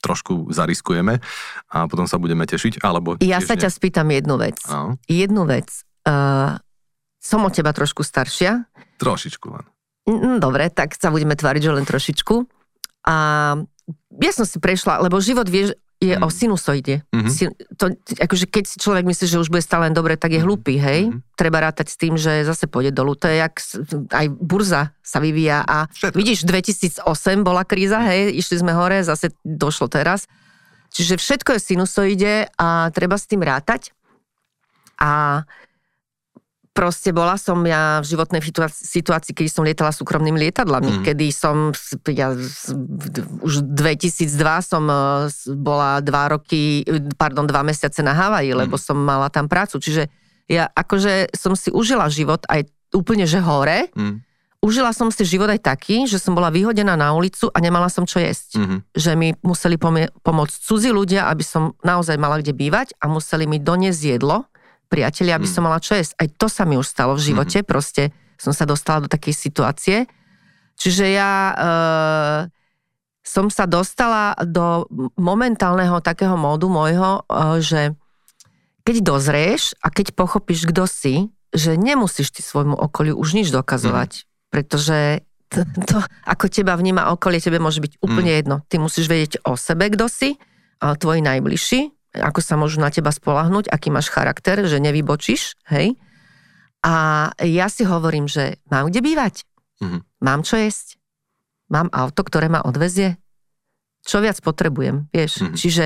trošku 0.00 0.48
zariskujeme 0.48 1.20
a 1.68 1.76
potom 1.84 2.08
sa 2.08 2.16
budeme 2.16 2.48
tešiť, 2.48 2.80
alebo... 2.80 3.20
Ja 3.20 3.44
sa 3.44 3.52
ťa 3.52 3.68
spýtam 3.68 4.08
jednu 4.08 4.40
vec. 4.40 4.56
No. 4.64 4.96
Jednu 5.04 5.44
vec. 5.44 5.68
Uh, 6.08 6.56
som 7.20 7.44
od 7.44 7.52
teba 7.52 7.76
trošku 7.76 8.00
staršia. 8.00 8.64
Trošičku 8.96 9.46
len. 9.52 9.64
Dobre, 10.40 10.72
tak 10.72 10.96
sa 10.96 11.12
budeme 11.12 11.36
tváriť, 11.36 11.60
že 11.60 11.74
len 11.74 11.84
trošičku. 11.84 12.34
A 13.10 13.16
ja 14.22 14.32
som 14.32 14.46
si 14.48 14.56
prešla, 14.56 15.04
lebo 15.04 15.20
život 15.20 15.50
vieš, 15.50 15.76
je 15.96 16.12
mm. 16.12 16.22
o 16.22 16.28
sinusoide. 16.28 17.00
Mm-hmm. 17.08 17.32
Si, 17.32 17.48
to, 17.80 17.96
akože 18.20 18.46
keď 18.52 18.64
si 18.68 18.76
človek 18.76 19.08
myslí, 19.08 19.26
že 19.32 19.40
už 19.40 19.48
bude 19.48 19.64
stále 19.64 19.88
len 19.88 19.96
dobre, 19.96 20.20
tak 20.20 20.36
je 20.36 20.40
mm-hmm. 20.40 20.48
hlupý, 20.48 20.76
hej? 20.76 21.08
Mm-hmm. 21.08 21.36
Treba 21.40 21.64
rátať 21.64 21.86
s 21.88 21.96
tým, 21.96 22.20
že 22.20 22.44
zase 22.44 22.68
pôjde 22.68 22.92
dolu. 22.92 23.16
To 23.16 23.24
je 23.32 23.40
jak, 23.40 23.56
aj 24.12 24.26
burza 24.36 24.92
sa 25.00 25.18
vyvíja 25.24 25.64
a 25.64 25.88
Všetko. 25.88 26.16
vidíš, 26.16 26.44
2008 26.44 27.00
bola 27.40 27.64
kríza, 27.64 28.04
hej, 28.04 28.36
išli 28.36 28.60
sme 28.60 28.76
hore, 28.76 29.00
zase 29.00 29.32
došlo 29.40 29.88
teraz. 29.88 30.28
Čiže 30.92 31.16
všetko 31.16 31.56
je 31.56 31.60
sinusoide 31.60 32.34
a 32.60 32.92
treba 32.92 33.16
s 33.16 33.24
tým 33.24 33.40
rátať. 33.40 33.96
A 35.00 35.44
proste 36.76 37.08
bola 37.08 37.40
som 37.40 37.56
ja 37.64 38.04
v 38.04 38.06
životnej 38.12 38.44
situácii, 38.68 39.32
keď 39.32 39.46
som 39.48 39.64
lietala 39.64 39.96
súkromnými 39.96 40.36
lietadlami, 40.36 41.00
mm. 41.00 41.02
kedy 41.08 41.32
som, 41.32 41.72
ja 42.12 42.36
už 43.40 43.64
2002 43.64 44.28
som 44.60 44.84
e, 44.84 44.96
bola 45.56 46.04
dva 46.04 46.36
roky, 46.36 46.84
pardon, 47.16 47.48
dva 47.48 47.64
mesiace 47.64 48.04
na 48.04 48.12
Havaji, 48.12 48.52
mm. 48.52 48.58
lebo 48.60 48.76
som 48.76 49.00
mala 49.00 49.32
tam 49.32 49.48
prácu. 49.48 49.80
Čiže 49.80 50.12
ja 50.52 50.68
akože 50.68 51.32
som 51.32 51.56
si 51.56 51.72
užila 51.72 52.12
život 52.12 52.44
aj 52.52 52.68
úplne, 52.92 53.24
že 53.24 53.40
hore. 53.40 53.88
Mm. 53.96 54.20
Užila 54.60 54.92
som 54.92 55.08
si 55.08 55.22
život 55.24 55.48
aj 55.48 55.62
taký, 55.62 56.04
že 56.04 56.20
som 56.20 56.36
bola 56.36 56.52
vyhodená 56.52 56.98
na 56.98 57.16
ulicu 57.16 57.48
a 57.54 57.58
nemala 57.62 57.86
som 57.86 58.02
čo 58.02 58.18
jesť. 58.18 58.58
Mm-hmm. 58.58 58.78
Že 58.98 59.10
mi 59.14 59.28
museli 59.46 59.76
pomôcť 60.18 60.54
cudzí 60.58 60.90
ľudia, 60.90 61.30
aby 61.30 61.44
som 61.46 61.78
naozaj 61.86 62.18
mala 62.18 62.42
kde 62.42 62.50
bývať 62.50 62.96
a 62.98 63.06
museli 63.06 63.46
mi 63.46 63.62
doniesť 63.62 64.02
jedlo 64.18 64.48
priatelia, 64.86 65.36
aby 65.36 65.46
mm. 65.48 65.54
som 65.54 65.62
mala 65.66 65.82
čo 65.82 65.98
jesť. 65.98 66.14
Aj 66.18 66.28
to 66.30 66.46
sa 66.46 66.62
mi 66.64 66.78
už 66.78 66.86
stalo 66.86 67.18
v 67.18 67.24
živote, 67.32 67.62
mm. 67.62 67.66
proste 67.66 68.14
som 68.36 68.52
sa 68.54 68.68
dostala 68.68 69.04
do 69.04 69.08
takej 69.10 69.34
situácie. 69.34 69.98
Čiže 70.76 71.04
ja 71.08 71.32
e, 71.50 71.54
som 73.24 73.48
sa 73.48 73.64
dostala 73.64 74.36
do 74.44 74.86
momentálneho 75.16 76.04
takého 76.04 76.36
módu 76.36 76.68
môjho, 76.68 77.24
e, 77.26 77.60
že 77.64 77.80
keď 78.86 78.96
dozrieš 79.02 79.74
a 79.82 79.90
keď 79.90 80.14
pochopíš, 80.14 80.68
kto 80.70 80.86
si, 80.86 81.14
že 81.50 81.74
nemusíš 81.74 82.30
ty 82.30 82.44
svojmu 82.44 82.76
okoliu 82.76 83.16
už 83.16 83.34
nič 83.34 83.48
dokazovať, 83.50 84.10
mm. 84.22 84.24
pretože 84.52 85.24
to, 85.48 85.62
to, 85.86 85.98
ako 86.26 86.50
teba 86.50 86.76
vníma 86.76 87.08
okolie, 87.14 87.40
tebe 87.40 87.62
môže 87.62 87.80
byť 87.80 88.02
úplne 88.04 88.30
mm. 88.34 88.38
jedno. 88.38 88.56
Ty 88.68 88.76
musíš 88.82 89.06
vedieť 89.08 89.42
o 89.48 89.56
sebe, 89.56 89.88
kto 89.88 90.06
si, 90.12 90.36
tvoji 90.76 91.24
najbližší, 91.24 91.95
ako 92.20 92.40
sa 92.40 92.54
môžu 92.56 92.80
na 92.80 92.88
teba 92.88 93.12
spolahnuť, 93.12 93.68
aký 93.68 93.92
máš 93.92 94.08
charakter, 94.08 94.64
že 94.64 94.80
nevybočíš, 94.80 95.56
hej. 95.72 95.96
A 96.84 97.28
ja 97.42 97.66
si 97.66 97.82
hovorím, 97.82 98.30
že 98.30 98.62
mám 98.70 98.88
kde 98.88 99.00
bývať, 99.02 99.42
mm-hmm. 99.82 100.00
mám 100.22 100.40
čo 100.46 100.60
jesť, 100.60 101.00
mám 101.72 101.90
auto, 101.90 102.22
ktoré 102.22 102.46
ma 102.46 102.62
odvezie, 102.62 103.18
čo 104.06 104.22
viac 104.22 104.38
potrebujem, 104.38 105.10
vieš. 105.10 105.42
Mm-hmm. 105.42 105.56
Čiže 105.58 105.84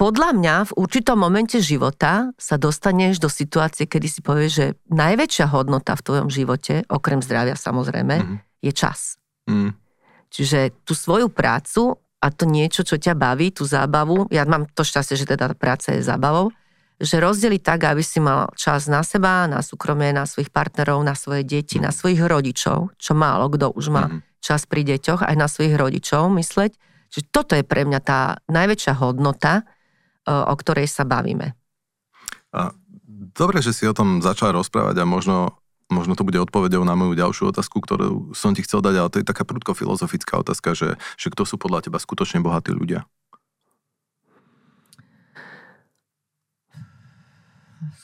podľa 0.00 0.30
mňa 0.36 0.54
v 0.72 0.76
určitom 0.80 1.16
momente 1.20 1.60
života 1.60 2.32
sa 2.40 2.56
dostaneš 2.56 3.20
do 3.20 3.28
situácie, 3.28 3.84
kedy 3.84 4.08
si 4.08 4.20
povieš, 4.24 4.52
že 4.52 4.66
najväčšia 4.88 5.46
hodnota 5.52 5.92
v 5.92 6.04
tvojom 6.04 6.28
živote, 6.32 6.88
okrem 6.88 7.20
zdravia 7.20 7.56
samozrejme, 7.56 8.16
mm-hmm. 8.20 8.38
je 8.64 8.72
čas. 8.72 9.20
Mm. 9.44 9.76
Čiže 10.30 10.72
tú 10.86 10.96
svoju 10.96 11.28
prácu 11.28 12.00
a 12.20 12.26
to 12.28 12.44
niečo, 12.44 12.84
čo 12.84 13.00
ťa 13.00 13.16
baví, 13.16 13.48
tú 13.50 13.64
zábavu, 13.64 14.28
ja 14.28 14.44
mám 14.44 14.68
to 14.70 14.84
šťastie, 14.84 15.16
že 15.16 15.24
teda 15.24 15.56
práca 15.56 15.96
je 15.96 16.04
zábavou, 16.04 16.52
že 17.00 17.16
rozdeliť 17.16 17.64
tak, 17.64 17.88
aby 17.88 18.04
si 18.04 18.20
mal 18.20 18.52
čas 18.60 18.84
na 18.84 19.00
seba, 19.00 19.48
na 19.48 19.64
súkromie, 19.64 20.12
na 20.12 20.28
svojich 20.28 20.52
partnerov, 20.52 21.00
na 21.00 21.16
svoje 21.16 21.48
deti, 21.48 21.80
na 21.80 21.88
svojich 21.88 22.20
rodičov, 22.20 22.92
čo 23.00 23.12
málo 23.16 23.48
kto 23.48 23.72
už 23.72 23.86
má 23.88 24.04
mm. 24.12 24.44
čas 24.44 24.68
pri 24.68 24.84
deťoch, 24.84 25.24
aj 25.24 25.36
na 25.36 25.48
svojich 25.48 25.80
rodičov 25.80 26.28
mysleť, 26.28 26.76
že 27.08 27.20
toto 27.24 27.56
je 27.56 27.64
pre 27.64 27.88
mňa 27.88 28.00
tá 28.04 28.44
najväčšia 28.52 29.00
hodnota, 29.00 29.64
o 30.28 30.54
ktorej 30.54 30.86
sa 30.86 31.08
bavíme. 31.08 31.56
Dobre, 33.34 33.64
že 33.64 33.72
si 33.72 33.88
o 33.88 33.96
tom 33.96 34.20
začal 34.20 34.52
rozprávať 34.54 35.00
a 35.00 35.08
možno 35.08 35.56
možno 35.90 36.14
to 36.14 36.22
bude 36.22 36.38
odpovedou 36.38 36.86
na 36.86 36.94
moju 36.94 37.18
ďalšiu 37.18 37.50
otázku, 37.50 37.82
ktorú 37.82 38.32
som 38.32 38.54
ti 38.54 38.62
chcel 38.62 38.80
dať, 38.80 38.94
ale 38.96 39.10
to 39.10 39.18
je 39.20 39.26
taká 39.26 39.42
prudko 39.42 39.74
filozofická 39.74 40.38
otázka, 40.40 40.72
že, 40.72 40.88
že 41.18 41.28
kto 41.28 41.42
sú 41.44 41.58
podľa 41.58 41.90
teba 41.90 41.98
skutočne 41.98 42.40
bohatí 42.40 42.70
ľudia? 42.70 43.04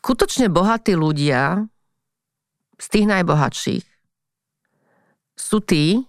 Skutočne 0.02 0.50
bohatí 0.50 0.94
ľudia 0.94 1.66
z 2.76 2.86
tých 2.90 3.06
najbohatších 3.08 3.84
sú 5.36 5.58
tí, 5.62 6.04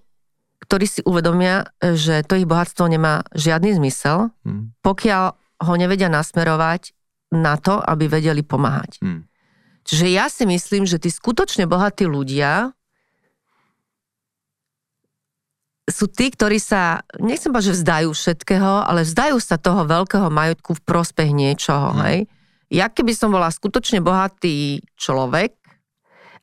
ktorí 0.67 0.85
si 0.85 1.01
uvedomia, 1.05 1.71
že 1.79 2.23
to 2.27 2.35
ich 2.35 2.49
bohatstvo 2.49 2.89
nemá 2.91 3.23
žiadny 3.35 3.75
zmysel, 3.77 4.33
hmm. 4.43 4.75
pokiaľ 4.83 5.23
ho 5.37 5.73
nevedia 5.73 6.11
nasmerovať 6.11 6.93
na 7.33 7.59
to, 7.59 7.79
aby 7.79 8.07
vedeli 8.07 8.43
pomáhať. 8.43 8.99
Hmm. 9.03 9.27
Čiže 9.87 10.05
ja 10.11 10.27
si 10.27 10.43
myslím, 10.43 10.83
že 10.83 10.99
tí 10.99 11.07
skutočne 11.07 11.63
bohatí 11.63 12.03
ľudia 12.03 12.75
sú 15.87 16.11
tí, 16.11 16.27
ktorí 16.27 16.59
sa, 16.59 17.07
nechcem 17.15 17.47
povedať, 17.47 17.71
že 17.71 17.77
vzdajú 17.79 18.09
všetkého, 18.11 18.83
ale 18.83 19.07
vzdajú 19.07 19.39
sa 19.39 19.55
toho 19.55 19.87
veľkého 19.87 20.27
majetku 20.27 20.75
v 20.75 20.83
prospech 20.83 21.31
niečoho, 21.31 21.95
hmm. 21.95 22.01
hej. 22.03 22.19
Ja 22.67 22.91
keby 22.91 23.15
som 23.15 23.31
bola 23.31 23.47
skutočne 23.47 24.03
bohatý 24.03 24.83
človek, 24.99 25.55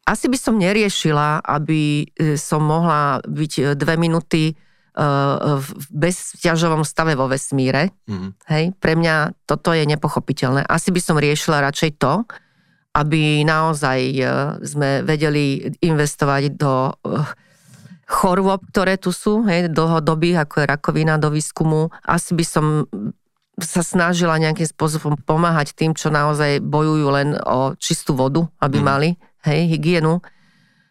asi 0.05 0.29
by 0.29 0.37
som 0.41 0.61
neriešila, 0.61 1.45
aby 1.45 2.05
e, 2.05 2.37
som 2.37 2.65
mohla 2.65 3.25
byť 3.25 3.53
e, 3.57 3.63
dve 3.73 3.97
minúty 3.97 4.53
e, 4.53 4.55
v 5.57 5.69
bezťažovom 5.93 6.85
stave 6.85 7.17
vo 7.17 7.25
vesmíre. 7.25 7.89
Mm. 8.05 8.37
Hej, 8.53 8.65
pre 8.77 9.01
mňa 9.01 9.33
toto 9.49 9.73
je 9.73 9.89
nepochopiteľné. 9.89 10.69
Asi 10.69 10.93
by 10.93 11.01
som 11.01 11.17
riešila 11.17 11.65
radšej 11.65 11.97
to, 11.97 12.29
aby 12.95 13.43
naozaj 13.43 14.01
e, 14.15 14.23
sme 14.63 15.03
vedeli 15.03 15.67
investovať 15.83 16.43
do 16.55 16.73
e, 16.89 16.93
chorôb, 18.07 18.63
ktoré 18.71 18.95
tu 18.95 19.11
sú, 19.11 19.43
hej, 19.51 19.67
dlhodobých, 19.75 20.47
ako 20.47 20.55
je 20.63 20.71
rakovina 20.71 21.19
do 21.19 21.35
výskumu. 21.35 21.91
Asi 22.07 22.39
by 22.39 22.45
som 22.47 22.87
sa 23.59 23.83
snažila 23.83 24.39
nejakým 24.39 24.67
spôsobom 24.67 25.19
pomáhať 25.19 25.75
tým, 25.75 25.95
čo 25.95 26.11
naozaj 26.11 26.63
bojujú 26.63 27.09
len 27.11 27.29
o 27.39 27.75
čistú 27.79 28.15
vodu, 28.15 28.47
aby 28.63 28.79
mm. 28.79 28.85
mali, 28.87 29.11
hej, 29.47 29.71
hygienu. 29.75 30.23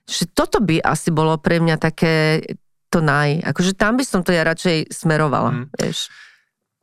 Čiže 0.03 0.35
toto 0.35 0.59
by 0.59 0.83
asi 0.83 1.11
bolo 1.15 1.39
pre 1.39 1.63
mňa 1.63 1.79
také 1.79 2.43
to 2.91 2.99
naj... 2.99 3.41
Akože 3.47 3.73
tam 3.73 3.95
by 3.95 4.03
som 4.03 4.21
to 4.21 4.35
ja 4.35 4.43
radšej 4.43 4.91
smerovala, 4.91 5.51
mm. 5.55 5.65
vieš. 5.79 6.11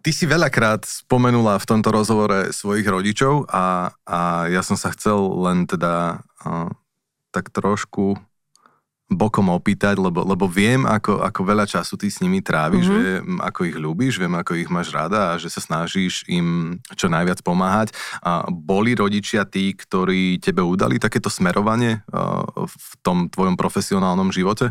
Ty 0.01 0.11
si 0.17 0.25
veľakrát 0.25 0.89
spomenula 0.89 1.61
v 1.61 1.69
tomto 1.69 1.93
rozhovore 1.93 2.57
svojich 2.57 2.89
rodičov 2.89 3.45
a, 3.53 3.93
a 4.09 4.49
ja 4.49 4.65
som 4.65 4.81
sa 4.81 4.89
chcel 4.97 5.21
len 5.45 5.69
teda 5.69 6.25
a, 6.41 6.73
tak 7.29 7.53
trošku 7.53 8.17
bokom 9.11 9.51
opýtať, 9.51 9.99
lebo, 9.99 10.23
lebo 10.23 10.47
viem, 10.47 10.87
ako, 10.87 11.19
ako 11.27 11.41
veľa 11.43 11.67
času 11.67 11.99
ty 11.99 12.07
s 12.07 12.23
nimi 12.23 12.39
tráviš, 12.39 12.87
mm-hmm. 12.87 13.03
viem, 13.03 13.27
ako 13.43 13.61
ich 13.67 13.77
ľúbiš, 13.77 14.23
viem, 14.23 14.31
ako 14.39 14.55
ich 14.55 14.71
máš 14.71 14.95
rada 14.95 15.35
a 15.35 15.39
že 15.39 15.51
sa 15.51 15.59
snažíš 15.59 16.23
im 16.31 16.79
čo 16.95 17.11
najviac 17.11 17.43
pomáhať. 17.43 17.91
A 18.23 18.47
boli 18.47 18.95
rodičia 18.95 19.43
tí, 19.43 19.75
ktorí 19.75 20.39
tebe 20.39 20.63
udali 20.63 21.03
takéto 21.03 21.27
smerovanie 21.27 22.07
a, 22.07 22.47
v 22.71 22.91
tom 23.03 23.27
tvojom 23.27 23.59
profesionálnom 23.59 24.31
živote? 24.31 24.71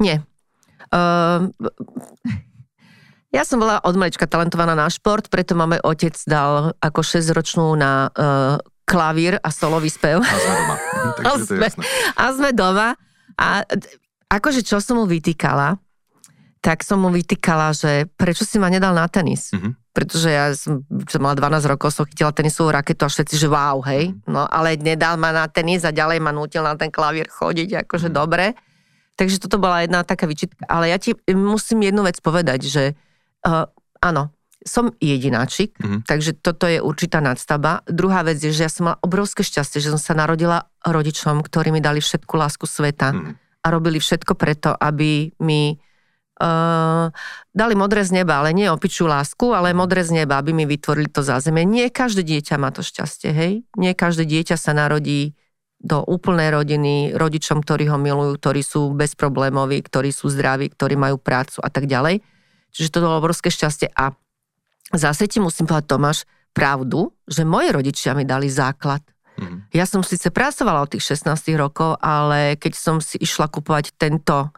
Nie. 0.00 0.24
Uh, 0.88 1.52
ja 3.30 3.46
som 3.46 3.62
bola 3.62 3.78
od 3.86 3.94
malička 3.94 4.26
talentovaná 4.26 4.74
na 4.74 4.90
šport, 4.90 5.30
preto 5.30 5.54
máme 5.54 5.78
otec 5.86 6.18
dal 6.26 6.74
ako 6.82 7.00
6-ročnú 7.06 7.78
na 7.78 8.10
uh, 8.10 8.58
klavír 8.82 9.38
a 9.38 9.54
solový 9.54 9.86
spev. 9.86 10.18
A 10.18 10.34
sme 10.34 10.54
doma. 10.58 10.76
a, 11.30 11.30
sme, 11.38 11.66
a 12.18 12.24
sme 12.34 12.50
doma. 12.50 12.88
A 13.38 13.62
akože 14.26 14.66
čo 14.66 14.82
som 14.82 14.98
mu 14.98 15.06
vytýkala, 15.06 15.78
tak 16.60 16.82
som 16.82 17.00
mu 17.00 17.08
vytýkala, 17.14 17.70
že 17.72 18.10
prečo 18.18 18.42
si 18.42 18.58
ma 18.58 18.66
nedal 18.66 18.92
na 18.92 19.06
tenis. 19.06 19.54
Mm-hmm. 19.54 19.72
Pretože 19.94 20.28
ja 20.28 20.50
som, 20.52 20.82
som 21.06 21.22
mala 21.22 21.38
12 21.38 21.70
rokov, 21.70 21.94
som 21.94 22.04
chytila 22.04 22.34
tenisovú 22.34 22.74
raketu 22.74 23.06
a 23.06 23.10
všetci, 23.10 23.34
že 23.38 23.46
wow, 23.46 23.78
hej. 23.86 24.10
Mm-hmm. 24.10 24.26
No 24.26 24.42
ale 24.44 24.74
nedal 24.74 25.16
ma 25.22 25.30
na 25.30 25.46
tenis 25.46 25.86
a 25.86 25.94
ďalej 25.94 26.18
ma 26.18 26.34
nutil 26.34 26.66
na 26.66 26.74
ten 26.74 26.90
klavír 26.90 27.30
chodiť, 27.30 27.86
akože 27.86 28.10
mm-hmm. 28.10 28.20
dobre. 28.26 28.58
Takže 29.14 29.38
toto 29.38 29.62
bola 29.62 29.86
jedna 29.86 30.02
taká 30.02 30.26
vyčitka. 30.26 30.66
Ale 30.66 30.90
ja 30.90 30.98
ti 30.98 31.14
musím 31.30 31.86
jednu 31.86 32.02
vec 32.02 32.18
povedať, 32.18 32.66
že 32.66 32.84
uh, 33.46 33.66
áno, 34.00 34.32
som 34.60 34.92
jedináčik, 35.00 35.72
mm-hmm. 35.80 36.00
takže 36.04 36.36
toto 36.36 36.68
je 36.68 36.84
určitá 36.84 37.24
nadstava. 37.24 37.80
Druhá 37.88 38.20
vec 38.20 38.36
je, 38.44 38.52
že 38.52 38.68
ja 38.68 38.70
som 38.72 38.92
mala 38.92 39.00
obrovské 39.00 39.40
šťastie, 39.40 39.80
že 39.80 39.92
som 39.92 40.00
sa 40.00 40.12
narodila 40.12 40.68
rodičom, 40.84 41.40
ktorí 41.40 41.72
mi 41.72 41.80
dali 41.80 42.04
všetku 42.04 42.34
lásku 42.36 42.68
sveta 42.68 43.16
mm-hmm. 43.16 43.32
a 43.64 43.66
robili 43.72 43.96
všetko 43.96 44.36
preto, 44.36 44.76
aby 44.76 45.32
mi 45.40 45.80
uh, 45.80 47.08
dali 47.56 47.74
modré 47.76 48.04
z 48.04 48.20
neba, 48.20 48.44
ale 48.44 48.52
nie 48.52 48.68
opičú 48.68 49.08
lásku, 49.08 49.48
ale 49.56 49.72
modré 49.72 50.04
z 50.04 50.24
neba, 50.24 50.36
aby 50.36 50.52
mi 50.52 50.68
vytvorili 50.68 51.08
to 51.08 51.24
zázemie. 51.24 51.64
Nie 51.64 51.88
každé 51.88 52.20
dieťa 52.20 52.60
má 52.60 52.68
to 52.68 52.84
šťastie, 52.84 53.32
hej? 53.32 53.52
Nie 53.80 53.96
každé 53.96 54.28
dieťa 54.28 54.60
sa 54.60 54.76
narodí 54.76 55.32
do 55.80 56.04
úplnej 56.04 56.52
rodiny, 56.52 57.16
rodičom, 57.16 57.64
ktorí 57.64 57.88
ho 57.88 57.96
milujú, 57.96 58.36
ktorí 58.36 58.60
sú 58.60 58.92
bezproblémoví, 58.92 59.80
ktorí 59.80 60.12
sú 60.12 60.28
zdraví, 60.28 60.68
ktorí 60.68 61.00
majú 61.00 61.16
prácu 61.16 61.64
a 61.64 61.72
tak 61.72 61.88
ďalej. 61.88 62.20
Čiže 62.70 62.92
to 62.94 63.02
bolo 63.02 63.18
obrovské 63.20 63.50
šťastie. 63.50 63.90
A 63.94 64.14
zase 64.94 65.26
ti 65.26 65.38
musím 65.42 65.66
povedať, 65.66 65.86
Tomáš, 65.90 66.18
pravdu, 66.50 67.14
že 67.26 67.46
moje 67.46 67.70
rodičia 67.70 68.14
mi 68.14 68.26
dali 68.26 68.50
základ. 68.50 69.02
Mm. 69.38 69.70
Ja 69.70 69.86
som 69.86 70.02
síce 70.02 70.28
pracovala 70.34 70.84
od 70.84 70.90
tých 70.92 71.14
16 71.14 71.54
rokov, 71.54 71.98
ale 72.02 72.58
keď 72.58 72.72
som 72.74 72.96
si 72.98 73.16
išla 73.22 73.46
kupovať 73.46 73.94
tento 73.94 74.50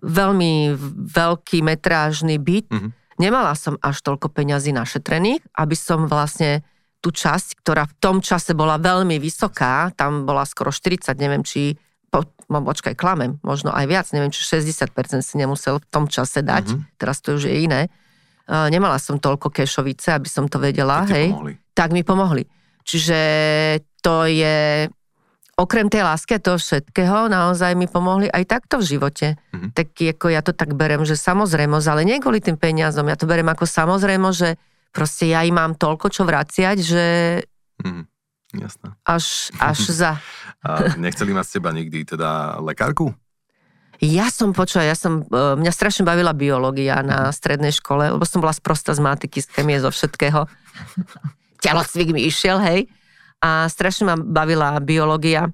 veľmi 0.00 0.72
veľký 1.10 1.60
metrážny 1.60 2.40
byt, 2.40 2.70
mm. 2.70 2.90
nemala 3.20 3.52
som 3.58 3.76
až 3.82 4.00
toľko 4.00 4.32
peňazí 4.32 4.72
našetrených, 4.72 5.44
aby 5.58 5.76
som 5.76 6.06
vlastne 6.06 6.64
tú 7.00 7.10
časť, 7.10 7.64
ktorá 7.64 7.88
v 7.88 7.96
tom 7.96 8.16
čase 8.20 8.52
bola 8.52 8.76
veľmi 8.76 9.16
vysoká, 9.16 9.88
tam 9.96 10.28
bola 10.28 10.44
skoro 10.44 10.68
40, 10.68 11.16
neviem, 11.16 11.40
či 11.40 11.74
po, 12.10 12.26
no, 12.50 12.58
počkaj, 12.66 12.98
klamem, 12.98 13.38
možno 13.46 13.70
aj 13.70 13.86
viac, 13.86 14.06
neviem, 14.10 14.34
či 14.34 14.42
60% 14.42 14.90
si 15.22 15.34
nemusel 15.38 15.78
v 15.78 15.86
tom 15.88 16.10
čase 16.10 16.42
dať, 16.42 16.74
mm-hmm. 16.74 16.98
teraz 16.98 17.22
to 17.22 17.38
už 17.38 17.46
je 17.46 17.56
iné 17.64 17.86
nemala 18.50 18.98
som 18.98 19.22
toľko 19.22 19.54
kešovice, 19.54 20.10
aby 20.10 20.26
som 20.26 20.50
to 20.50 20.58
vedela, 20.58 21.06
tak 21.06 21.14
hej. 21.14 21.28
Pomohli. 21.30 21.54
Tak 21.70 21.88
mi 21.94 22.02
pomohli. 22.02 22.42
Čiže 22.82 23.18
to 24.02 24.26
je, 24.26 24.90
okrem 25.54 25.86
tej 25.86 26.02
lásky 26.02 26.42
toho 26.42 26.58
všetkého, 26.58 27.30
naozaj 27.30 27.78
mi 27.78 27.86
pomohli 27.86 28.26
aj 28.26 28.44
takto 28.50 28.82
v 28.82 28.88
živote. 28.96 29.38
Mm-hmm. 29.54 29.70
Tak 29.70 29.86
ako 30.18 30.26
ja 30.34 30.40
to 30.42 30.50
tak 30.50 30.74
berem, 30.74 31.06
že 31.06 31.14
samozrejmosť, 31.14 31.86
ale 31.86 32.02
nie 32.02 32.18
kvôli 32.18 32.42
tým 32.42 32.58
peniazom, 32.58 33.06
ja 33.06 33.14
to 33.14 33.30
berem 33.30 33.46
ako 33.46 33.64
samozrejmosť, 33.68 34.36
že 34.36 34.50
proste 34.90 35.30
ja 35.30 35.46
im 35.46 35.54
mám 35.54 35.78
toľko 35.78 36.10
čo 36.10 36.26
vraciať, 36.26 36.76
že 36.82 37.04
mm-hmm. 37.86 38.02
Jasné. 38.50 38.98
Až, 39.06 39.54
až 39.62 39.78
za. 39.90 40.12
A 40.66 40.98
nechceli 40.98 41.30
mať 41.30 41.46
z 41.46 41.52
teba 41.56 41.70
nikdy 41.70 42.04
teda 42.04 42.58
lekárku? 42.60 43.14
Ja 44.00 44.32
som 44.32 44.56
počula, 44.56 44.88
ja 44.88 44.96
som, 44.96 45.28
e, 45.28 45.60
mňa 45.60 45.72
strašne 45.76 46.08
bavila 46.08 46.32
biológia 46.32 47.04
na 47.04 47.28
strednej 47.36 47.68
škole, 47.68 48.08
lebo 48.08 48.24
som 48.24 48.40
bola 48.40 48.56
sprosta 48.56 48.96
z 48.96 49.00
matiky, 49.04 49.44
z 49.44 49.48
chemie, 49.52 49.76
zo 49.76 49.92
všetkého. 49.92 50.48
Telocvik 51.64 52.16
mi 52.16 52.24
išiel, 52.24 52.56
hej. 52.64 52.88
A 53.44 53.68
strašne 53.68 54.08
ma 54.08 54.16
bavila 54.16 54.80
biológia. 54.80 55.52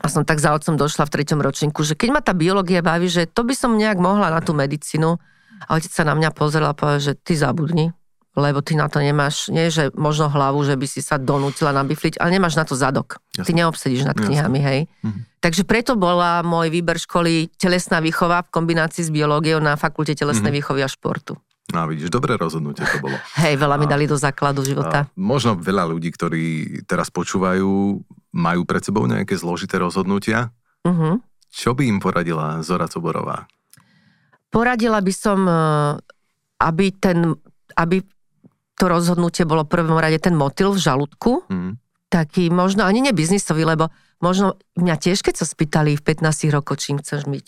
A 0.00 0.06
som 0.08 0.24
tak 0.24 0.40
za 0.40 0.56
otcom 0.56 0.80
došla 0.80 1.04
v 1.04 1.12
treťom 1.20 1.40
ročníku, 1.44 1.84
že 1.84 1.92
keď 1.92 2.08
ma 2.08 2.20
tá 2.24 2.32
biológia 2.32 2.80
baví, 2.80 3.12
že 3.12 3.28
to 3.28 3.44
by 3.44 3.52
som 3.52 3.76
nejak 3.76 4.00
mohla 4.00 4.32
na 4.32 4.40
tú 4.40 4.56
medicínu. 4.56 5.20
A 5.68 5.76
otec 5.76 5.92
sa 5.92 6.08
na 6.08 6.16
mňa 6.16 6.32
pozrel 6.32 6.64
a 6.64 6.72
povedal, 6.72 7.12
že 7.12 7.20
ty 7.20 7.36
zabudni, 7.36 7.92
lebo 8.38 8.62
ty 8.62 8.78
na 8.78 8.86
to 8.86 9.02
nemáš, 9.02 9.50
nie 9.50 9.70
že 9.74 9.90
možno 9.98 10.30
hlavu, 10.30 10.62
že 10.62 10.78
by 10.78 10.86
si 10.86 11.02
sa 11.02 11.18
donútila 11.18 11.74
nabifliť, 11.74 12.22
ale 12.22 12.38
nemáš 12.38 12.54
na 12.54 12.62
to 12.62 12.78
zadok. 12.78 13.18
Jasne. 13.34 13.46
Ty 13.46 13.52
neobsedíš 13.58 14.02
nad 14.06 14.16
knihami, 14.18 14.60
hej. 14.62 14.80
Mhm. 15.02 15.20
Takže 15.40 15.64
preto 15.64 15.96
bola 15.96 16.44
môj 16.44 16.68
výber 16.68 17.00
školy 17.00 17.48
telesná 17.56 17.98
výchova 17.98 18.44
v 18.44 18.52
kombinácii 18.52 19.08
s 19.08 19.10
biológiou 19.10 19.58
na 19.58 19.74
fakulte 19.74 20.12
telesnej 20.14 20.52
mhm. 20.52 20.58
výchovy 20.60 20.80
a 20.84 20.88
športu. 20.88 21.34
No 21.70 21.86
vidíš, 21.86 22.10
dobré 22.10 22.34
rozhodnutie 22.34 22.82
to 22.82 22.98
bolo. 22.98 23.14
Hej, 23.42 23.54
veľa 23.54 23.78
mi 23.78 23.86
dali 23.86 24.04
do 24.10 24.18
základu 24.18 24.66
života. 24.66 25.06
A 25.06 25.10
možno 25.14 25.54
veľa 25.54 25.86
ľudí, 25.86 26.10
ktorí 26.10 26.44
teraz 26.84 27.08
počúvajú, 27.14 28.02
majú 28.34 28.60
pred 28.66 28.82
sebou 28.82 29.06
nejaké 29.06 29.38
zložité 29.38 29.78
rozhodnutia. 29.78 30.50
Uh-huh. 30.82 31.22
Čo 31.50 31.74
by 31.74 31.86
im 31.86 31.98
poradila 32.02 32.58
Zora 32.62 32.90
Coborová? 32.90 33.46
Poradila 34.50 34.98
by 34.98 35.12
som, 35.14 35.46
eh, 35.46 35.94
aby 36.58 36.86
ten, 36.98 37.38
aby 37.78 38.02
to 38.80 38.88
rozhodnutie 38.88 39.44
bolo 39.44 39.68
v 39.68 39.76
prvom 39.76 40.00
rade 40.00 40.16
ten 40.16 40.32
motil 40.32 40.72
v 40.72 40.80
žalúdku, 40.80 41.44
mm. 41.52 41.76
taký 42.08 42.48
možno 42.48 42.88
ani 42.88 43.04
nebiznisový, 43.04 43.68
lebo 43.68 43.92
možno 44.24 44.56
mňa 44.80 44.96
tiež, 44.96 45.20
keď 45.20 45.44
sa 45.44 45.46
spýtali 45.46 46.00
v 46.00 46.02
15 46.02 46.48
rokoch, 46.48 46.80
čím 46.80 46.96
chceš 47.04 47.28
byť. 47.28 47.46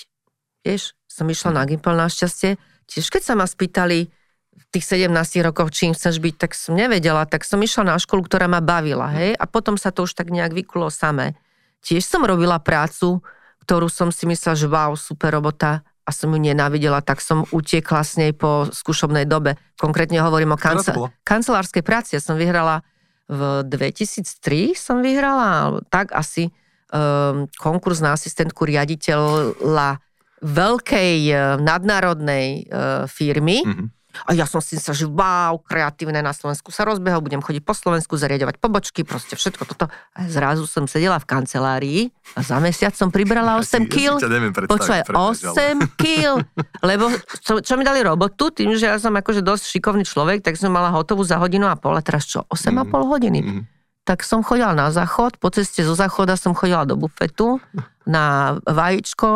Vieš, 0.69 0.93
som 1.09 1.25
išla 1.25 1.57
na 1.57 1.65
Gimpel 1.65 1.97
našťastie, 1.97 2.61
tiež 2.85 3.09
keď 3.09 3.23
sa 3.25 3.35
ma 3.35 3.49
spýtali 3.49 4.13
v 4.53 4.65
tých 4.69 4.85
17 4.85 5.09
rokoch, 5.41 5.73
čím 5.73 5.97
chceš 5.97 6.21
byť, 6.21 6.35
tak 6.37 6.53
som 6.53 6.77
nevedela, 6.77 7.25
tak 7.25 7.49
som 7.49 7.57
išla 7.65 7.89
na 7.89 7.97
školu, 7.97 8.29
ktorá 8.29 8.45
ma 8.45 8.61
bavila, 8.61 9.09
hej, 9.17 9.33
a 9.33 9.45
potom 9.49 9.81
sa 9.81 9.89
to 9.89 10.05
už 10.05 10.13
tak 10.13 10.29
nejak 10.29 10.53
vykulo 10.53 10.93
samé. 10.93 11.33
Tiež 11.81 12.05
som 12.05 12.21
robila 12.21 12.61
prácu, 12.61 13.25
ktorú 13.65 13.89
som 13.89 14.13
si 14.13 14.29
myslela, 14.29 14.61
že 14.61 14.69
wow, 14.69 14.93
super 14.93 15.33
robota, 15.33 15.81
a 16.03 16.11
som 16.11 16.35
ju 16.35 16.39
nenávidela, 16.43 16.99
tak 16.99 17.23
som 17.23 17.47
utiekla 17.55 18.03
s 18.03 18.19
nej 18.19 18.35
po 18.35 18.67
skúšobnej 18.71 19.23
dobe. 19.23 19.55
Konkrétne 19.79 20.19
hovorím 20.19 20.55
o 20.55 20.59
kancel- 20.59 21.15
kancelárskej 21.23 21.83
práci. 21.87 22.19
Ja 22.19 22.23
som 22.23 22.35
vyhrala 22.35 22.83
v 23.31 23.63
2003 23.65 24.75
som 24.75 24.99
vyhrala, 25.01 25.79
tak 25.89 26.11
asi 26.11 26.51
um, 26.91 27.47
konkurs 27.55 28.03
na 28.03 28.19
asistentku 28.19 28.67
riaditeľa 28.67 30.03
veľkej 30.43 31.19
uh, 31.31 31.39
nadnárodnej 31.63 32.67
uh, 32.67 33.07
firmy. 33.07 33.63
Mm-hmm 33.63 34.02
a 34.25 34.31
ja 34.37 34.45
som 34.45 34.61
si 34.61 34.77
sa, 34.77 34.93
že 34.93 35.09
wow, 35.09 35.59
kreatívne 35.61 36.21
na 36.21 36.31
Slovensku 36.37 36.71
sa 36.71 36.85
rozbehol, 36.85 37.25
budem 37.25 37.41
chodiť 37.41 37.63
po 37.65 37.73
Slovensku, 37.73 38.15
zariadovať 38.17 38.61
pobočky, 38.61 39.01
proste 39.03 39.35
všetko 39.35 39.63
toto. 39.69 39.87
A 40.15 40.29
zrazu 40.29 40.69
som 40.69 40.85
sedela 40.87 41.17
v 41.19 41.27
kancelárii 41.27 42.01
a 42.37 42.41
za 42.45 42.61
mesiac 42.61 42.93
som 42.93 43.09
pribrala 43.09 43.61
8 43.61 43.89
kg. 43.89 44.21
Ja 44.21 44.69
Počúvaj, 44.69 45.03
8 45.11 46.01
kg. 46.01 46.45
Lebo 46.85 47.11
čo, 47.41 47.61
čo, 47.65 47.75
mi 47.81 47.85
dali 47.85 48.05
robotu, 48.05 48.53
tým, 48.53 48.77
že 48.77 48.89
ja 48.89 48.97
som 49.01 49.13
akože 49.17 49.41
dosť 49.41 49.65
šikovný 49.73 50.05
človek, 50.05 50.45
tak 50.45 50.61
som 50.61 50.73
mala 50.73 50.93
hotovú 50.93 51.25
za 51.25 51.41
hodinu 51.41 51.69
a 51.69 51.77
pol. 51.77 51.97
A 51.97 52.03
teraz 52.05 52.29
čo, 52.29 52.45
8,5 52.49 52.73
mm. 52.73 52.93
hodiny? 53.09 53.41
Mm 53.43 53.63
tak 54.03 54.27
som 54.27 54.43
chodila 54.43 54.75
na 54.75 54.91
záchod, 54.91 55.39
po 55.39 55.47
ceste 55.55 55.87
zo 55.87 55.95
záchoda 55.95 56.35
som 56.35 56.59
chodila 56.59 56.83
do 56.83 56.99
bufetu 56.99 57.63
na 58.07 58.57
vajíčko 58.67 59.31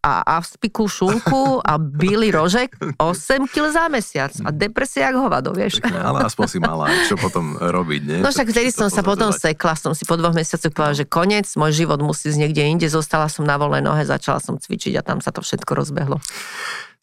a, 0.00 0.12
a 0.24 0.34
v 0.40 0.46
spiku 0.46 0.84
šunku 0.88 1.60
a 1.60 1.76
bíly 1.76 2.32
rožek 2.32 2.76
8 2.96 3.50
kg 3.50 3.64
za 3.68 3.84
mesiac 3.92 4.32
a 4.44 4.48
depresia 4.52 5.10
jak 5.10 5.16
hovado, 5.20 5.52
vieš. 5.52 5.80
Pekne, 5.80 6.00
ale 6.00 6.24
aspoň 6.24 6.46
si 6.48 6.58
mala 6.60 6.88
čo 7.04 7.20
potom 7.20 7.56
robiť, 7.56 8.00
nie? 8.06 8.18
No 8.20 8.32
však 8.32 8.48
vtedy 8.48 8.72
som 8.72 8.88
sa 8.88 9.04
potom 9.04 9.32
sekla, 9.32 9.76
som 9.76 9.92
si 9.92 10.04
po 10.08 10.16
dvoch 10.16 10.32
mesiacoch 10.32 10.72
povedala, 10.72 10.96
že 10.96 11.06
koniec, 11.08 11.46
môj 11.56 11.72
život 11.84 12.00
musí 12.00 12.32
ísť 12.32 12.40
niekde 12.40 12.62
inde, 12.64 12.86
zostala 12.88 13.28
som 13.28 13.44
na 13.44 13.56
voľnej 13.60 13.84
nohe, 13.84 14.02
začala 14.04 14.40
som 14.40 14.56
cvičiť 14.56 14.96
a 15.00 15.02
tam 15.04 15.20
sa 15.20 15.32
to 15.32 15.44
všetko 15.44 15.72
rozbehlo. 15.76 16.18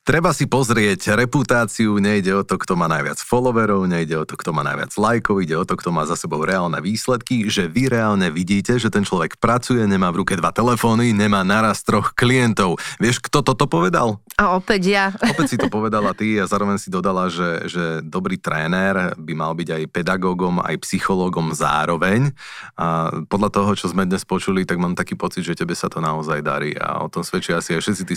Treba 0.07 0.31
si 0.31 0.47
pozrieť 0.47 1.19
reputáciu, 1.19 1.99
nejde 1.99 2.31
o 2.31 2.39
to, 2.39 2.55
kto 2.55 2.79
má 2.79 2.87
najviac 2.87 3.19
followerov, 3.19 3.91
nejde 3.91 4.15
o 4.15 4.23
to, 4.23 4.39
kto 4.39 4.55
má 4.55 4.63
najviac 4.63 4.95
lajkov, 4.95 5.43
ide 5.43 5.59
o 5.59 5.67
to, 5.67 5.75
kto 5.75 5.91
má 5.91 6.07
za 6.07 6.15
sebou 6.15 6.47
reálne 6.47 6.79
výsledky, 6.79 7.51
že 7.51 7.67
vy 7.67 7.91
reálne 7.91 8.31
vidíte, 8.31 8.79
že 8.79 8.87
ten 8.87 9.03
človek 9.03 9.35
pracuje, 9.35 9.83
nemá 9.83 10.07
v 10.15 10.23
ruke 10.23 10.39
dva 10.39 10.55
telefóny, 10.55 11.11
nemá 11.11 11.43
naraz 11.43 11.83
troch 11.83 12.15
klientov. 12.15 12.79
Vieš, 13.03 13.19
kto 13.19 13.43
toto 13.43 13.67
povedal? 13.67 14.23
A 14.39 14.55
opäť 14.55 14.95
ja. 14.95 15.11
Opäť 15.35 15.57
si 15.57 15.57
to 15.59 15.67
povedala 15.67 16.15
ty 16.15 16.39
a 16.39 16.47
zároveň 16.47 16.79
si 16.79 16.87
dodala, 16.87 17.27
že, 17.27 17.67
že 17.67 17.99
dobrý 17.99 18.39
tréner 18.39 19.11
by 19.19 19.33
mal 19.35 19.59
byť 19.59 19.75
aj 19.75 19.83
pedagógom, 19.91 20.63
aj 20.63 20.87
psychológom 20.87 21.51
zároveň. 21.51 22.31
A 22.79 23.11
podľa 23.27 23.49
toho, 23.49 23.75
čo 23.75 23.91
sme 23.91 24.07
dnes 24.07 24.23
počuli, 24.23 24.63
tak 24.63 24.79
mám 24.79 24.95
taký 24.95 25.19
pocit, 25.19 25.43
že 25.43 25.57
tebe 25.57 25.75
sa 25.75 25.91
to 25.91 25.99
naozaj 25.99 26.39
darí 26.39 26.77
a 26.79 27.03
o 27.03 27.11
tom 27.11 27.27
svedčia 27.27 27.59
asi 27.59 27.75
aj 27.75 27.81
všetci 27.83 28.03
tí 28.07 28.15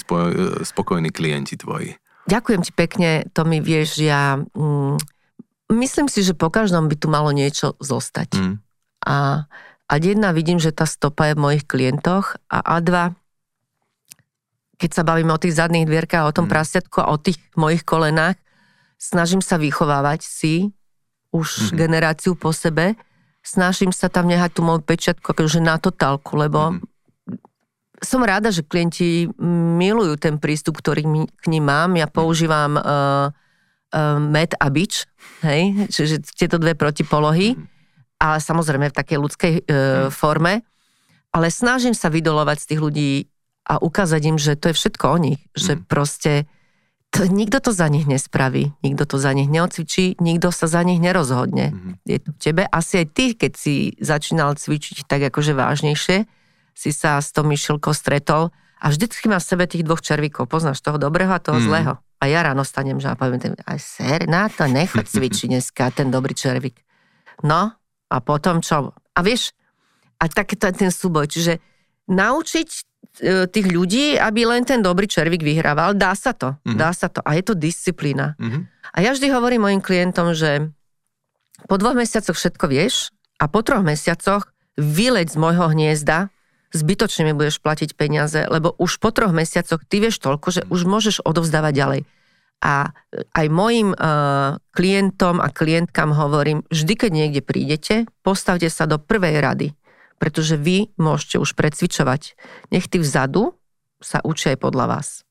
spokojní 0.70 1.11
klienti 1.11 1.59
tvoji. 1.59 1.79
Ďakujem 2.30 2.60
ti 2.62 2.72
pekne, 2.76 3.10
to 3.34 3.42
mi 3.48 3.58
vieš, 3.58 3.98
ja 3.98 4.38
mm, 4.38 4.96
myslím 5.74 6.06
si, 6.06 6.22
že 6.22 6.36
po 6.36 6.52
každom 6.52 6.86
by 6.86 6.96
tu 6.98 7.10
malo 7.10 7.34
niečo 7.34 7.74
zostať. 7.82 8.30
Mm. 8.36 8.54
A, 9.06 9.46
a 9.90 9.92
jedna 9.98 10.30
vidím, 10.30 10.60
že 10.60 10.70
tá 10.70 10.84
stopa 10.84 11.32
je 11.32 11.34
v 11.34 11.42
mojich 11.42 11.64
klientoch 11.66 12.38
a 12.46 12.58
a 12.60 12.78
dva, 12.78 13.04
keď 14.80 14.90
sa 14.96 15.02
bavíme 15.04 15.32
o 15.32 15.40
tých 15.40 15.56
zadných 15.56 15.84
dvierkach, 15.84 16.28
o 16.28 16.36
tom 16.36 16.48
mm. 16.48 16.52
prasiatku 16.52 17.04
a 17.04 17.12
o 17.12 17.20
tých 17.20 17.36
mojich 17.56 17.84
kolenách, 17.84 18.40
snažím 19.00 19.44
sa 19.44 19.60
vychovávať 19.60 20.20
si 20.24 20.72
už 21.32 21.72
mm. 21.72 21.76
generáciu 21.76 22.32
po 22.36 22.52
sebe, 22.52 22.96
snažím 23.44 23.92
sa 23.92 24.12
tam 24.12 24.28
nehať 24.28 24.56
tú 24.56 24.60
moju 24.64 24.84
pečiatku 24.84 25.32
akože 25.32 25.60
na 25.64 25.80
totálku, 25.80 26.36
lebo 26.36 26.76
mm. 26.76 26.89
Som 28.01 28.24
rada, 28.24 28.48
že 28.48 28.64
klienti 28.64 29.28
milujú 29.76 30.16
ten 30.16 30.40
prístup, 30.40 30.80
ktorý 30.80 31.05
k 31.36 31.44
ním 31.53 31.64
mám. 31.68 31.94
Ja 32.01 32.09
používam 32.09 32.80
uh, 32.80 32.82
uh, 32.82 34.16
med 34.16 34.57
a 34.57 34.66
bič, 34.72 35.05
hej, 35.44 35.86
čiže 35.92 36.24
tieto 36.32 36.57
dve 36.57 36.72
protipolohy, 36.72 37.61
ale 38.16 38.36
samozrejme 38.40 38.88
v 38.88 38.96
takej 38.96 39.18
ľudskej 39.20 39.53
uh, 39.55 39.62
forme. 40.09 40.64
Ale 41.30 41.46
snažím 41.53 41.94
sa 41.94 42.11
vydolovať 42.11 42.59
z 42.59 42.68
tých 42.74 42.80
ľudí 42.82 43.12
a 43.70 43.78
ukázať 43.78 44.22
im, 44.34 44.38
že 44.40 44.59
to 44.59 44.72
je 44.72 44.78
všetko 44.82 45.05
o 45.07 45.18
nich. 45.20 45.40
Že 45.55 45.78
mm. 45.78 45.82
proste 45.86 46.32
to, 47.14 47.22
nikto 47.30 47.62
to 47.62 47.70
za 47.70 47.86
nich 47.86 48.03
nespraví, 48.03 48.74
nikto 48.82 49.07
to 49.07 49.16
za 49.18 49.30
nich 49.30 49.46
neocvičí, 49.46 50.18
nikto 50.18 50.51
sa 50.51 50.66
za 50.66 50.82
nich 50.82 50.98
nerozhodne. 50.98 51.70
Mm. 51.70 51.92
Je 52.03 52.18
to 52.18 52.34
v 52.34 52.38
tebe. 52.42 52.62
Asi 52.66 53.07
aj 53.07 53.07
ty, 53.14 53.24
keď 53.38 53.53
si 53.55 53.94
začínal 54.03 54.59
cvičiť 54.59 55.07
tak 55.07 55.30
akože 55.30 55.55
vážnejšie, 55.55 56.26
si 56.80 56.96
sa 56.96 57.20
s 57.20 57.36
tou 57.36 57.44
myšilkou 57.44 57.92
stretol 57.92 58.48
a 58.80 58.86
vždycky 58.88 59.28
má 59.28 59.36
v 59.36 59.48
sebe 59.52 59.68
tých 59.68 59.84
dvoch 59.84 60.00
červíkov. 60.00 60.48
Poznáš 60.48 60.80
toho 60.80 60.96
dobrého 60.96 61.28
a 61.28 61.44
toho 61.44 61.60
mm. 61.60 61.66
zlého. 61.68 61.92
A 62.20 62.24
ja 62.24 62.40
ráno 62.40 62.64
stanem, 62.64 62.96
že 62.96 63.12
a 63.12 63.16
poviem, 63.20 63.52
aj 63.68 63.78
ser, 63.80 64.24
na 64.24 64.48
to 64.48 64.64
nechod 64.64 65.04
cvičiť 65.12 65.52
dneska, 65.52 65.92
ten 65.92 66.08
dobrý 66.08 66.32
červík. 66.32 66.80
No, 67.44 67.76
a 68.08 68.16
potom 68.24 68.64
čo? 68.64 68.96
A 68.96 69.20
vieš, 69.20 69.52
a 70.16 70.24
taký 70.32 70.56
ten 70.56 70.88
súboj, 70.88 71.28
čiže 71.28 71.60
naučiť 72.08 72.90
E, 73.18 73.50
tých 73.50 73.66
ľudí, 73.68 74.14
aby 74.16 74.46
len 74.46 74.62
ten 74.62 74.78
dobrý 74.78 75.10
červík 75.10 75.42
vyhrával. 75.42 75.98
Dá 75.98 76.14
sa 76.14 76.30
to, 76.30 76.56
mm-hmm. 76.62 76.78
dá 76.78 76.94
sa 76.94 77.10
to. 77.10 77.20
A 77.26 77.34
je 77.34 77.42
to 77.42 77.58
disciplína. 77.58 78.38
Mm-hmm. 78.38 78.62
A 78.94 78.98
ja 79.02 79.10
vždy 79.12 79.26
hovorím 79.34 79.66
mojim 79.66 79.82
klientom, 79.82 80.32
že 80.32 80.70
po 81.66 81.76
dvoch 81.76 81.98
mesiacoch 81.98 82.38
všetko 82.38 82.64
vieš 82.70 83.10
a 83.36 83.50
po 83.50 83.60
troch 83.60 83.82
mesiacoch 83.82 84.48
vyleď 84.78 85.26
z 85.26 85.36
môjho 85.36 85.68
hniezda, 85.74 86.30
zbytočne 86.72 87.30
mi 87.30 87.34
budeš 87.34 87.62
platiť 87.62 87.94
peniaze, 87.98 88.46
lebo 88.46 88.74
už 88.78 89.02
po 89.02 89.10
troch 89.10 89.34
mesiacoch 89.34 89.82
ty 89.86 89.98
vieš 90.02 90.22
toľko, 90.22 90.48
že 90.50 90.62
už 90.70 90.86
môžeš 90.86 91.22
odovzdávať 91.22 91.74
ďalej. 91.74 92.00
A 92.60 92.92
aj 93.32 93.46
mojim 93.48 93.96
uh, 93.96 94.60
klientom 94.76 95.40
a 95.40 95.48
klientkám 95.48 96.12
hovorím, 96.12 96.60
vždy, 96.68 96.92
keď 96.92 97.10
niekde 97.10 97.40
prídete, 97.40 97.94
postavte 98.20 98.68
sa 98.68 98.84
do 98.84 99.00
prvej 99.00 99.40
rady 99.40 99.68
pretože 100.20 100.60
vy 100.60 100.92
môžete 101.00 101.40
už 101.40 101.56
precvičovať. 101.56 102.36
Nech 102.68 102.86
tí 102.92 103.00
vzadu 103.00 103.56
sa 104.04 104.20
učia 104.20 104.52
aj 104.52 104.58
podľa 104.60 104.86
vás. 104.86 105.24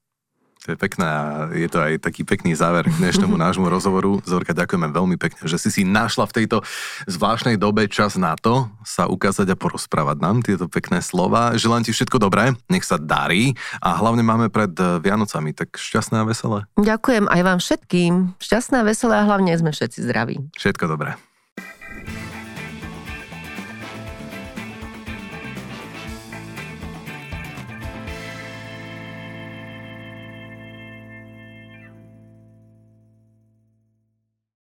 To 0.68 0.76
je 0.76 0.78
pekné 0.78 1.08
a 1.08 1.48
je 1.56 1.72
to 1.72 1.80
aj 1.80 2.04
taký 2.04 2.28
pekný 2.28 2.52
záver 2.52 2.84
k 2.84 3.00
dnešnému 3.00 3.32
nášmu 3.48 3.72
rozhovoru. 3.72 4.20
Zorka, 4.28 4.52
ďakujeme 4.52 4.92
veľmi 4.92 5.16
pekne, 5.16 5.48
že 5.48 5.56
si 5.56 5.72
si 5.72 5.82
našla 5.88 6.28
v 6.28 6.36
tejto 6.44 6.58
zvláštnej 7.08 7.56
dobe 7.56 7.88
čas 7.88 8.20
na 8.20 8.36
to 8.36 8.68
sa 8.84 9.08
ukázať 9.08 9.56
a 9.56 9.60
porozprávať 9.60 10.18
nám 10.20 10.44
tieto 10.44 10.68
pekné 10.68 11.00
slova. 11.00 11.56
Želám 11.56 11.88
ti 11.88 11.96
všetko 11.96 12.20
dobré, 12.20 12.52
nech 12.68 12.84
sa 12.84 13.00
darí 13.00 13.56
a 13.80 13.96
hlavne 13.96 14.26
máme 14.26 14.52
pred 14.52 14.76
Vianocami, 14.76 15.56
tak 15.56 15.80
šťastné 15.80 16.22
a 16.22 16.28
veselé. 16.28 16.60
Ďakujem 16.76 17.32
aj 17.32 17.42
vám 17.46 17.60
všetkým. 17.64 18.14
Šťastné 18.44 18.84
a 18.84 18.88
veselé 18.88 19.16
a 19.16 19.24
hlavne 19.24 19.56
sme 19.56 19.72
všetci 19.72 20.04
zdraví. 20.04 20.44
Všetko 20.60 20.92
dobré. 20.92 21.29